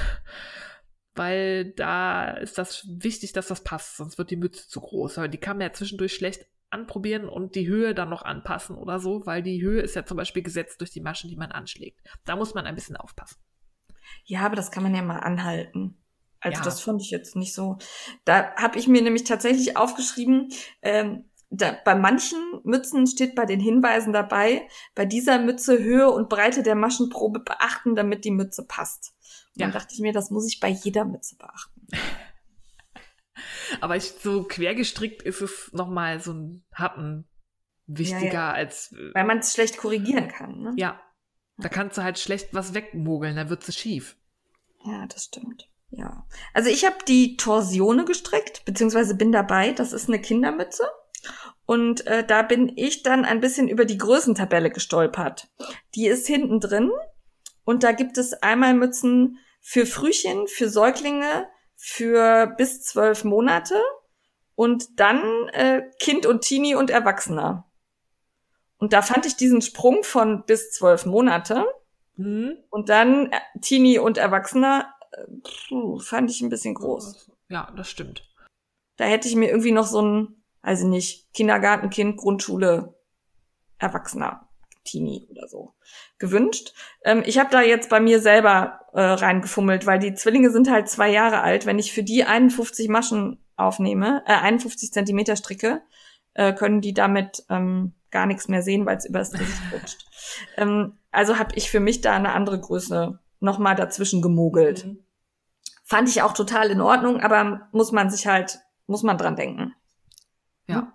[1.14, 5.18] Weil da ist das wichtig, dass das passt, sonst wird die Mütze zu groß.
[5.18, 9.24] Aber die man ja zwischendurch schlecht anprobieren und die Höhe dann noch anpassen oder so,
[9.24, 12.00] weil die Höhe ist ja zum Beispiel gesetzt durch die Maschen, die man anschlägt.
[12.24, 13.38] Da muss man ein bisschen aufpassen.
[14.24, 16.02] Ja, aber das kann man ja mal anhalten.
[16.40, 16.64] Also ja.
[16.64, 17.78] das fand ich jetzt nicht so.
[18.24, 20.50] Da habe ich mir nämlich tatsächlich aufgeschrieben,
[20.82, 26.28] ähm, da, bei manchen Mützen steht bei den Hinweisen dabei, bei dieser Mütze Höhe und
[26.28, 29.14] Breite der Maschenprobe beachten, damit die Mütze passt.
[29.54, 29.66] Und ja.
[29.66, 31.86] dann dachte ich mir, das muss ich bei jeder Mütze beachten.
[33.80, 37.28] Aber ich, so quergestrickt ist es nochmal so ein Happen
[37.86, 38.52] wichtiger ja, ja.
[38.52, 38.92] als.
[38.92, 40.74] Äh, Weil man es schlecht korrigieren kann, ne?
[40.76, 41.00] Ja.
[41.60, 44.16] Da kannst du halt schlecht was wegmogeln, dann wird es schief.
[44.84, 45.68] Ja, das stimmt.
[45.90, 46.26] Ja.
[46.54, 49.72] Also ich habe die Torsione gestrickt, beziehungsweise bin dabei.
[49.72, 50.84] Das ist eine Kindermütze.
[51.66, 55.48] Und äh, da bin ich dann ein bisschen über die Größentabelle gestolpert.
[55.94, 56.90] Die ist hinten drin.
[57.64, 61.48] Und da gibt es einmal Mützen für Frühchen, für Säuglinge,
[61.80, 63.80] für bis zwölf Monate
[64.56, 67.70] und dann äh, Kind und Teenie und Erwachsener.
[68.78, 71.64] Und da fand ich diesen Sprung von bis zwölf Monate
[72.16, 72.56] mhm.
[72.68, 77.30] und dann äh, Teenie und Erwachsener äh, pfuh, fand ich ein bisschen groß.
[77.48, 78.28] Ja, das stimmt.
[78.96, 82.94] Da hätte ich mir irgendwie noch so ein, also nicht Kindergartenkind, Grundschule,
[83.78, 84.47] Erwachsener
[84.88, 85.74] Teenie oder so
[86.18, 86.72] gewünscht.
[87.04, 90.88] Ähm, ich habe da jetzt bei mir selber äh, reingefummelt, weil die Zwillinge sind halt
[90.88, 91.66] zwei Jahre alt.
[91.66, 95.82] Wenn ich für die 51 Maschen aufnehme, äh, 51 Zentimeter stricke,
[96.34, 100.06] äh, können die damit ähm, gar nichts mehr sehen, weil es übers Gesicht rutscht.
[100.56, 104.86] Ähm, also habe ich für mich da eine andere Größe nochmal dazwischen gemogelt.
[104.86, 105.04] Mhm.
[105.84, 109.74] Fand ich auch total in Ordnung, aber muss man sich halt, muss man dran denken.
[110.66, 110.76] Ja.
[110.76, 110.92] Hm?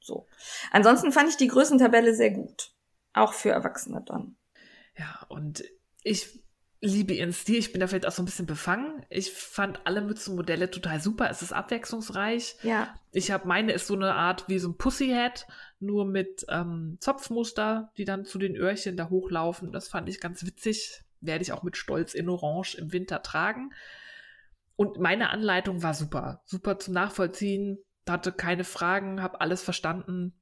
[0.00, 0.26] So.
[0.70, 2.75] Ansonsten fand ich die Größentabelle sehr gut.
[3.16, 4.36] Auch für Erwachsene dann.
[4.96, 5.64] Ja, und
[6.02, 6.38] ich
[6.82, 7.56] liebe ihren Stil.
[7.56, 9.06] Ich bin da vielleicht auch so ein bisschen befangen.
[9.08, 11.30] Ich fand alle Mützenmodelle total super.
[11.30, 12.56] Es ist abwechslungsreich.
[12.62, 12.94] Ja.
[13.12, 15.46] Ich habe meine ist so eine Art wie so ein Pussyhead,
[15.80, 19.72] nur mit ähm, Zopfmuster, die dann zu den Öhrchen da hochlaufen.
[19.72, 21.02] Das fand ich ganz witzig.
[21.22, 23.72] Werde ich auch mit Stolz in Orange im Winter tragen.
[24.76, 26.42] Und meine Anleitung war super.
[26.44, 27.78] Super zum Nachvollziehen.
[28.06, 30.34] Hatte keine Fragen, habe alles verstanden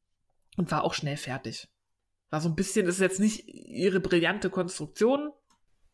[0.57, 1.69] und war auch schnell fertig.
[2.31, 5.31] War so ein bisschen, ist jetzt nicht ihre brillante Konstruktion,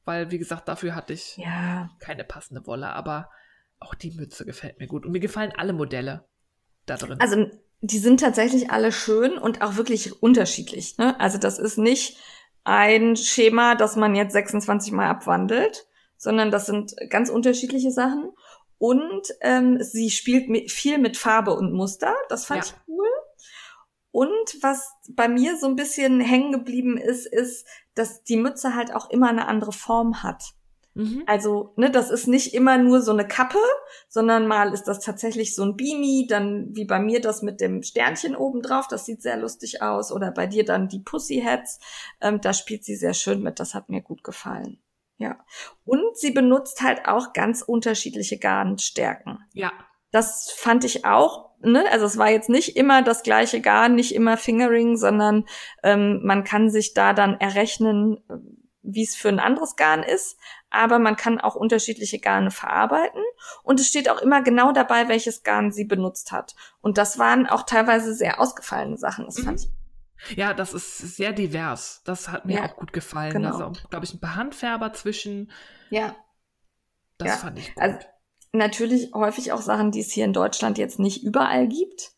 [0.05, 1.90] weil, wie gesagt, dafür hatte ich ja.
[2.01, 3.31] keine passende Wolle, aber
[3.78, 5.05] auch die Mütze gefällt mir gut.
[5.05, 6.24] Und mir gefallen alle Modelle
[6.86, 7.20] da drin.
[7.20, 7.47] Also,
[7.81, 10.98] die sind tatsächlich alle schön und auch wirklich unterschiedlich.
[10.98, 11.19] Ne?
[11.20, 12.19] Also, das ist nicht
[12.65, 15.86] ein Schema, das man jetzt 26 Mal abwandelt,
[16.16, 18.32] sondern das sind ganz unterschiedliche Sachen.
[18.78, 22.15] Und ähm, sie spielt mit, viel mit Farbe und Muster.
[22.28, 22.70] Das fand ja.
[22.70, 23.09] ich cool.
[24.12, 28.95] Und was bei mir so ein bisschen hängen geblieben ist, ist, dass die Mütze halt
[28.95, 30.43] auch immer eine andere Form hat.
[30.95, 31.23] Mhm.
[31.27, 33.59] Also, ne, das ist nicht immer nur so eine Kappe,
[34.09, 37.82] sondern mal ist das tatsächlich so ein Beanie, dann wie bei mir das mit dem
[37.82, 40.11] Sternchen oben drauf, das sieht sehr lustig aus.
[40.11, 41.78] Oder bei dir dann die Pussy Hats,
[42.20, 44.82] ähm, da spielt sie sehr schön mit, das hat mir gut gefallen.
[45.19, 45.39] Ja.
[45.85, 49.39] Und sie benutzt halt auch ganz unterschiedliche Garnstärken.
[49.53, 49.73] Ja.
[50.11, 51.85] Das fand ich auch, ne?
[51.91, 55.47] Also es war jetzt nicht immer das gleiche Garn, nicht immer Fingering, sondern
[55.82, 58.19] ähm, man kann sich da dann errechnen,
[58.82, 60.39] wie es für ein anderes Garn ist,
[60.70, 63.23] aber man kann auch unterschiedliche Garne verarbeiten
[63.62, 66.55] und es steht auch immer genau dabei, welches Garn sie benutzt hat.
[66.81, 69.27] Und das waren auch teilweise sehr ausgefallene Sachen.
[69.27, 72.03] Das fand ich Ja, das ist sehr divers.
[72.05, 73.32] Das hat mir Ja, auch gut gefallen.
[73.32, 73.51] genau.
[73.53, 75.51] Also, glaube ich, ein paar Handfärber zwischen.
[75.91, 76.15] ja
[77.19, 77.82] Das Ja, fand ich gut.
[77.82, 77.99] also
[78.53, 82.13] natürlich häufig auch Sachen, die es hier in Deutschland jetzt nicht überall gibt.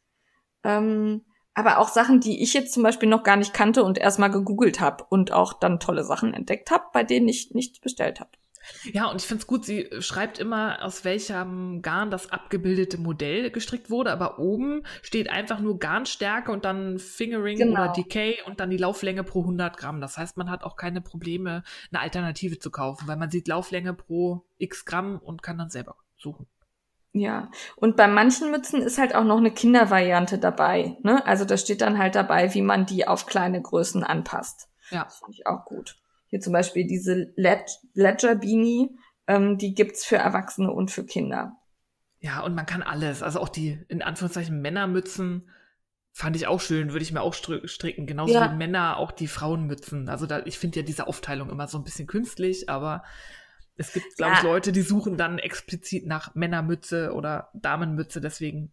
[0.65, 4.31] Ähm, aber auch Sachen, die ich jetzt zum Beispiel noch gar nicht kannte und erstmal
[4.31, 8.31] gegoogelt habe und auch dann tolle Sachen entdeckt habe, bei denen ich nichts bestellt habe.
[8.93, 13.51] Ja, und ich finde es gut, sie schreibt immer, aus welchem Garn das abgebildete Modell
[13.51, 17.73] gestrickt wurde, aber oben steht einfach nur Garnstärke und dann Fingering Genau.
[17.73, 20.01] oder Decay und dann die Lauflänge pro 100 Gramm.
[20.01, 23.95] Das heißt, man hat auch keine Probleme, eine Alternative zu kaufen, weil man sieht Lauflänge
[23.95, 26.47] pro x Gramm und kann dann selber suchen.
[27.15, 30.97] Ja, und bei manchen Mützen ist halt auch noch eine Kindervariante dabei.
[31.03, 31.25] Ne?
[31.27, 34.71] Also da steht dann halt dabei, wie man die auf kleine Größen anpasst.
[34.91, 35.05] Ja.
[35.05, 35.99] Das fand ich auch gut.
[36.29, 38.97] Hier zum Beispiel diese Led Ledger Beanie,
[39.27, 41.53] ähm, die gibt's für Erwachsene und für Kinder.
[42.21, 43.23] Ja, und man kann alles.
[43.23, 45.51] Also auch die, in Anführungszeichen, Männermützen
[46.13, 48.07] fand ich auch schön, würde ich mir auch stri- stricken.
[48.07, 48.51] Genauso Ja.
[48.51, 50.09] wie Männer auch die Frauenmützen.
[50.09, 53.03] Also da, ich finde ja diese Aufteilung immer so ein bisschen künstlich, aber
[53.77, 54.49] es gibt, glaube ich, Ja.
[54.49, 58.21] Leute, die suchen dann explizit nach Männermütze oder Damenmütze.
[58.21, 58.73] Deswegen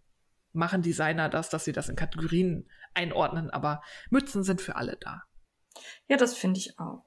[0.52, 3.50] machen Designer das, dass sie das in Kategorien einordnen.
[3.50, 5.24] Aber Mützen sind für alle da.
[6.08, 7.04] Ja, das finde ich auch.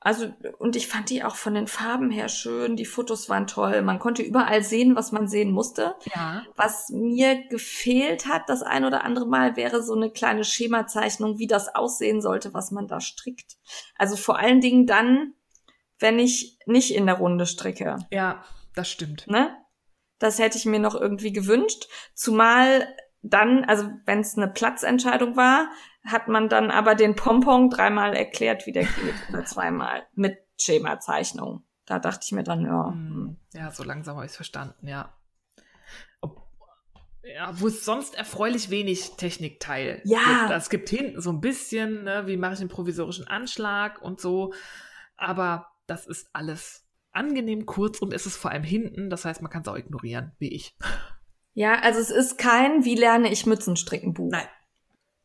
[0.00, 2.76] Also, und ich fand die auch von den Farben her schön.
[2.76, 3.82] Die Fotos waren toll.
[3.82, 5.96] Man konnte überall sehen, was man sehen musste.
[6.14, 6.44] Ja.
[6.54, 11.48] Was mir gefehlt hat, das ein oder andere Mal, wäre so eine kleine Schemazeichnung, wie
[11.48, 13.56] das aussehen sollte, was man da strickt.
[13.96, 15.34] Also vor allen Dingen dann,
[15.98, 17.96] wenn ich nicht in der Runde stricke.
[18.10, 18.44] Ja,
[18.74, 19.26] das stimmt.
[19.26, 19.56] Ne?
[20.18, 21.86] Das hätte ich mir noch irgendwie gewünscht.
[22.14, 22.86] Zumal
[23.22, 25.68] dann, also wenn es eine Platzentscheidung war,
[26.04, 31.64] hat man dann aber den Pompon dreimal erklärt, wie der geht, oder zweimal mit Schemazeichnung.
[31.86, 32.90] Da dachte ich mir dann, ja.
[32.90, 33.36] hm.
[33.54, 35.12] Ja, so langsam habe ich es verstanden, ja.
[36.20, 36.46] Ob,
[37.22, 40.18] ja, wo es sonst erfreulich wenig Technikteil Ja.
[40.46, 40.50] gibt.
[40.50, 44.52] Es gibt hinten so ein bisschen, ne, wie mache ich einen provisorischen Anschlag und so,
[45.16, 49.50] aber das ist alles angenehm kurz und es ist vor allem hinten, das heißt, man
[49.50, 50.76] kann es auch ignorieren, wie ich.
[51.54, 54.30] Ja, also es ist kein Wie lerne ich Mützenstricken Buch.
[54.30, 54.46] Nein.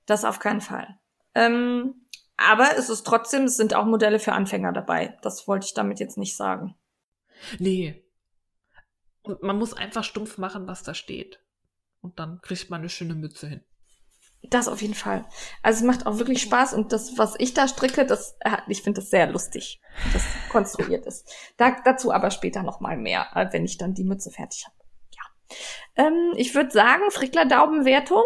[0.07, 0.99] Das auf keinen Fall.
[1.35, 2.07] Ähm,
[2.38, 5.18] aber es ist trotzdem, es sind auch Modelle für Anfänger dabei.
[5.22, 6.76] Das wollte ich damit jetzt nicht sagen.
[7.60, 8.03] Nee.
[9.22, 11.40] Und man muss einfach stumpf machen, was da steht.
[12.02, 13.64] Und dann kriegt man eine schöne Mütze hin.
[14.49, 15.26] Das auf jeden Fall.
[15.61, 18.82] Also es macht auch wirklich Spaß und das, was ich da stricke, das, äh, ich
[18.82, 21.32] finde das sehr lustig, das konstruiert ist.
[21.57, 24.76] Da, dazu aber später noch mal mehr, äh, wenn ich dann die Mütze fertig habe.
[25.15, 26.06] Ja.
[26.07, 28.24] Ähm, ich würde sagen, Frickler Daumenwertung.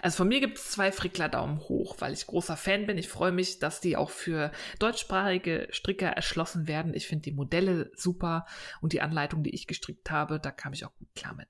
[0.00, 2.98] Also von mir gibt es zwei Frickler Daumen hoch, weil ich großer Fan bin.
[2.98, 6.94] Ich freue mich, dass die auch für deutschsprachige Stricker erschlossen werden.
[6.94, 8.46] Ich finde die Modelle super
[8.80, 11.48] und die Anleitung, die ich gestrickt habe, da kam ich auch gut klar mit.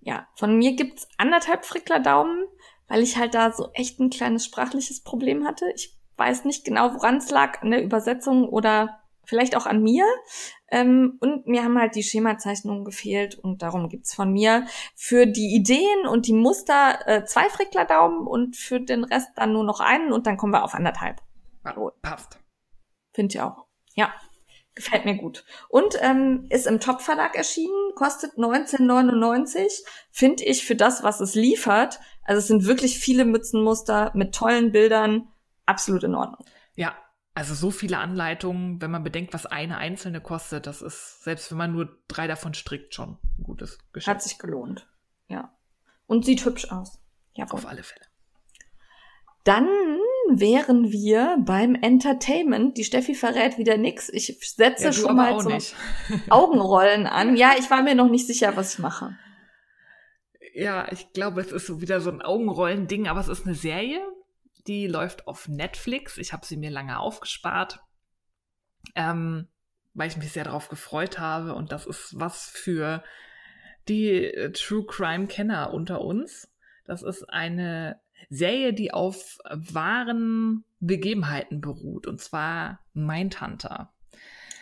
[0.00, 2.44] Ja, von mir gibt's anderthalb Frickler Daumen,
[2.88, 5.66] weil ich halt da so echt ein kleines sprachliches Problem hatte.
[5.74, 10.04] Ich weiß nicht genau, woran es lag, an der Übersetzung oder vielleicht auch an mir.
[10.70, 14.66] Ähm, und mir haben halt die Schemazeichnungen gefehlt und darum gibt's von mir
[14.96, 19.52] für die Ideen und die Muster äh, zwei Frickler Daumen und für den Rest dann
[19.52, 21.22] nur noch einen und dann kommen wir auf anderthalb.
[21.64, 22.38] Ja, passt.
[23.12, 23.66] Finde ich auch.
[23.94, 24.12] Ja,
[24.78, 25.44] gefällt mir gut.
[25.68, 29.82] Und ähm, ist im Top-Verlag erschienen, kostet 19,99.
[30.10, 34.72] Finde ich für das, was es liefert, also es sind wirklich viele Mützenmuster mit tollen
[34.72, 35.28] Bildern,
[35.66, 36.44] absolut in Ordnung.
[36.74, 36.96] Ja,
[37.34, 41.58] also so viele Anleitungen, wenn man bedenkt, was eine einzelne kostet, das ist, selbst wenn
[41.58, 44.22] man nur drei davon strickt, schon ein gutes Hat Geschäft.
[44.22, 44.88] sich gelohnt.
[45.28, 45.56] Ja.
[46.06, 47.00] Und sieht hübsch aus.
[47.34, 48.04] Ja, Auf alle Fälle.
[49.44, 49.68] Dann
[50.30, 52.76] wären wir beim Entertainment.
[52.76, 54.08] Die Steffi verrät wieder nix.
[54.08, 55.50] Ich setze Ja, schon mal so.
[56.30, 57.36] Augenrollen an.
[57.36, 59.16] Ja, ich war mir noch nicht sicher, was ich mache.
[60.54, 64.00] Ja, ich glaube, es ist so wieder so ein Augenrollen-Ding, aber es ist eine Serie,
[64.66, 66.18] die läuft auf Netflix.
[66.18, 67.80] Ich habe sie mir lange aufgespart,
[68.94, 69.48] ähm,
[69.94, 71.54] weil ich mich sehr darauf gefreut habe.
[71.54, 73.02] Und das ist was für
[73.88, 76.52] die äh, True Crime-Kenner unter uns.
[76.84, 78.00] Das ist eine
[78.30, 83.92] Serie, die auf wahren Begebenheiten beruht, und zwar Mindhunter.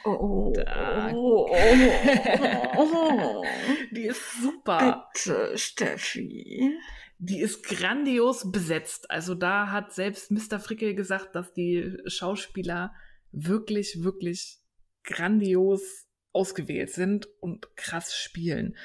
[0.05, 3.45] Oh, Da- oh, oh, oh.
[3.91, 5.09] Die ist super.
[5.13, 6.77] Bitte, Steffi.
[7.19, 9.11] Die ist grandios besetzt.
[9.11, 10.61] Also da hat selbst Mr.
[10.61, 12.95] Frickel gesagt, dass die Schauspieler
[13.33, 14.59] wirklich, wirklich
[15.03, 18.77] grandios ausgewählt sind und krass spielen.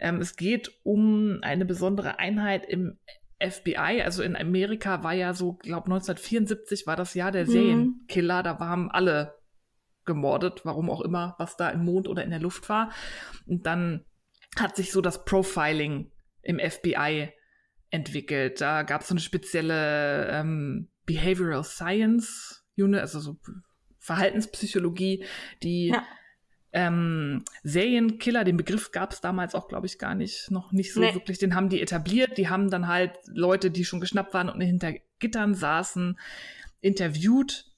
[0.00, 2.98] Ähm, es geht um eine besondere Einheit im
[3.50, 4.02] FBI.
[4.02, 7.50] Also in Amerika war ja so, glaube 1974 war das Jahr der Mhm.
[7.50, 8.42] Serienkiller.
[8.42, 9.34] Da waren alle
[10.04, 12.90] gemordet, warum auch immer, was da im Mond oder in der Luft war.
[13.46, 14.04] Und dann
[14.58, 16.10] hat sich so das Profiling
[16.42, 17.30] im FBI
[17.90, 18.60] entwickelt.
[18.60, 23.36] Da gab es so eine spezielle ähm, Behavioral Science Unit, also so
[23.98, 25.24] Verhaltenspsychologie,
[25.62, 26.02] die Ja.
[26.76, 31.00] Ähm, Serienkiller, den Begriff gab es damals auch, glaube ich, gar nicht, noch nicht so
[31.00, 31.14] Nee.
[31.14, 31.38] wirklich.
[31.38, 32.36] Den haben die etabliert.
[32.36, 36.18] Die haben dann halt Leute, die schon geschnappt waren und hinter Gittern saßen,
[36.80, 37.72] interviewt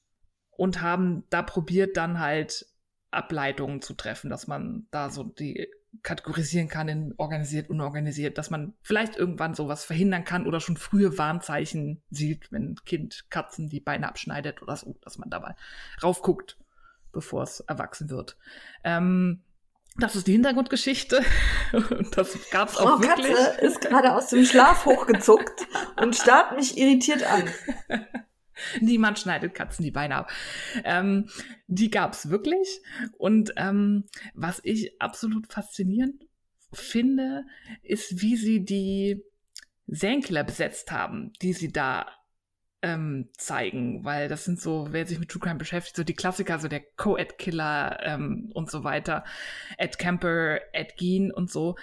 [0.51, 2.67] und haben da probiert, dann halt
[3.11, 5.69] Ableitungen zu treffen, dass man da so die
[6.03, 11.19] kategorisieren kann in organisiert, unorganisiert, dass man vielleicht irgendwann sowas verhindern kann oder schon frühe
[11.19, 15.55] Warnzeichen sieht, wenn ein Kind Katzen die Beine abschneidet oder so, dass man dabei
[16.03, 16.59] raufguckt,
[17.17, 18.37] bevor es erwachsen wird.
[18.85, 19.43] Ähm,
[19.99, 21.23] das ist die Hintergrundgeschichte
[21.73, 23.35] und das gab es auch Frau wirklich.
[23.35, 25.67] Katze ist gerade aus dem Schlaf hochgezuckt
[26.01, 27.45] und starrt mich irritiert an.
[28.81, 30.31] Niemand schneidet Katzen die Beine ab.
[30.85, 31.29] Ähm,
[31.67, 32.81] die gab's wirklich.
[33.17, 36.27] Und ähm, was ich absolut faszinierend
[36.73, 37.45] finde,
[37.83, 39.23] ist, wie sie die
[39.87, 42.07] Serienkiller besetzt haben, die sie da
[42.83, 46.59] ähm, zeigen, weil das sind so, wer sich mit True Crime beschäftigt, so die Klassiker,
[46.59, 49.25] so der Co-Ed-Killer ähm, und so weiter,
[49.79, 51.77] Ed Kemper, Ed Gein und so.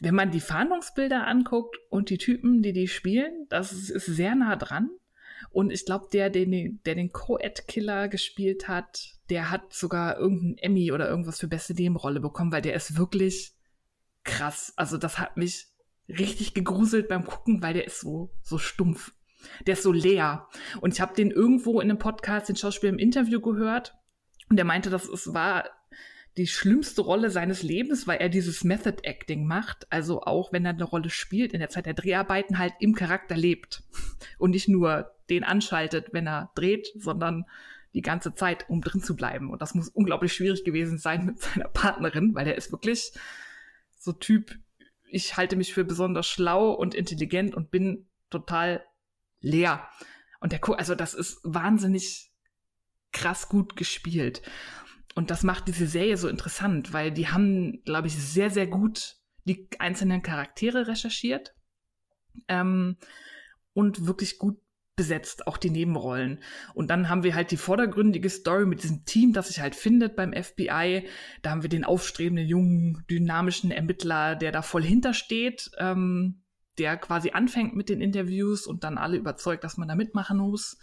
[0.00, 4.34] Wenn man die Fahndungsbilder anguckt und die Typen, die die spielen, das ist, ist sehr
[4.34, 4.90] nah dran.
[5.50, 10.92] Und ich glaube, der, den, der den Co-Ed-Killer gespielt hat, der hat sogar irgendeinen Emmy
[10.92, 13.54] oder irgendwas für beste Nebenrolle bekommen, weil der ist wirklich
[14.24, 14.72] krass.
[14.76, 15.68] Also das hat mich
[16.08, 19.12] richtig gegruselt beim Gucken, weil der ist so, so stumpf.
[19.66, 20.48] Der ist so leer.
[20.80, 23.94] Und ich habe den irgendwo in einem Podcast, den Schauspieler im Interview gehört.
[24.48, 25.64] Und der meinte, das ist, war
[26.36, 29.86] die schlimmste Rolle seines Lebens, weil er dieses Method Acting macht.
[29.90, 33.36] Also auch wenn er eine Rolle spielt, in der Zeit der Dreharbeiten halt im Charakter
[33.36, 33.82] lebt.
[34.38, 37.46] Und nicht nur den anschaltet, wenn er dreht, sondern
[37.94, 39.50] die ganze Zeit, um drin zu bleiben.
[39.50, 43.12] Und das muss unglaublich schwierig gewesen sein mit seiner Partnerin, weil er ist wirklich
[43.98, 44.56] so Typ,
[45.08, 48.84] ich halte mich für besonders schlau und intelligent und bin total
[49.40, 49.88] leer.
[50.40, 52.32] Und der, also das ist wahnsinnig
[53.12, 54.42] krass gut gespielt.
[55.14, 59.16] Und das macht diese Serie so interessant, weil die haben, glaube ich, sehr, sehr gut
[59.44, 61.54] die einzelnen Charaktere recherchiert
[62.48, 62.96] ähm,
[63.72, 64.58] und wirklich gut
[64.96, 66.42] besetzt, auch die Nebenrollen.
[66.74, 70.14] Und dann haben wir halt die vordergründige Story mit diesem Team, das sich halt findet
[70.14, 71.08] beim FBI.
[71.40, 76.42] Da haben wir den aufstrebenden, jungen, dynamischen Ermittler, der da voll hintersteht, ähm,
[76.80, 80.78] der quasi anfängt mit den Interviews und dann alle überzeugt, dass man da mitmachen muss,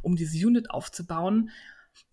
[0.00, 1.50] um diese Unit aufzubauen.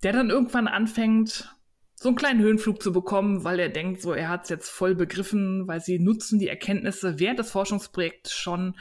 [0.02, 1.56] Der dann irgendwann anfängt,
[1.94, 4.96] so einen kleinen Höhenflug zu bekommen, weil er denkt, so er hat es jetzt voll
[4.96, 8.76] begriffen, weil sie nutzen die Erkenntnisse während des Forschungsprojekts schon,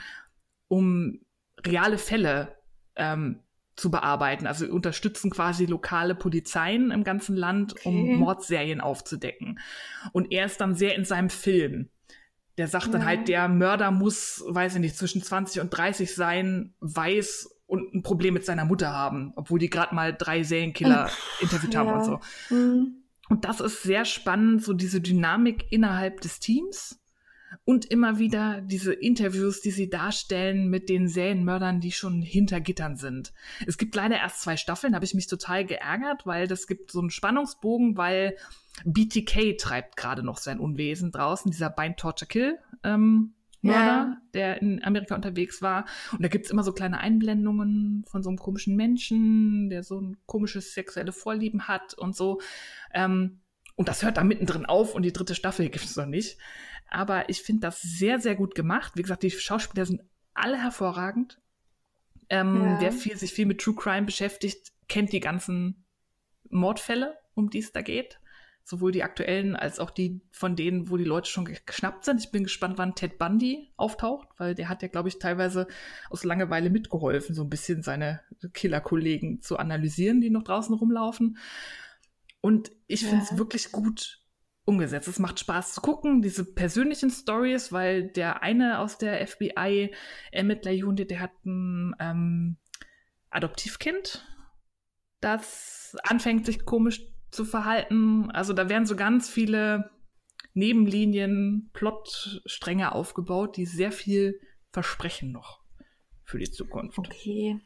[0.69, 1.21] um
[1.65, 2.57] reale Fälle
[2.97, 3.43] ähm,
[3.77, 4.47] zu bearbeiten.
[4.47, 8.17] Also unterstützen quasi lokale Polizeien im ganzen Land, um Okay.
[8.17, 9.61] Mordserien aufzudecken.
[10.13, 11.91] Und er ist dann sehr in seinem Film.
[12.59, 13.07] Der sagt dann Ja.
[13.07, 18.03] halt, der Mörder muss, weiß ich nicht, zwischen 20 und 30 sein, weiß und ein
[18.03, 21.11] Problem mit seiner Mutter haben, obwohl die gerade mal drei Serienkiller
[21.41, 21.97] interviewt haben ja.
[21.97, 22.21] und so.
[22.49, 23.03] Hm.
[23.29, 27.01] Und das ist sehr spannend, so diese Dynamik innerhalb des Teams
[27.65, 32.97] und immer wieder diese Interviews, die sie darstellen mit den Serienmördern, die schon hinter Gittern
[32.97, 33.33] sind.
[33.67, 37.01] Es gibt leider erst zwei Staffeln, habe ich mich total geärgert, weil das gibt so
[37.01, 38.37] einen Spannungsbogen, weil
[38.85, 43.33] BTK treibt gerade noch sein Unwesen draußen, dieser Bind Torture Kill ähm,
[43.63, 44.17] Mörder, Ja.
[44.35, 45.87] der in Amerika unterwegs war.
[46.13, 50.17] Und da gibt's immer so kleine Einblendungen von so einem komischen Menschen, der so ein
[50.27, 52.41] komisches sexuelle Vorlieben hat und so.
[52.93, 53.41] Ähm,
[53.75, 56.39] und das hört da mittendrin auf und die dritte Staffel gibt's noch nicht.
[56.89, 58.93] Aber ich finde das sehr, sehr gut gemacht.
[58.95, 60.03] Wie gesagt, die Schauspieler sind
[60.35, 61.41] alle hervorragend.
[62.29, 62.81] Ähm, Ja.
[62.81, 65.85] Wer viel, sich viel mit True Crime beschäftigt, kennt die ganzen
[66.51, 68.21] Mordfälle, um die es da geht.
[68.69, 72.19] Sowohl die aktuellen als auch die von denen, wo die Leute schon ge- geschnappt sind.
[72.21, 75.69] Ich bin gespannt, wann Ted Bundy auftaucht, weil der hat ja, glaube ich, teilweise
[76.11, 78.23] aus Langeweile mitgeholfen, so ein bisschen seine
[78.55, 81.39] Killerkollegen zu analysieren, die noch draußen rumlaufen.
[82.41, 83.11] Und ich Ja.
[83.11, 84.21] finde es wirklich gut
[84.65, 85.07] umgesetzt.
[85.07, 91.21] Es macht Spaß zu gucken, diese persönlichen Stories, weil der eine aus der FBI-Ermittlerunit, der
[91.21, 92.57] hat ein ähm,
[93.31, 94.27] Adoptivkind,
[95.21, 97.01] das anfängt, sich komisch
[97.37, 98.31] zu verhalten.
[98.33, 99.91] Also da werden so ganz viele
[100.55, 104.41] Nebenlinien, Plotstränge aufgebaut, die sehr viel
[104.73, 105.61] versprechen noch
[106.25, 106.99] für die Zukunft.
[106.99, 107.61] Okay.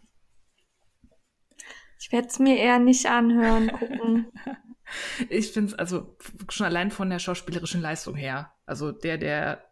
[1.98, 4.32] Ich werde es mir eher nicht anhören, gucken.
[5.28, 6.16] ich finde es also
[6.48, 8.52] schon allein von der schauspielerischen Leistung her.
[8.66, 9.64] Also der, der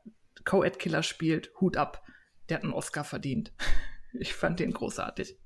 [0.44, 2.04] Co-Ed-Killer spielt, Hut ab.
[2.48, 3.52] Der hat einen Oscar verdient.
[4.20, 5.38] Ich fand den großartig.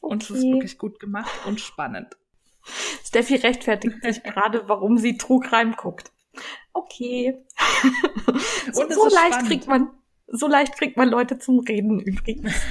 [0.00, 0.12] Okay.
[0.12, 2.16] Und es ist wirklich gut gemacht und spannend.
[3.04, 6.12] Steffi rechtfertigt sich gerade, warum sie Trugreim guckt.
[6.72, 7.36] Okay.
[8.72, 9.48] so, so leicht spannend.
[9.48, 9.90] kriegt man,
[10.26, 12.52] so leicht kriegt man Leute zum Reden übrigens.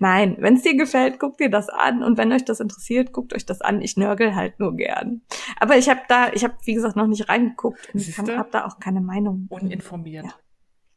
[0.00, 3.34] Nein, wenn es dir gefällt, guckt dir das an und wenn euch das interessiert, guckt
[3.34, 3.80] euch das an.
[3.80, 5.22] Ich nörgel halt nur gern.
[5.58, 8.66] Aber ich habe da, ich habe wie gesagt noch nicht reingeguckt und ich habe da
[8.66, 9.46] auch keine Meinung.
[9.50, 10.26] Uninformiert.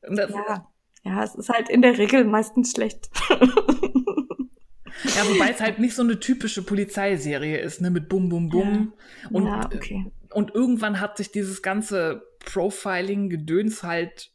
[0.08, 0.28] Ja.
[0.30, 0.68] ja.
[1.04, 3.10] ja, es ist halt in der Regel meistens schlecht.
[5.04, 8.94] Ja, wobei es halt nicht so eine typische Polizeiserie ist, ne, mit Bum Bum Bum.
[9.24, 9.30] Ja.
[9.30, 10.12] Und, ja, okay.
[10.32, 14.32] und irgendwann hat sich dieses ganze Profiling-Gedöns halt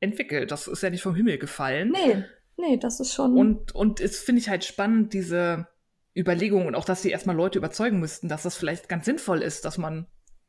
[0.00, 0.50] entwickelt.
[0.50, 1.90] Das ist ja nicht vom Himmel gefallen.
[1.90, 2.24] Nee,
[2.56, 3.36] nee, das ist schon.
[3.36, 5.68] Und, und es finde ich halt spannend, diese
[6.16, 9.64] Überlegung und auch, dass sie erstmal Leute überzeugen müssten, dass das vielleicht ganz sinnvoll ist,
[9.64, 10.06] dass man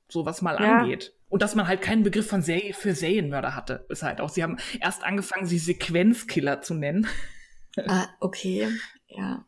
[0.09, 0.79] sowas mal ja.
[0.79, 1.13] angeht.
[1.29, 3.85] Und dass man halt keinen Begriff von Serie für Serienmörder hatte.
[3.89, 7.05] Ist halt auch, sie haben erst angefangen, sie Sequenzkiller zu nennen.
[7.85, 8.69] Ah, okay.
[9.07, 9.45] Ja.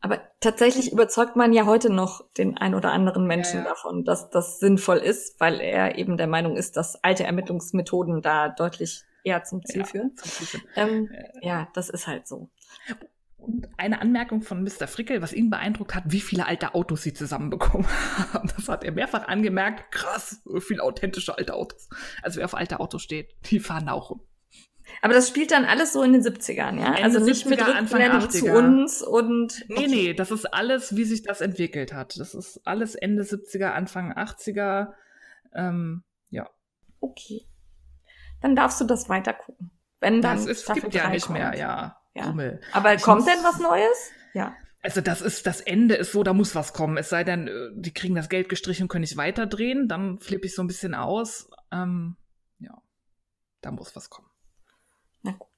[0.00, 3.68] Aber tatsächlich überzeugt man ja heute noch den ein oder anderen Menschen ja, ja.
[3.70, 8.48] davon, dass das sinnvoll ist, weil er eben der Meinung ist, dass alte Ermittlungsmethoden da
[8.48, 10.16] deutlich eher zum Ziel ja, führen.
[10.16, 10.60] Zum Ziel.
[10.76, 11.10] Ähm,
[11.40, 12.50] ja, das ist halt so.
[13.36, 14.86] Und eine Anmerkung von Mr.
[14.86, 17.86] Frickel, was ihn beeindruckt hat, wie viele alte Autos sie zusammenbekommen
[18.32, 18.50] haben.
[18.56, 19.92] Das hat er mehrfach angemerkt.
[19.92, 21.88] Krass, so viele authentische alte Autos.
[22.22, 24.22] Also wer auf alte Autos steht, die fahren auch rum.
[25.02, 26.94] Aber das spielt dann alles so in den 70ern, ja?
[26.94, 29.64] Ende also nicht 70er, mit Rückblende zu uns und.
[29.68, 29.86] Nee, okay.
[29.88, 32.18] nee, das ist alles, wie sich das entwickelt hat.
[32.18, 34.92] Das ist alles Ende 70er, Anfang 80er.
[35.54, 36.48] Ähm, ja.
[37.00, 37.46] Okay.
[38.40, 39.70] Dann darfst du das weiter gucken.
[40.00, 40.36] Wenn dann.
[40.36, 41.38] Das ist, gibt ja nicht kommt.
[41.38, 41.98] mehr, ja.
[42.14, 42.34] ja.
[42.72, 44.10] Aber ich kommt denn was Neues?
[44.34, 44.54] Ja.
[44.84, 46.98] Also das ist, das Ende ist so, da muss was kommen.
[46.98, 50.46] Es sei denn, äh, die kriegen das Geld gestrichen und können nicht weiterdrehen, dann flippe
[50.46, 51.48] ich so ein bisschen aus.
[51.72, 52.16] Ähm,
[52.58, 52.76] ja,
[53.62, 54.23] da muss was kommen.
[55.24, 55.48] Na gut.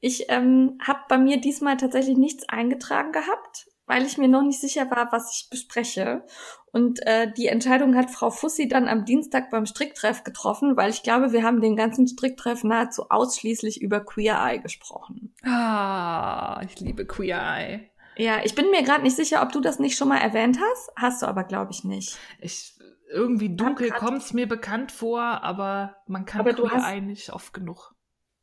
[0.00, 4.60] Ich ähm, habe bei mir diesmal tatsächlich nichts eingetragen gehabt, weil ich mir noch nicht
[4.60, 6.24] sicher war, was ich bespreche.
[6.72, 11.02] Und äh, die Entscheidung hat Frau Fussi dann am Dienstag beim Stricktreff getroffen, weil ich
[11.02, 15.34] glaube, wir haben den ganzen Stricktreff nahezu ausschließlich über Queer Eye gesprochen.
[15.42, 17.90] Ah, ich liebe Queer Eye.
[18.16, 20.92] Ja, ich bin mir gerade nicht sicher, ob du das nicht schon mal erwähnt hast.
[20.96, 22.16] Hast du aber, glaube ich, nicht.
[22.40, 22.78] Ich
[23.10, 27.52] irgendwie dunkel kommt es mir bekannt vor, aber man kann aber Queer Eye nicht oft
[27.52, 27.94] genug.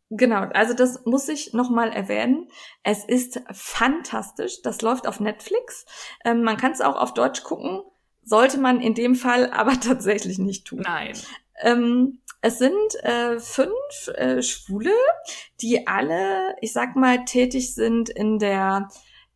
[0.09, 2.47] Genau, also das muss ich nochmal erwähnen.
[2.83, 4.61] Es ist fantastisch.
[4.61, 5.85] Das läuft auf Netflix.
[6.23, 7.81] Ähm, man kann es auch auf Deutsch gucken.
[8.23, 10.81] Sollte man in dem Fall aber tatsächlich nicht tun.
[10.83, 11.13] Nein.
[11.61, 14.93] Ähm, es sind äh, fünf äh, Schwule,
[15.59, 18.87] die alle, ich sag mal, tätig sind in der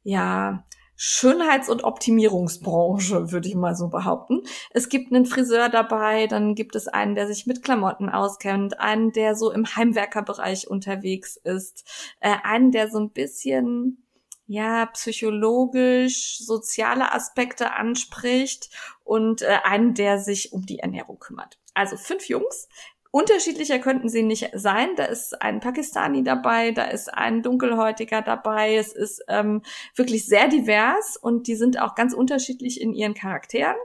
[0.03, 0.64] ja
[1.03, 4.44] Schönheits- und Optimierungsbranche, würde ich mal so behaupten.
[4.69, 9.11] Es gibt einen Friseur dabei, dann gibt es einen, der sich mit Klamotten auskennt, einen,
[9.11, 14.06] der so im Heimwerkerbereich unterwegs ist, äh, einen, der so ein bisschen
[14.45, 18.69] ja, psychologisch, soziale Aspekte anspricht
[19.03, 21.57] und äh, einen, der sich um die Ernährung kümmert.
[21.73, 22.68] Also fünf Jungs,
[23.11, 24.95] Unterschiedlicher könnten sie nicht sein.
[24.95, 28.75] Da ist ein Pakistani dabei, da ist ein Dunkelhäutiger dabei.
[28.75, 29.61] Es ist ähm,
[29.95, 33.75] wirklich sehr divers und die sind auch ganz unterschiedlich in ihren Charakteren.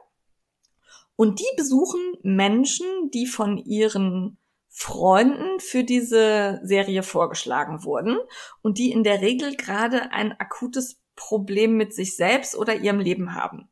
[1.17, 4.39] Und die besuchen Menschen, die von ihren
[4.69, 8.19] Freunden für diese Serie vorgeschlagen wurden
[8.63, 13.35] und die in der Regel gerade ein akutes Problem mit sich selbst oder ihrem Leben
[13.35, 13.71] haben.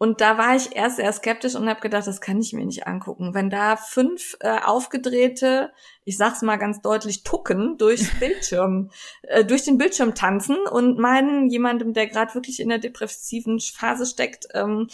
[0.00, 2.86] Und da war ich erst sehr skeptisch und habe gedacht, das kann ich mir nicht
[2.86, 3.34] angucken.
[3.34, 5.72] Wenn da fünf äh, aufgedrehte,
[6.04, 8.90] ich sag's mal ganz deutlich, Tucken durchs Bildschirm,
[9.22, 14.06] äh, durch den Bildschirm tanzen und meinen, jemandem, der gerade wirklich in der depressiven Phase
[14.06, 14.86] steckt, ähm,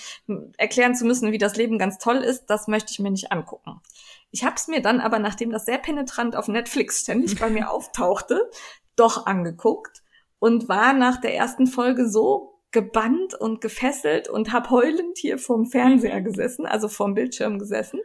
[0.56, 3.82] erklären zu müssen, wie das Leben ganz toll ist, das möchte ich mir nicht angucken.
[4.30, 7.70] Ich habe es mir dann aber, nachdem das sehr penetrant auf Netflix ständig bei mir
[7.70, 8.50] auftauchte,
[8.96, 10.02] doch angeguckt
[10.38, 15.64] und war nach der ersten Folge so gebannt und gefesselt und habe heulend hier vorm
[15.64, 18.00] Fernseher gesessen, also vorm Bildschirm gesessen,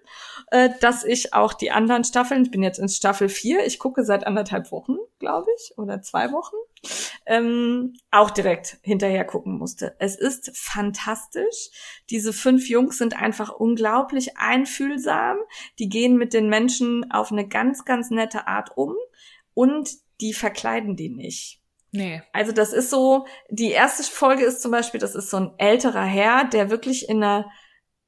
[0.52, 4.06] äh, dass ich auch die anderen Staffeln, ich bin jetzt in Staffel 4, ich gucke
[4.06, 6.56] seit anderthalb Wochen, glaube ich, oder zwei Wochen,
[7.26, 9.96] ähm, auch direkt hinterher gucken musste.
[9.98, 11.72] Es ist fantastisch.
[12.12, 15.38] Diese fünf Jungs sind einfach unglaublich einfühlsam.
[15.80, 18.94] Die gehen mit den Menschen auf eine ganz, ganz nette Art um
[19.56, 19.90] und
[20.22, 21.59] die verkleiden die nicht.
[21.91, 22.22] Nee.
[22.34, 26.03] Also das ist so, die erste Folge ist zum Beispiel, das ist so ein älterer
[26.03, 27.49] Herr, der wirklich in einer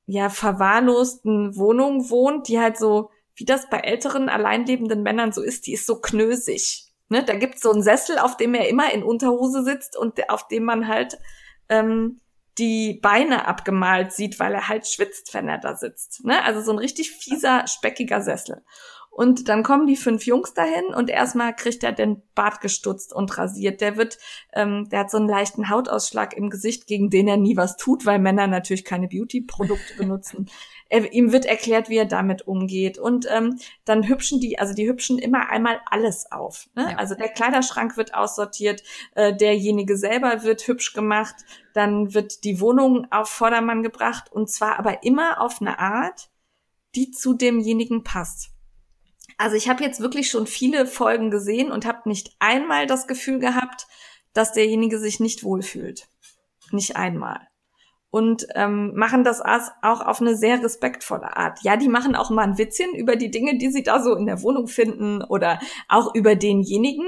[0.06, 5.68] ja verwahrlosten Wohnung wohnt, die halt so, wie das bei älteren alleinlebenden Männern so ist,
[5.68, 6.92] die ist so knösig.
[7.10, 7.24] Ne?
[7.24, 10.64] Da gibt's so einen Sessel, auf dem er immer in Unterhose sitzt und auf dem
[10.64, 11.18] man halt
[11.70, 12.22] ähm,
[12.58, 16.24] die Beine abgemalt sieht, weil er halt schwitzt, wenn er da sitzt.
[16.26, 16.44] Ne?
[16.44, 18.64] Also so ein richtig fieser, speckiger Sessel.
[19.14, 23.38] Und dann kommen die fünf Jungs dahin und erstmal kriegt er den Bart gestutzt und
[23.38, 23.82] rasiert.
[23.82, 24.18] Der wird,
[24.54, 28.06] ähm, der hat so einen leichten Hautausschlag im Gesicht, gegen den er nie was tut,
[28.06, 30.50] weil Männer natürlich keine Beauty-Produkte benutzen.
[30.94, 32.98] Er, ihm wird erklärt, wie er damit umgeht.
[32.98, 36.68] Und ähm, dann hübschen die, also die hübschen immer einmal alles auf.
[36.76, 36.90] Ne?
[36.92, 36.98] Ja.
[36.98, 38.84] Also der Kleiderschrank wird aussortiert,
[39.16, 41.36] äh, derjenige selber wird hübsch gemacht,
[41.74, 46.30] dann wird die Wohnung auf Vordermann gebracht und zwar aber immer auf eine Art,
[46.94, 48.51] die zu demjenigen passt.
[49.42, 53.40] Also ich habe jetzt wirklich schon viele Folgen gesehen und habe nicht einmal das Gefühl
[53.40, 53.88] gehabt,
[54.34, 56.08] dass derjenige sich nicht wohlfühlt.
[56.70, 57.40] Nicht einmal.
[58.12, 61.58] Und ähm, machen das auch auf eine sehr respektvolle Art.
[61.64, 64.28] Ja, die machen auch mal ein Witzchen über die Dinge, die sie da so in
[64.28, 65.60] der Wohnung finden oder
[65.90, 67.08] auch über denjenigen,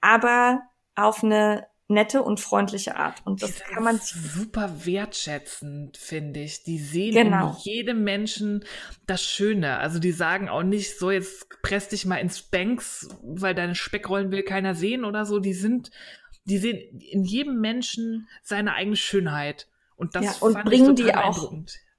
[0.00, 0.62] aber
[0.94, 3.22] auf eine nette und freundliche Art.
[3.24, 6.64] Und das kann man super wertschätzend, finde ich.
[6.64, 7.50] Die sehen genau.
[7.50, 8.64] in jedem Menschen
[9.06, 9.78] das Schöne.
[9.78, 14.30] Also die sagen auch nicht so, jetzt press dich mal ins Banks, weil deine Speckrollen
[14.30, 15.40] will keiner sehen oder so.
[15.40, 15.90] Die sind,
[16.44, 19.68] die sehen in jedem Menschen seine eigene Schönheit.
[19.96, 21.52] Und das ja, und bringen die auch,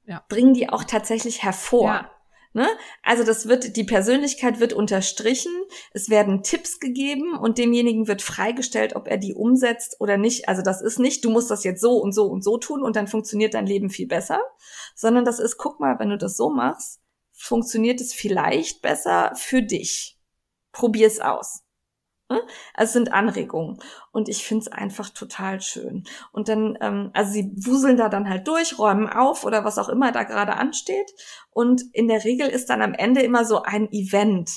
[0.05, 0.23] ja.
[0.27, 1.87] bringen die auch tatsächlich hervor.
[1.87, 2.11] Ja.
[2.56, 2.69] Ne?
[3.03, 5.52] Also das wird, die Persönlichkeit wird unterstrichen,
[5.91, 10.48] es werden Tipps gegeben und demjenigen wird freigestellt, ob er die umsetzt oder nicht.
[10.48, 12.95] Also das ist nicht, du musst das jetzt so und so und so tun und
[12.95, 14.40] dann funktioniert dein Leben viel besser,
[14.95, 17.02] sondern das ist, guck mal, wenn du das so machst,
[17.34, 20.18] funktioniert es vielleicht besser für dich.
[20.72, 21.64] Probier's aus.
[22.30, 22.41] Ne?
[22.73, 23.80] Also es sind Anregungen.
[24.11, 26.06] Und ich find's einfach total schön.
[26.31, 29.89] Und dann, ähm, also sie wuseln da dann halt durch, räumen auf oder was auch
[29.89, 31.11] immer da gerade ansteht.
[31.52, 34.52] Und in der Regel ist dann am Ende immer so ein Event.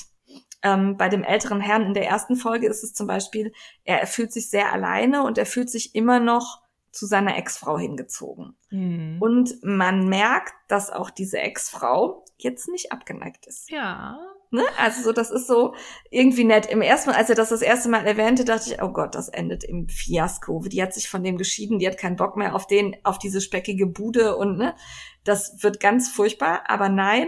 [0.61, 3.53] Ähm, bei dem älteren Herrn in der ersten Folge ist es zum Beispiel,
[3.85, 7.77] er, er fühlt sich sehr alleine und er fühlt sich immer noch zu seiner Ex-Frau
[7.77, 8.57] hingezogen.
[8.71, 9.17] Mhm.
[9.21, 13.69] Und man merkt, dass auch diese Ex-Frau jetzt nicht abgeneigt ist.
[13.69, 14.19] Ja.
[14.51, 14.63] Ne?
[14.77, 15.75] Also so, das ist so
[16.09, 16.65] irgendwie nett.
[16.65, 19.29] Im ersten Mal, als er das das erste Mal erwähnte, dachte ich, oh Gott, das
[19.29, 20.63] endet im Fiasko.
[20.67, 23.41] Die hat sich von dem geschieden, die hat keinen Bock mehr auf den, auf diese
[23.41, 24.75] speckige Bude und ne,
[25.23, 26.63] das wird ganz furchtbar.
[26.67, 27.27] Aber nein,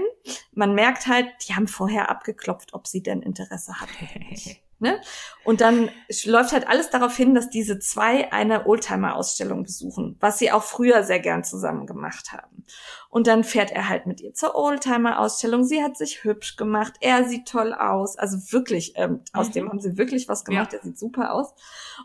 [0.54, 3.90] man merkt halt, die haben vorher abgeklopft, ob sie denn Interesse hat.
[4.82, 5.00] Ne?
[5.44, 5.92] Und dann
[6.26, 11.04] läuft halt alles darauf hin, dass diese zwei eine Oldtimer-Ausstellung besuchen, was sie auch früher
[11.04, 12.66] sehr gern zusammen gemacht haben.
[13.12, 15.66] Und dann fährt er halt mit ihr zur Oldtimer-Ausstellung.
[15.66, 16.94] Sie hat sich hübsch gemacht.
[17.02, 18.18] Er sieht toll aus.
[18.18, 19.22] Also wirklich, ähm, mhm.
[19.34, 20.72] aus dem haben sie wirklich was gemacht.
[20.72, 20.80] Ja.
[20.80, 21.54] Er sieht super aus.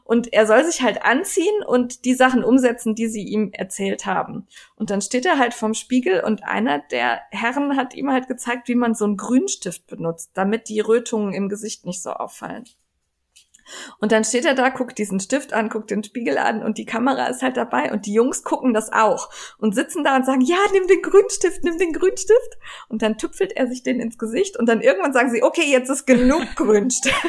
[0.02, 4.48] Und er soll sich halt anziehen und die Sachen umsetzen, die sie ihm erzählt haben.
[4.74, 8.66] Und dann steht er halt vorm Spiegel und einer der Herren hat ihm halt gezeigt,
[8.66, 12.64] wie man so einen Grünstift benutzt, damit die Rötungen im Gesicht nicht so auffallen.
[13.98, 16.86] Und dann steht er da, guckt diesen Stift an, guckt den Spiegel an und die
[16.86, 20.40] Kamera ist halt dabei und die Jungs gucken das auch und sitzen da und sagen,
[20.40, 22.58] ja, nimm den Grünstift, nimm den Grünstift.
[22.88, 25.90] Und dann tüpfelt er sich den ins Gesicht und dann irgendwann sagen sie, okay, jetzt
[25.90, 27.26] ist genug Grünstift.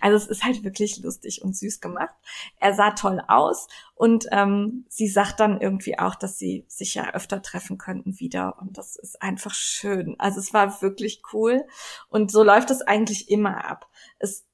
[0.00, 2.14] also es ist halt wirklich lustig und süß gemacht.
[2.60, 7.14] Er sah toll aus und ähm, sie sagt dann irgendwie auch, dass sie sich ja
[7.14, 10.16] öfter treffen könnten wieder und das ist einfach schön.
[10.18, 11.64] Also es war wirklich cool
[12.08, 13.88] und so läuft es eigentlich immer ab.
[14.18, 14.44] Es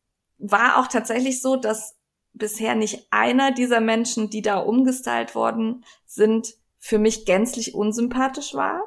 [0.41, 1.97] war auch tatsächlich so, dass
[2.33, 8.83] bisher nicht einer dieser Menschen, die da umgestylt worden sind, für mich gänzlich unsympathisch war.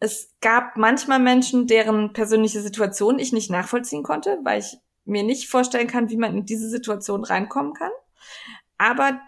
[0.00, 5.48] Es gab manchmal Menschen, deren persönliche Situation ich nicht nachvollziehen konnte, weil ich mir nicht
[5.48, 7.90] vorstellen kann, wie man in diese Situation reinkommen kann.
[8.78, 9.20] Aber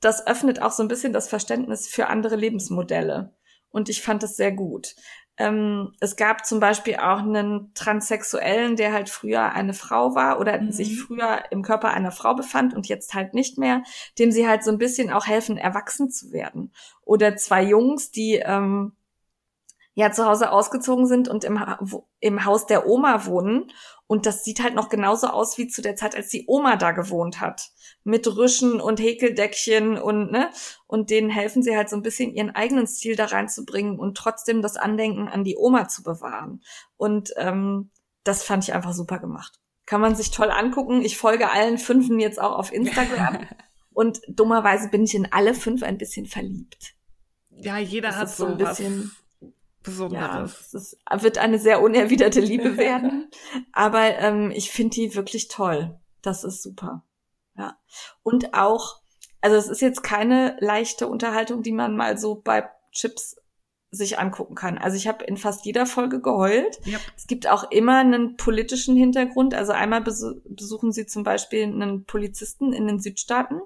[0.00, 3.34] das öffnet auch so ein bisschen das Verständnis für andere Lebensmodelle.
[3.70, 4.94] Und ich fand das sehr gut.
[5.38, 10.60] Ähm, es gab zum Beispiel auch einen Transsexuellen, der halt früher eine Frau war oder
[10.60, 10.72] mhm.
[10.72, 13.82] sich früher im Körper einer Frau befand und jetzt halt nicht mehr,
[14.18, 16.72] dem sie halt so ein bisschen auch helfen, erwachsen zu werden.
[17.04, 18.92] Oder zwei Jungs, die ähm,
[19.94, 21.78] ja zu Hause ausgezogen sind und im, ha
[22.20, 23.70] im Haus der Oma wohnen.
[24.08, 26.90] Und das sieht halt noch genauso aus wie zu der Zeit, als die Oma da
[26.90, 27.70] gewohnt hat
[28.04, 30.50] mit Rüschen und Häkeldeckchen und ne
[30.86, 34.62] und denen helfen sie halt so ein bisschen ihren eigenen Stil da reinzubringen und trotzdem
[34.62, 36.62] das Andenken an die Oma zu bewahren
[36.96, 37.90] und ähm,
[38.24, 41.02] das fand ich einfach super gemacht Kann man sich toll angucken.
[41.02, 43.46] Ich folge allen Fünfen jetzt auch auf Instagram.
[43.92, 46.94] und dummerweise bin ich in alle fünf ein bisschen verliebt.
[47.50, 49.27] Ja, jeder Das hat so so ein bisschen- was
[49.86, 50.60] Ja, Besonderes.
[50.60, 53.30] es ist, wird eine sehr unerwiderte Liebe werden.
[53.72, 55.98] Aber ähm, ich finde die wirklich toll.
[56.22, 57.04] Das ist super.
[57.56, 57.78] Ja.
[58.22, 59.00] Und auch,
[59.40, 63.36] also es ist jetzt keine leichte Unterhaltung, die man mal so bei Chips
[63.90, 64.76] sich angucken kann.
[64.76, 66.78] Also ich habe in fast jeder Folge geheult.
[66.84, 66.98] Ja.
[67.16, 69.54] Es gibt auch immer einen politischen Hintergrund.
[69.54, 73.60] Also einmal besu besuchen sie zum Beispiel einen Polizisten in den Südstaaten,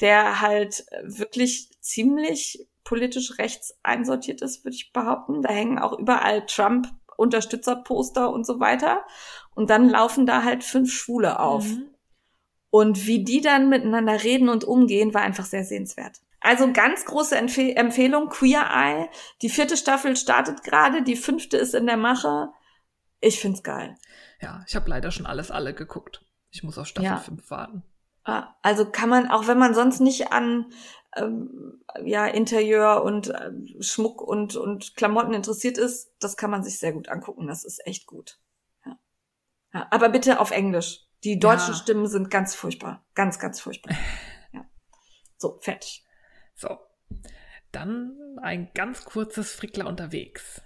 [0.00, 5.42] der halt wirklich ziemlich politisch rechts einsortiert ist, würde ich behaupten.
[5.42, 9.04] Da hängen auch überall Trump-Unterstützerposter und so weiter.
[9.54, 11.64] Und dann laufen da halt fünf Schwule auf.
[11.66, 11.88] Mhm.
[12.70, 16.20] Und wie die dann miteinander reden und umgehen, war einfach sehr sehenswert.
[16.40, 19.08] Also ganz große Empfehl Empfehlung, Queer Eye.
[19.42, 22.48] Die vierte Staffel startet gerade, die fünfte ist in der Mache.
[23.20, 23.96] Ich find's geil.
[24.40, 26.24] Ja, ich habe leider schon alles alle geguckt.
[26.50, 27.16] Ich muss auf Staffel Ja.
[27.18, 27.84] 5 warten.
[28.24, 30.66] Ah, Also kann man, auch wenn man sonst nicht an
[31.16, 36.78] ähm, ja, Interieur und ähm, Schmuck und, und Klamotten interessiert ist, das kann man sich
[36.78, 37.46] sehr gut angucken.
[37.46, 38.38] Das ist echt gut.
[38.84, 38.98] Ja.
[39.74, 41.06] Ja, aber bitte auf Englisch.
[41.24, 41.78] Die deutschen Ja.
[41.78, 43.04] Stimmen sind ganz furchtbar.
[43.14, 43.94] Ganz, ganz furchtbar.
[44.52, 44.64] ja.
[45.36, 46.04] So, fertig.
[46.54, 46.78] So.
[47.70, 50.62] Dann ein ganz kurzes Frickler unterwegs.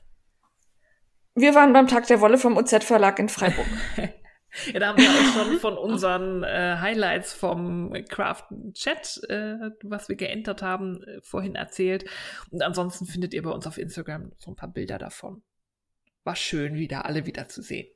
[1.34, 3.66] Wir waren beim Tag der Wolle vom OZ Verlag in Freiburg.
[4.72, 10.08] Ja, da haben wir auch schon von unseren äh, Highlights vom Craft Chat, äh, was
[10.08, 12.04] wir geentert haben, äh, vorhin erzählt.
[12.50, 15.42] Und ansonsten findet ihr bei uns auf Instagram so ein paar Bilder davon.
[16.24, 17.86] War schön, wieder alle wieder zu sehen.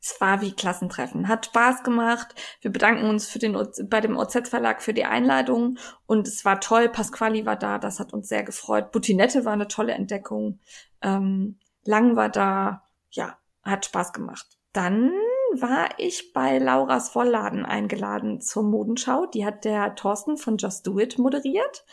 [0.00, 1.26] Es war wie Klassentreffen.
[1.26, 2.34] Hat Spaß gemacht.
[2.60, 3.58] Wir bedanken uns für den,
[3.88, 5.78] bei dem OZ Verlag für die Einladung.
[6.06, 6.88] Und es war toll.
[6.88, 7.78] Pasquali war da.
[7.78, 8.92] Das hat uns sehr gefreut.
[8.92, 10.60] Butinette war eine tolle Entdeckung.
[11.02, 12.84] Ähm, Lang war da.
[13.10, 14.46] Ja, hat Spaß gemacht.
[14.72, 15.12] Dann
[15.60, 19.26] war ich bei Lauras Vollladen eingeladen zur Modenschau.
[19.26, 21.84] Die hat der Thorsten von Just Do It moderiert.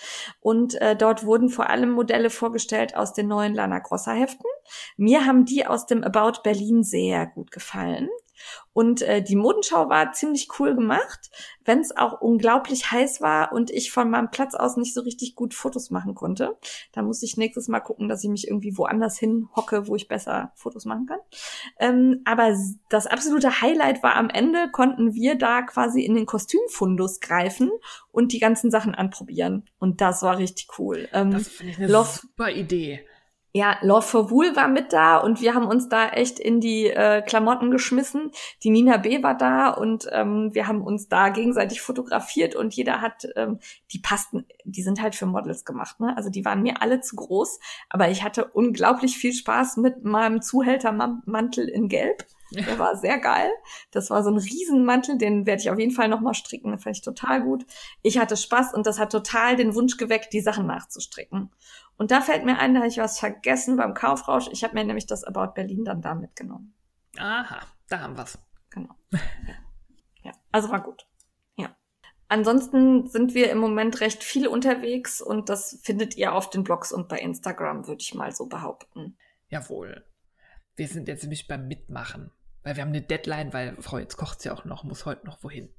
[0.41, 4.45] Und äh, dort wurden vor allem Modelle vorgestellt aus den neuen Lana Grossa Heften.
[4.97, 8.09] Mir haben die aus dem About Berlin sehr gut gefallen.
[8.73, 11.29] Und äh, die Modenschau war ziemlich cool gemacht,
[11.63, 15.35] wenn es auch unglaublich heiß war und ich von meinem Platz aus nicht so richtig
[15.35, 16.57] gut Fotos machen konnte.
[16.91, 20.07] Da muss ich nächstes Mal gucken, dass ich mich irgendwie woanders hin hocke, wo ich
[20.07, 21.19] besser Fotos machen kann.
[21.79, 22.57] Ähm, aber
[22.89, 27.71] das absolute Highlight war am Ende, konnten wir da quasi in den Kostümfundus greifen
[28.11, 29.69] und die ganzen Sachen anprobieren.
[29.79, 31.07] Und das war richtig cool.
[31.13, 33.05] Ähm, Das finde ich eine Love- super Idee.
[33.55, 36.87] Ja, Love for Wool war mit da und wir haben uns da echt in die
[36.87, 38.31] äh, Klamotten geschmissen.
[38.63, 39.21] Die Nina B.
[39.21, 43.59] war da und ähm, wir haben uns da gegenseitig fotografiert und jeder hat, ähm,
[43.91, 46.17] die passten, die sind halt für Models gemacht, ne?
[46.17, 47.59] Also die waren mir alle zu groß,
[47.89, 52.25] aber ich hatte unglaublich viel Spaß mit meinem Zuhältermantel in Gelb.
[52.55, 53.49] Der war sehr geil.
[53.91, 56.69] Das war so ein Riesenmantel, den werde ich auf jeden Fall nochmal stricken.
[56.69, 57.65] Den fand ich total gut.
[58.01, 61.49] Ich hatte Spaß und das hat total den Wunsch geweckt, die Sachen nachzustricken.
[61.97, 64.47] Und da fällt mir ein, da habe ich was vergessen beim Kaufrausch.
[64.51, 66.73] Ich habe mir nämlich das About Berlin dann da mitgenommen.
[67.17, 68.37] Aha, da haben wir's.
[68.71, 68.95] Genau.
[69.11, 69.19] Ja.
[70.23, 71.07] ja, also war gut.
[71.55, 71.75] Ja.
[72.27, 76.91] Ansonsten sind wir im Moment recht viel unterwegs und das findet ihr auf den Blogs
[76.91, 79.17] und bei Instagram, würde ich mal so behaupten.
[79.49, 80.03] Jawohl.
[80.75, 82.31] Wir sind jetzt nämlich beim Mitmachen.
[82.63, 85.43] Weil wir haben eine Deadline, weil Frau, jetzt kocht sie auch noch, muss heute noch
[85.43, 85.69] wohin.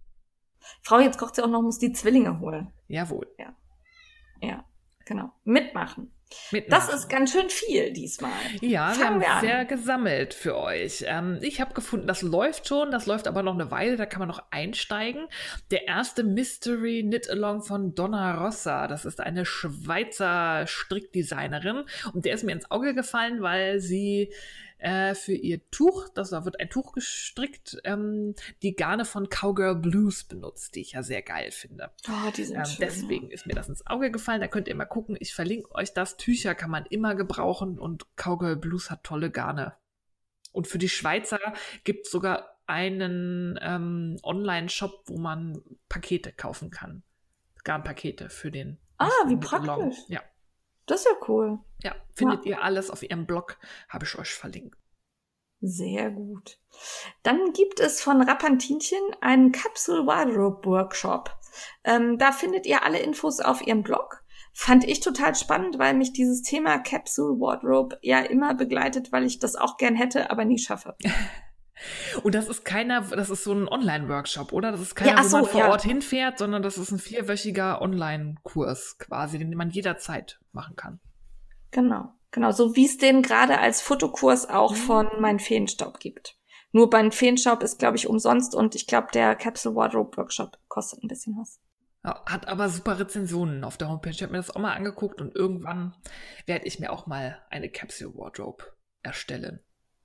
[0.83, 2.73] Frau, jetzt kocht sie auch noch, muss die Zwillinge holen.
[2.89, 3.27] Jawohl.
[4.41, 4.65] Ja,
[5.05, 5.33] genau.
[5.45, 6.11] Mitmachen.
[6.51, 6.87] Mitmachen.
[6.87, 8.33] Das ist ganz schön viel diesmal.
[8.61, 11.05] Ja, wir Fangen haben wir sehr gesammelt für euch.
[11.07, 14.21] Ähm, ich habe gefunden, das läuft schon, das läuft aber noch eine Weile, da kann
[14.21, 15.27] man noch einsteigen.
[15.71, 22.35] Der erste Mystery Knit Along von Donna Rossa, das ist eine Schweizer Strickdesignerin und der
[22.35, 24.33] ist mir ins Auge gefallen, weil sie
[24.79, 29.77] äh, für ihr Tuch, das da wird ein Tuch gestrickt, ähm, die Garne von Cowgirl
[29.77, 31.91] Blues benutzt, die ich ja sehr geil finde.
[32.09, 32.77] Oh, die sind Ähm, schön.
[32.81, 34.41] deswegen ist mir das ins Auge gefallen.
[34.41, 35.17] Da könnt ihr mal gucken.
[35.21, 36.17] Ich verlinke euch das.
[36.17, 39.75] Tücher kann man immer gebrauchen und Cowgirl Blues hat tolle Garne.
[40.53, 41.41] Und für die Schweizer
[41.85, 47.03] gibt es sogar einen ähm, Online-Shop, wo man Pakete kaufen kann.
[47.65, 48.79] Garnpakete für den.
[48.99, 49.97] Ah, wie praktisch.
[50.09, 50.23] Ja,
[50.87, 51.59] Das ist ja cool.
[51.83, 51.95] ja.
[52.15, 53.59] Findet ihr alles auf ihrem Blog,
[53.89, 54.77] habe ich euch verlinkt.
[55.61, 56.59] Sehr gut.
[57.23, 61.35] Dann gibt es von Rappantinchen einen Capsule Wardrobe Workshop.
[61.85, 64.23] Ähm, da findet ihr alle Infos auf ihrem Blog.
[64.53, 69.39] Fand ich total spannend, weil mich dieses Thema Capsule Wardrobe ja immer begleitet, weil ich
[69.39, 70.97] das auch gern hätte, aber nie schaffe.
[72.23, 74.73] Und das ist keiner, das ist so ein Online-Workshop, oder?
[74.73, 75.71] Das ist keiner, Ja, ach wo man so, vor ja.
[75.71, 81.01] Ort hinfährt, sondern das ist ein vierwöchiger Online-Kurs quasi, den man jederzeit machen kann.
[81.71, 82.13] Genau.
[82.31, 86.37] Genau, so wie es den gerade als Fotokurs auch von Mein Feenstaub gibt.
[86.73, 91.05] Nur beim Feenshop ist, glaube ich, umsonst und ich glaube, der Capsule Wardrobe Workshop kostet
[91.05, 91.61] ein bisschen was.
[92.05, 94.11] Ja, hat aber super Rezensionen auf der Homepage.
[94.11, 95.95] Ich habe mir das auch mal angeguckt und irgendwann
[96.47, 98.65] werde ich mir auch mal eine Capsule Wardrobe
[99.05, 99.61] erstellen,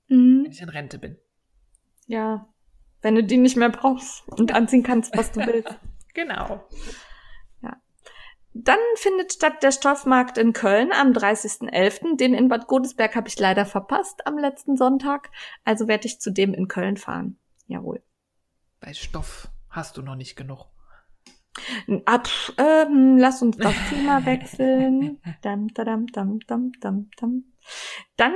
[0.06, 0.44] Mhm.
[0.44, 1.18] wenn ich in Rente bin.
[2.10, 2.48] Ja,
[3.02, 5.78] wenn du die nicht mehr brauchst und anziehen kannst, was du willst.
[6.12, 6.66] Genau.
[8.52, 12.16] Dann findet statt der Stoffmarkt in Köln am 30.11.
[12.16, 15.30] Den in Bad Godesberg habe ich leider verpasst am letzten Sonntag.
[15.64, 17.38] Also werde ich zu dem in Köln fahren.
[17.68, 18.02] Jawohl.
[18.80, 20.66] Bei Stoff hast du noch nicht genug.
[22.06, 22.28] Ab,
[22.58, 25.20] ähm, lass uns das Thema wechseln.
[25.42, 27.44] Dam, dam, dam, dam, dam, dam.
[28.16, 28.34] Dann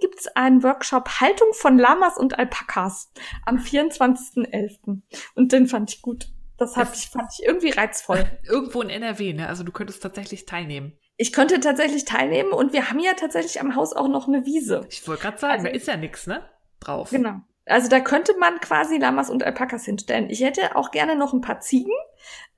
[0.00, 3.12] gibt's einen Workshop Haltung von Lamas und Alpakas
[3.44, 5.02] am 24.11.
[5.34, 6.28] Und den fand ich gut.
[6.56, 8.24] Das ich, fand ich irgendwie reizvoll.
[8.44, 9.48] Irgendwo in NRW, ne?
[9.48, 10.92] Also du könntest tatsächlich teilnehmen.
[11.16, 14.86] Ich könnte tatsächlich teilnehmen und wir haben ja tatsächlich am Haus auch noch eine Wiese.
[14.90, 16.48] Ich wollte gerade sagen, Also- da ist ja nichts, ne?
[16.80, 17.10] Drauf.
[17.10, 17.40] Genau.
[17.66, 20.28] Also da könnte man quasi Lamas und Alpakas hinstellen.
[20.28, 21.92] Ich hätte auch gerne noch ein paar Ziegen.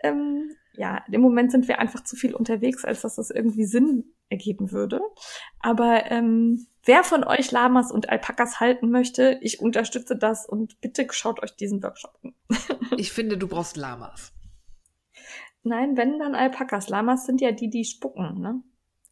[0.01, 4.13] Ähm, ja, im Moment sind wir einfach zu viel unterwegs, als dass das irgendwie Sinn
[4.29, 5.01] ergeben würde.
[5.61, 11.07] Aber ähm, wer von euch Lamas und Alpakas halten möchte, ich unterstütze das und bitte
[11.11, 12.35] schaut euch diesen Workshop an.
[12.97, 14.33] Ich finde, du brauchst Lamas.
[15.63, 16.89] Nein, wenn dann Alpakas.
[16.89, 18.63] Lamas sind ja die, die spucken, ne?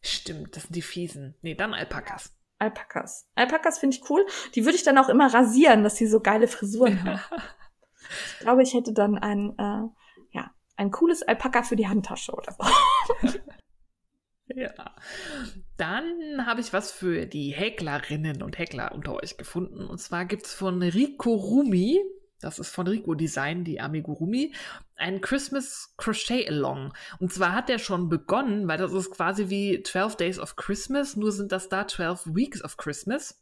[0.01, 1.35] Stimmt, das sind die fiesen.
[1.41, 2.33] Nee, dann Alpakas.
[2.57, 3.27] Alpakas.
[3.35, 4.25] Alpakas finde ich cool.
[4.55, 7.19] Die würde ich dann auch immer rasieren, dass sie so geile Frisuren haben.
[8.33, 9.89] Ich glaube, ich hätte dann ein, äh,
[10.31, 13.37] ja, ein cooles Alpaka für die Handtasche oder so.
[14.47, 14.95] Ja.
[15.77, 19.85] Dann habe ich was für die Häklerinnen und Häkler unter euch gefunden.
[19.85, 21.99] Und zwar gibt's von Rico Rumi,
[22.39, 24.53] das ist von Rico Design, die Amigurumi,
[24.95, 26.93] ein Christmas Crochet Along.
[27.19, 31.15] Und zwar hat der schon begonnen, weil das ist quasi wie 12 Days of Christmas,
[31.15, 33.41] nur sind das da 12 Weeks of Christmas.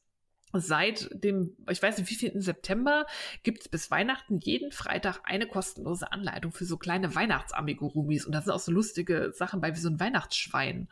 [0.56, 3.08] Seit dem, ich weiß nicht, wie viel September
[3.42, 8.26] gibt's bis Weihnachten jeden Freitag eine kostenlose Anleitung für so kleine Weihnachtsamigurumis.
[8.26, 10.90] Und da sind auch so lustige Sachen bei, wie so ein Weihnachtsschwein.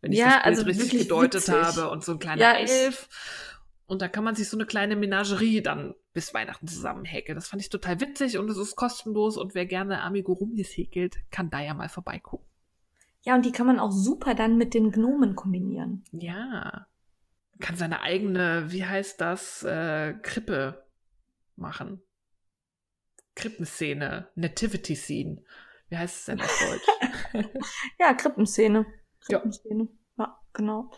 [0.00, 1.54] Wenn ich Ja, das Bild also richtig wirklich gedeutet witzig.
[1.54, 1.90] habe.
[1.90, 3.08] Und so ein kleiner Ja, Elf.
[3.86, 7.36] Und da kann man sich so eine kleine Menagerie dann bis Weihnachten zusammen häkeln.
[7.36, 9.36] Das fand ich total witzig und es ist kostenlos.
[9.36, 12.46] Und wer gerne Amigurumis häkelt, kann da ja mal vorbeigucken.
[13.22, 16.04] Ja, und die kann man auch super dann mit den Gnomen kombinieren.
[16.12, 16.86] Ja.
[17.60, 20.86] Kann seine eigene, wie heißt das, äh, Krippe
[21.56, 22.00] machen.
[23.34, 25.42] Krippenszene, Nativity Scene.
[25.88, 26.58] Wie heißt es denn auf
[27.32, 27.48] Deutsch?
[27.98, 28.86] Ja, Krippenszene.
[29.28, 29.38] Ja.
[29.38, 29.88] Krippenszene.
[30.18, 30.90] Ja, genau.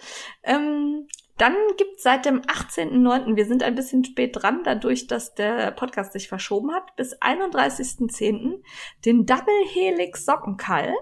[0.42, 1.06] Ähm,
[1.40, 6.12] dann gibt's seit dem 18.09., wir sind ein bisschen spät dran, dadurch, dass der Podcast
[6.12, 8.62] sich verschoben hat, bis 31.10.
[9.06, 10.92] den Double Helix Sockenkall.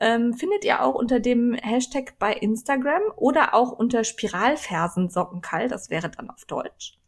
[0.00, 5.90] Ähm, findet ihr auch unter dem Hashtag bei Instagram oder auch unter Spiralfersen Sockenkall, das
[5.90, 6.98] wäre dann auf Deutsch.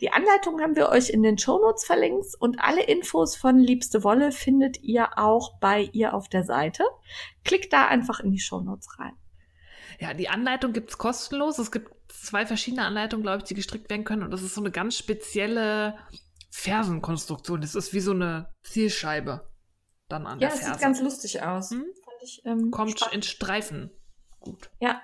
[0.00, 4.32] Die Anleitung haben wir euch in den Shownotes verlinkt und alle Infos von Liebste Wolle
[4.32, 6.84] findet ihr auch bei ihr auf der Seite.
[7.44, 9.12] Klickt da einfach in die Shownotes rein.
[10.00, 11.58] Ja, die Anleitung gibt's kostenlos.
[11.58, 14.22] Es gibt zwei verschiedene Anleitungen, glaube ich, die gestrickt werden können.
[14.24, 15.96] Und das ist so eine ganz spezielle
[16.50, 17.60] Fersenkonstruktion.
[17.60, 19.48] Das ist wie so eine Zielscheibe
[20.08, 20.74] dann an Ja, der es Ferse.
[20.74, 21.70] sieht ganz lustig aus.
[21.70, 21.84] Hm?
[22.04, 23.14] Fand ich, ähm, Kommt spannend.
[23.16, 23.90] in Streifen.
[24.40, 24.70] Gut.
[24.80, 25.00] Ja,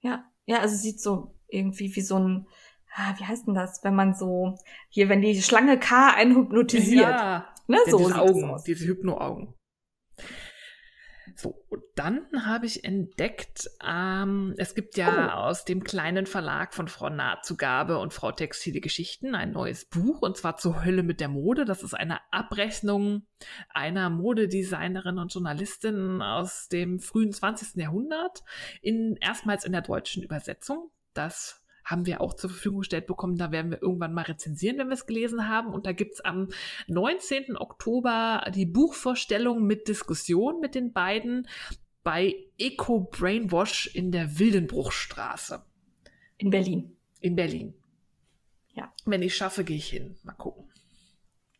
[0.00, 2.46] ja, ja, also sieht so irgendwie wie so ein,
[2.94, 4.56] ah, wie heißt denn das, wenn man so,
[4.88, 7.02] hier, wenn die Schlange K einen hypnotisiert.
[7.02, 9.54] Ja, ne, so diese Augen, diese Hypno-Augen.
[11.34, 15.48] So, und dann habe ich entdeckt, ähm, es gibt ja Oh.
[15.48, 20.36] aus dem kleinen Verlag von Frau Nahtzugabe und Frau Textile Geschichten ein neues Buch und
[20.36, 21.64] zwar zur Hölle mit der Mode.
[21.64, 23.26] Das ist eine Abrechnung
[23.70, 27.76] einer Modedesignerin und Journalistin aus dem frühen 20.
[27.76, 28.42] Jahrhundert,
[28.82, 30.90] in, erstmals in der deutschen Übersetzung.
[31.14, 33.36] Das haben wir auch zur Verfügung gestellt bekommen.
[33.36, 35.72] Da werden wir irgendwann mal rezensieren, wenn wir es gelesen haben.
[35.72, 36.48] Und da gibt's am
[36.86, 37.56] 19.
[37.56, 41.48] Oktober die Buchvorstellung mit Diskussion mit den beiden
[42.04, 45.64] bei Eco Brainwash in der Wildenbruchstraße
[46.38, 46.96] In Berlin.
[47.20, 47.74] in Berlin.
[48.74, 48.92] Ja.
[49.04, 50.16] Wenn ich schaffe, gehe ich hin.
[50.22, 50.68] Mal gucken.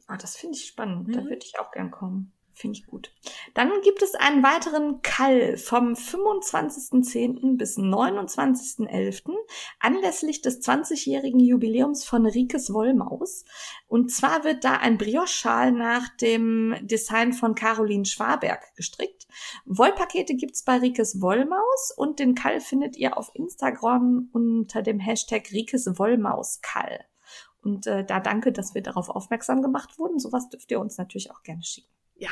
[0.07, 1.15] Ah, das finde ich spannend.
[1.15, 1.25] Da Mhm.
[1.27, 2.33] würde ich auch gern kommen.
[2.63, 3.13] Finde ich gut.
[3.55, 7.57] Dann gibt es einen weiteren Kall vom 25.10.
[7.57, 9.35] bis 29.11.
[9.81, 13.45] anlässlich des 20-jährigen Jubiläums von Rikes Wollmaus.
[13.89, 19.27] Und zwar wird da ein Brioche-Schal nach dem Design von Caroline Schwaberg gestrickt.
[19.65, 25.51] Wollpakete gibt's bei Rikes Wollmaus und den Kall findet ihr auf Instagram unter dem Hashtag
[25.51, 27.07] Rikes Wollmauskall.
[27.61, 30.21] Und äh, da danke, dass wir darauf aufmerksam gemacht wurden.
[30.21, 31.89] Sowas dürft ihr uns natürlich auch gerne schicken.
[32.23, 32.31] Ja.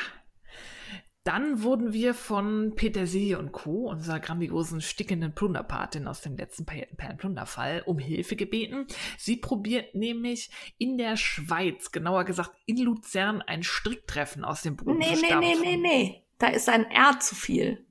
[1.23, 7.83] Dann wurden wir von Petersilie und Co., unserer grandiosen stickenden Plunderpatin aus dem letzten Perlenplunderfall,
[7.85, 8.87] um Hilfe gebeten.
[9.19, 10.49] Sie probiert nämlich
[10.79, 15.35] in der Schweiz, genauer gesagt in Luzern, ein Stricktreffen aus dem Boden Nee, zu nee,
[15.35, 15.61] nee, stampfen.
[15.61, 16.23] nee, nee.
[16.39, 17.85] Da ist ein R zu viel.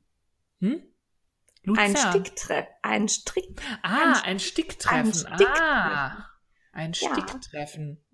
[0.58, 0.82] Hm?
[1.76, 1.96] Ein Luzern.
[2.10, 2.66] Sticktreff.
[2.82, 3.60] Ein Strick.
[3.82, 5.06] Ah, ein- ein Sticktreffen.
[5.06, 5.62] ein Sticktreffen.
[5.62, 6.26] Ah,
[6.72, 7.12] ein Ja.
[7.14, 8.04] Sticktreffen.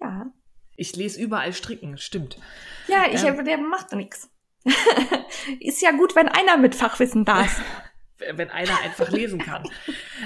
[0.00, 0.32] Ja.
[0.74, 2.38] Ich lese überall Stricken, stimmt.
[2.86, 3.44] Ja, ich Ähm.
[3.44, 4.30] der macht nichts.
[5.60, 7.60] ist ja gut, wenn einer mit Fachwissen da ist.
[8.18, 9.62] wenn einer einfach lesen kann.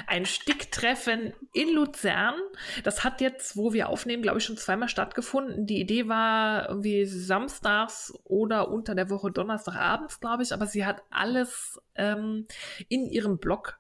[0.06, 2.34] Ein Sticktreffen in Luzern.
[2.84, 5.66] Das hat jetzt, wo wir aufnehmen, glaube ich, schon zweimal stattgefunden.
[5.66, 11.02] Die Idee war irgendwie samstags oder unter der Woche Donnerstagabends, glaube ich, aber sie hat
[11.10, 12.46] alles ähm,
[12.88, 13.78] in ihrem Blog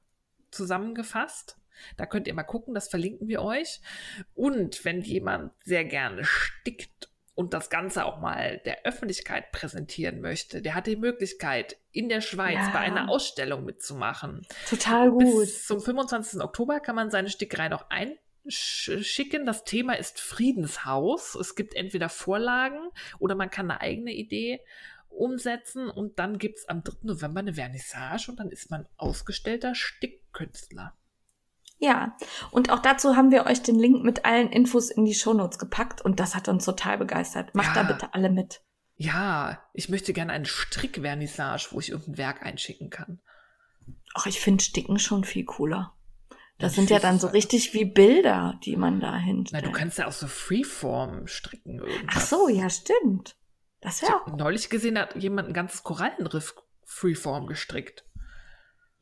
[0.50, 1.58] zusammengefasst.
[1.96, 3.80] Da könnt ihr mal gucken, das verlinken wir euch.
[4.34, 10.60] Und wenn jemand sehr gerne stickt und das Ganze auch mal der Öffentlichkeit präsentieren möchte,
[10.62, 12.70] der hat die Möglichkeit, in der Schweiz Ja.
[12.72, 14.46] bei einer Ausstellung mitzumachen.
[14.68, 15.40] Total gut.
[15.40, 16.40] Bis zum 25.
[16.42, 19.46] Oktober kann man seine Stickerei noch einschicken.
[19.46, 21.34] Das Thema ist Friedenshaus.
[21.34, 24.60] Es gibt entweder Vorlagen oder man kann eine eigene Idee
[25.08, 26.96] umsetzen und dann gibt es am 3.
[27.02, 30.94] November eine Vernissage und dann ist man ausgestellter Stickkünstler.
[31.84, 32.16] Ja,
[32.52, 36.00] und auch dazu haben wir euch den Link mit allen Infos in die Shownotes gepackt
[36.00, 37.52] und das hat uns total begeistert.
[37.56, 37.82] Macht Ja.
[37.82, 38.62] da bitte alle mit.
[38.94, 43.20] Ja, ich möchte gerne eine Strickvernissage, wo ich irgendein Werk einschicken kann.
[44.14, 45.92] Ach, ich finde Sticken schon viel cooler.
[46.60, 49.66] Das Ja, sind ja ich dann so richtig wie Bilder, die man da Na, hinstellt.
[49.66, 51.80] du kannst ja auch so Freeform stricken.
[51.80, 52.14] Irgendwas.
[52.16, 53.34] Ach so, ja, stimmt.
[53.80, 56.54] Das Ich wäre hab neulich gesehen, hat jemand ein ganzes Korallenriff
[56.84, 58.04] Freeform gestrickt.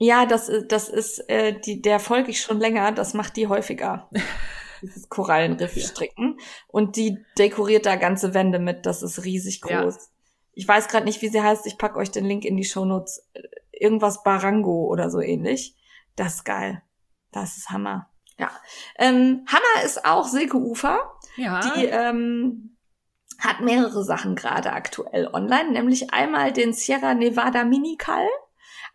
[0.03, 3.47] Ja, das, ist- das ist, äh, die, der folge ich schon länger, das macht die
[3.49, 4.09] häufiger.
[4.83, 5.87] Dieses Korallenriff Ja.
[5.87, 6.39] stricken.
[6.69, 9.83] Und die dekoriert da ganze Wände mit, das ist riesig Ja.
[9.83, 10.11] groß.
[10.53, 13.29] Ich weiß gerade nicht, wie sie heißt, ich pack euch den Link in die Shownotes.
[13.35, 15.75] Äh, Irgendwas Barango oder so ähnlich.
[16.17, 16.83] Das ist geil.
[17.33, 18.11] Das ist Hammer.
[18.39, 18.51] Ja.
[18.99, 20.99] Ähm, Hanna ist auch Silke Ufer.
[21.37, 21.61] Ja.
[21.61, 22.77] Die ähm,
[23.39, 28.27] hat mehrere Sachen gerade aktuell online, nämlich einmal den Sierra Nevada Minical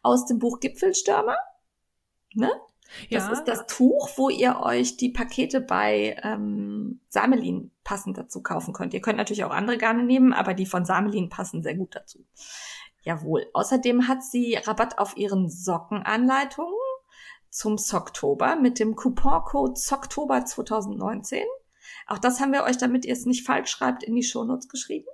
[0.06, 1.38] aus dem Buch Gipfelstürmer.
[2.34, 2.52] Ne?
[3.10, 3.32] Das ja.
[3.32, 8.94] ist das Tuch, wo ihr euch die Pakete bei ähm, Samelin passend dazu kaufen könnt.
[8.94, 12.20] Ihr könnt natürlich auch andere Garne nehmen, aber die von Samelin passen sehr gut dazu.
[13.02, 13.48] Jawohl.
[13.54, 16.74] Außerdem hat sie Rabatt auf ihren Sockenanleitungen
[17.50, 21.44] zum Socktober mit dem Couponcode Socktober 2019.
[22.08, 25.08] Auch das haben wir euch, damit ihr es nicht falsch schreibt, in die Shownotes geschrieben.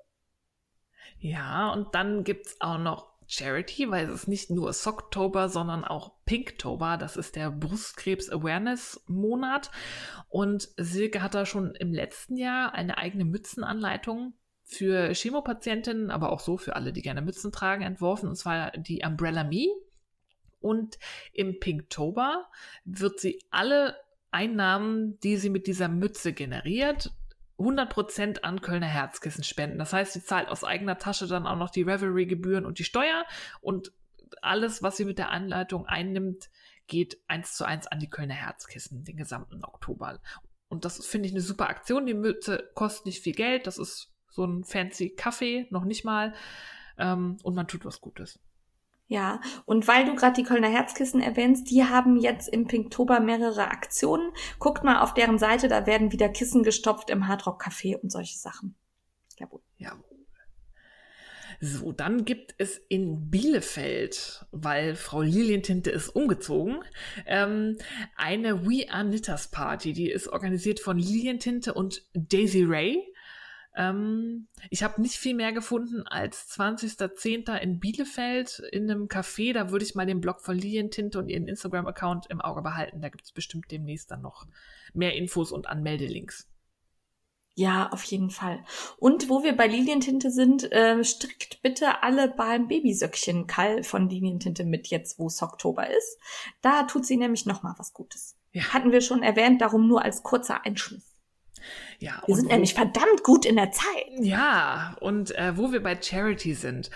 [1.19, 6.11] Ja, und dann gibt's auch noch Charity, weil es ist nicht nur Socktober, sondern auch
[6.25, 6.97] Pinktober.
[6.97, 9.71] Das ist der Brustkrebs Awareness Monat.
[10.27, 14.33] Und Silke hat da schon im letzten Jahr eine eigene Mützenanleitung
[14.65, 18.27] für Chemopatientinnen, aber auch so für alle, die gerne Mützen tragen, entworfen.
[18.27, 19.67] Und zwar die Umbrella Me.
[20.59, 20.99] Und
[21.31, 22.49] im Pinktober
[22.83, 23.95] wird sie alle
[24.31, 27.11] Einnahmen, die sie mit dieser Mütze generiert,
[27.61, 29.79] 100% an Kölner Herzkissen spenden.
[29.79, 33.25] Das heißt, sie zahlt aus eigener Tasche dann auch noch die Revelry-Gebühren und die Steuer
[33.61, 33.91] und
[34.41, 36.49] alles, was sie mit der Anleitung einnimmt,
[36.87, 40.19] geht eins zu eins an die Kölner Herzkissen den gesamten Oktober.
[40.67, 42.05] Und das finde ich eine super Aktion.
[42.05, 43.67] Die Mütze kostet nicht viel Geld.
[43.67, 46.33] Das ist so ein fancy Kaffee, noch nicht mal.
[46.97, 48.39] Ähm, und man tut was Gutes.
[49.11, 53.67] Ja, und weil du gerade die Kölner Herzkissen erwähnst, die haben jetzt im Pinktober mehrere
[53.67, 54.31] Aktionen.
[54.57, 58.37] Guckt mal auf deren Seite, da werden wieder Kissen gestopft im Hardrock Café und solche
[58.37, 58.73] Sachen.
[59.37, 59.59] Jawohl.
[59.75, 60.05] Jawohl.
[61.59, 66.79] So, dann gibt es in Bielefeld, weil Frau Lilientinte ist umgezogen,
[67.25, 67.77] ähm,
[68.15, 69.91] eine We Are Knitters Party.
[69.91, 73.10] Die ist organisiert von Lilientinte und Daisy Ray.
[73.75, 77.55] Ähm, ich habe nicht viel mehr gefunden als 20.10.
[77.57, 79.53] in Bielefeld in einem Café.
[79.53, 83.01] Da würde ich mal den Blog von Lilientinte und ihren Instagram-Account im Auge behalten.
[83.01, 84.45] Da gibt es bestimmt demnächst dann noch
[84.93, 86.47] mehr Infos und Anmeldelinks.
[87.53, 88.63] Ja, auf jeden Fall.
[88.97, 94.87] Und wo wir bei Lilientinte sind, äh, strickt bitte alle beim Babysöckchen-Kall von Lilientinte mit
[94.87, 96.17] jetzt, wo es Oktober ist.
[96.61, 98.37] Da tut sie nämlich noch mal was Gutes.
[98.53, 98.73] Ja.
[98.73, 101.10] Hatten wir schon erwähnt, darum nur als kurzer Einschmiss.
[101.99, 103.85] Ja, Wir sind wo- nämlich verdammt gut in der Zeit.
[104.19, 106.89] Ja, und äh, wo wir bei Charity sind.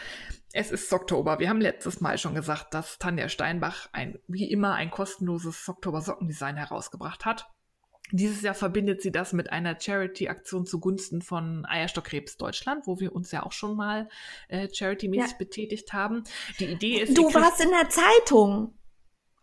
[0.53, 1.39] Es ist Oktober.
[1.39, 6.01] Wir haben letztes Mal schon gesagt, dass Tanja Steinbach ein, wie immer ein kostenloses Oktober
[6.01, 7.49] Sockendesign herausgebracht hat.
[8.11, 13.31] Dieses Jahr verbindet sie das mit einer Charity-Aktion zugunsten von Eierstockkrebs Deutschland, wo wir uns
[13.31, 14.07] ja auch schon mal
[14.47, 15.37] äh, charity-mäßig Ja.
[15.39, 16.23] betätigt haben.
[16.59, 18.77] Die Idee ist, Du warst in der Zeitung.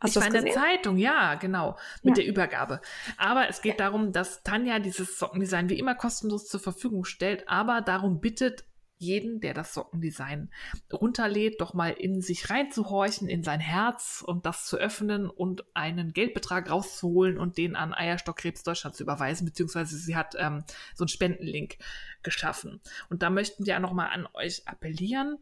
[0.03, 0.53] Hast ich war in der?
[0.53, 2.23] Zeitung, ja, genau, mit Ja.
[2.23, 2.81] der Übergabe.
[3.17, 7.81] Aber es geht darum, dass Tanja dieses Sockendesign wie immer kostenlos zur Verfügung stellt, aber
[7.81, 8.65] darum bittet,
[9.03, 10.51] jeden, der das Sockendesign
[10.93, 16.13] runterlädt, doch mal in sich reinzuhorchen, in sein Herz und das zu öffnen und einen
[16.13, 20.65] Geldbetrag rauszuholen und den an Eierstockkrebs Deutschland zu überweisen, beziehungsweise sie hat ähm,
[20.95, 21.79] so einen Spendenlink
[22.23, 22.81] geschaffen.
[23.11, 25.39] Und da möchten wir nochmal an euch appellieren.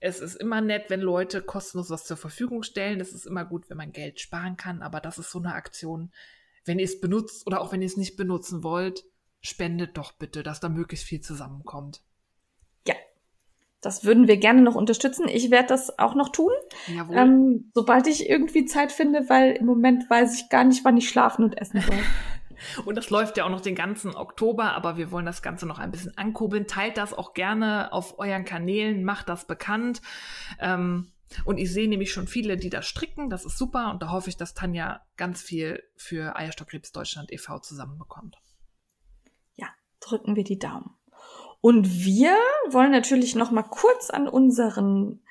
[0.00, 3.00] Es ist immer nett, wenn Leute kostenlos was zur Verfügung stellen.
[3.00, 6.10] Es ist immer gut, wenn man Geld sparen kann, aber das ist so eine Aktion,
[6.64, 9.04] wenn ihr es benutzt oder auch wenn ihr es nicht benutzen wollt,
[9.40, 12.02] spendet doch bitte, dass da möglichst viel zusammenkommt.
[12.86, 12.94] Ja,
[13.80, 15.28] das würden wir gerne noch unterstützen.
[15.28, 16.52] Ich werde das auch noch tun,
[17.12, 21.08] ähm, sobald ich irgendwie Zeit finde, weil im Moment weiß ich gar nicht, wann ich
[21.08, 21.96] schlafen und essen soll.
[22.84, 25.78] Und das läuft ja auch noch den ganzen Oktober, aber wir wollen das Ganze noch
[25.78, 26.66] ein bisschen ankurbeln.
[26.66, 30.02] Teilt das auch gerne auf euren Kanälen, macht das bekannt.
[30.58, 31.12] Ähm,
[31.44, 33.30] und ich sehe nämlich schon viele, die da stricken.
[33.30, 33.90] Das ist super.
[33.90, 37.60] Und da hoffe ich, dass Tanja ganz viel für Eierstockkrebs Deutschland e.V.
[37.60, 38.36] zusammenbekommt.
[39.54, 39.68] Ja,
[40.00, 40.96] drücken wir die Daumen.
[41.60, 42.36] Und wir
[42.70, 45.22] wollen natürlich noch mal kurz an unseren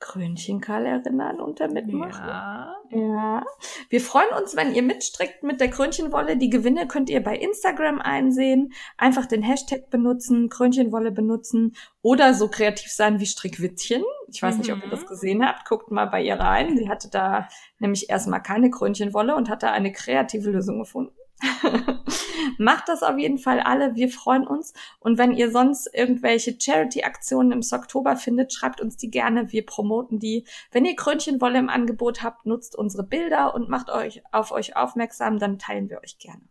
[0.00, 2.26] Krönchenkarl erinnern und da mitmachen.
[2.26, 2.74] Ja.
[2.90, 3.44] ja.
[3.90, 6.38] Wir freuen uns, wenn ihr mitstrickt mit der Krönchenwolle.
[6.38, 8.72] Die Gewinne könnt ihr bei Instagram einsehen.
[8.96, 14.02] Einfach den Hashtag benutzen, Krönchenwolle benutzen oder so kreativ sein wie Strickwitzchen.
[14.28, 14.60] Ich weiß mhm.
[14.60, 15.08] nicht, ob ihr das mhm.
[15.08, 15.68] gesehen habt.
[15.68, 16.76] Guckt mal bei ihr rein.
[16.78, 17.48] Sie hatte da
[17.78, 21.14] nämlich erstmal keine Krönchenwolle und hatte eine kreative Lösung gefunden.
[22.58, 23.94] Macht das auf jeden Fall alle.
[23.94, 24.72] Wir freuen uns.
[24.98, 29.52] Und wenn ihr sonst irgendwelche Charity-Aktionen im Oktober findet, schreibt uns die gerne.
[29.52, 30.46] Wir promoten die.
[30.70, 35.38] Wenn ihr Krönchenwolle im Angebot habt, nutzt unsere Bilder und macht euch auf euch aufmerksam.
[35.38, 36.42] Dann teilen wir euch gerne.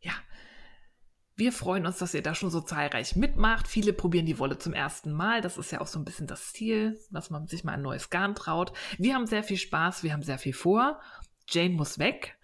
[0.00, 0.12] Ja.
[1.38, 3.68] Wir freuen uns, dass ihr da schon so zahlreich mitmacht.
[3.68, 5.40] Viele probieren die Wolle zum ersten Mal.
[5.40, 8.10] Das ist ja auch so ein bisschen das Ziel, dass man sich mal ein neues
[8.10, 8.72] Garn traut.
[8.98, 11.00] Wir haben sehr viel Spaß, wir haben sehr viel vor.
[11.50, 12.38] Jane muss weg.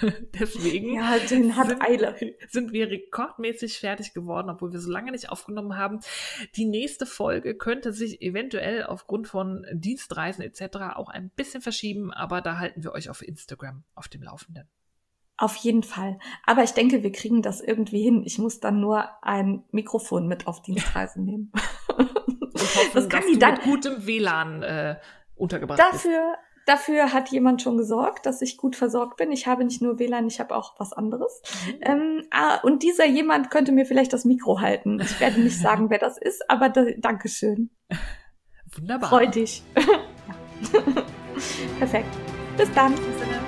[0.38, 2.14] Deswegen ja, Jane hat sind, Eile.
[2.48, 6.00] sind wir rekordmäßig fertig geworden, obwohl wir so lange nicht aufgenommen haben.
[6.56, 10.94] Die nächste Folge könnte sich eventuell aufgrund von Dienstreisen etc.
[10.94, 14.68] auch ein bisschen verschieben, aber da halten wir euch auf Instagram auf dem Laufenden.
[15.38, 16.18] Auf jeden Fall.
[16.44, 18.22] Aber ich denke, wir kriegen das irgendwie hin.
[18.26, 21.50] Ich muss dann nur ein Mikrofon mit auf Dienstreise nehmen.
[22.60, 24.96] Hoffen, das kann die dann mit gutem WLAN äh,
[25.34, 26.36] untergebracht Dafür
[26.70, 29.32] Dafür hat jemand schon gesorgt, dass ich gut versorgt bin.
[29.32, 31.42] Ich habe nicht nur WLAN, ich habe auch was anderes.
[31.66, 31.78] Mhm.
[31.80, 35.00] Ähm, ah, und dieser jemand könnte mir vielleicht das Mikro halten.
[35.00, 37.70] Ich werde nicht sagen, wer das ist, aber da, Dankeschön.
[38.76, 39.08] Wunderbar.
[39.08, 39.64] Freu dich.
[41.80, 42.16] Perfekt.
[42.56, 42.94] Bis dann.
[42.94, 43.39] Bis dann.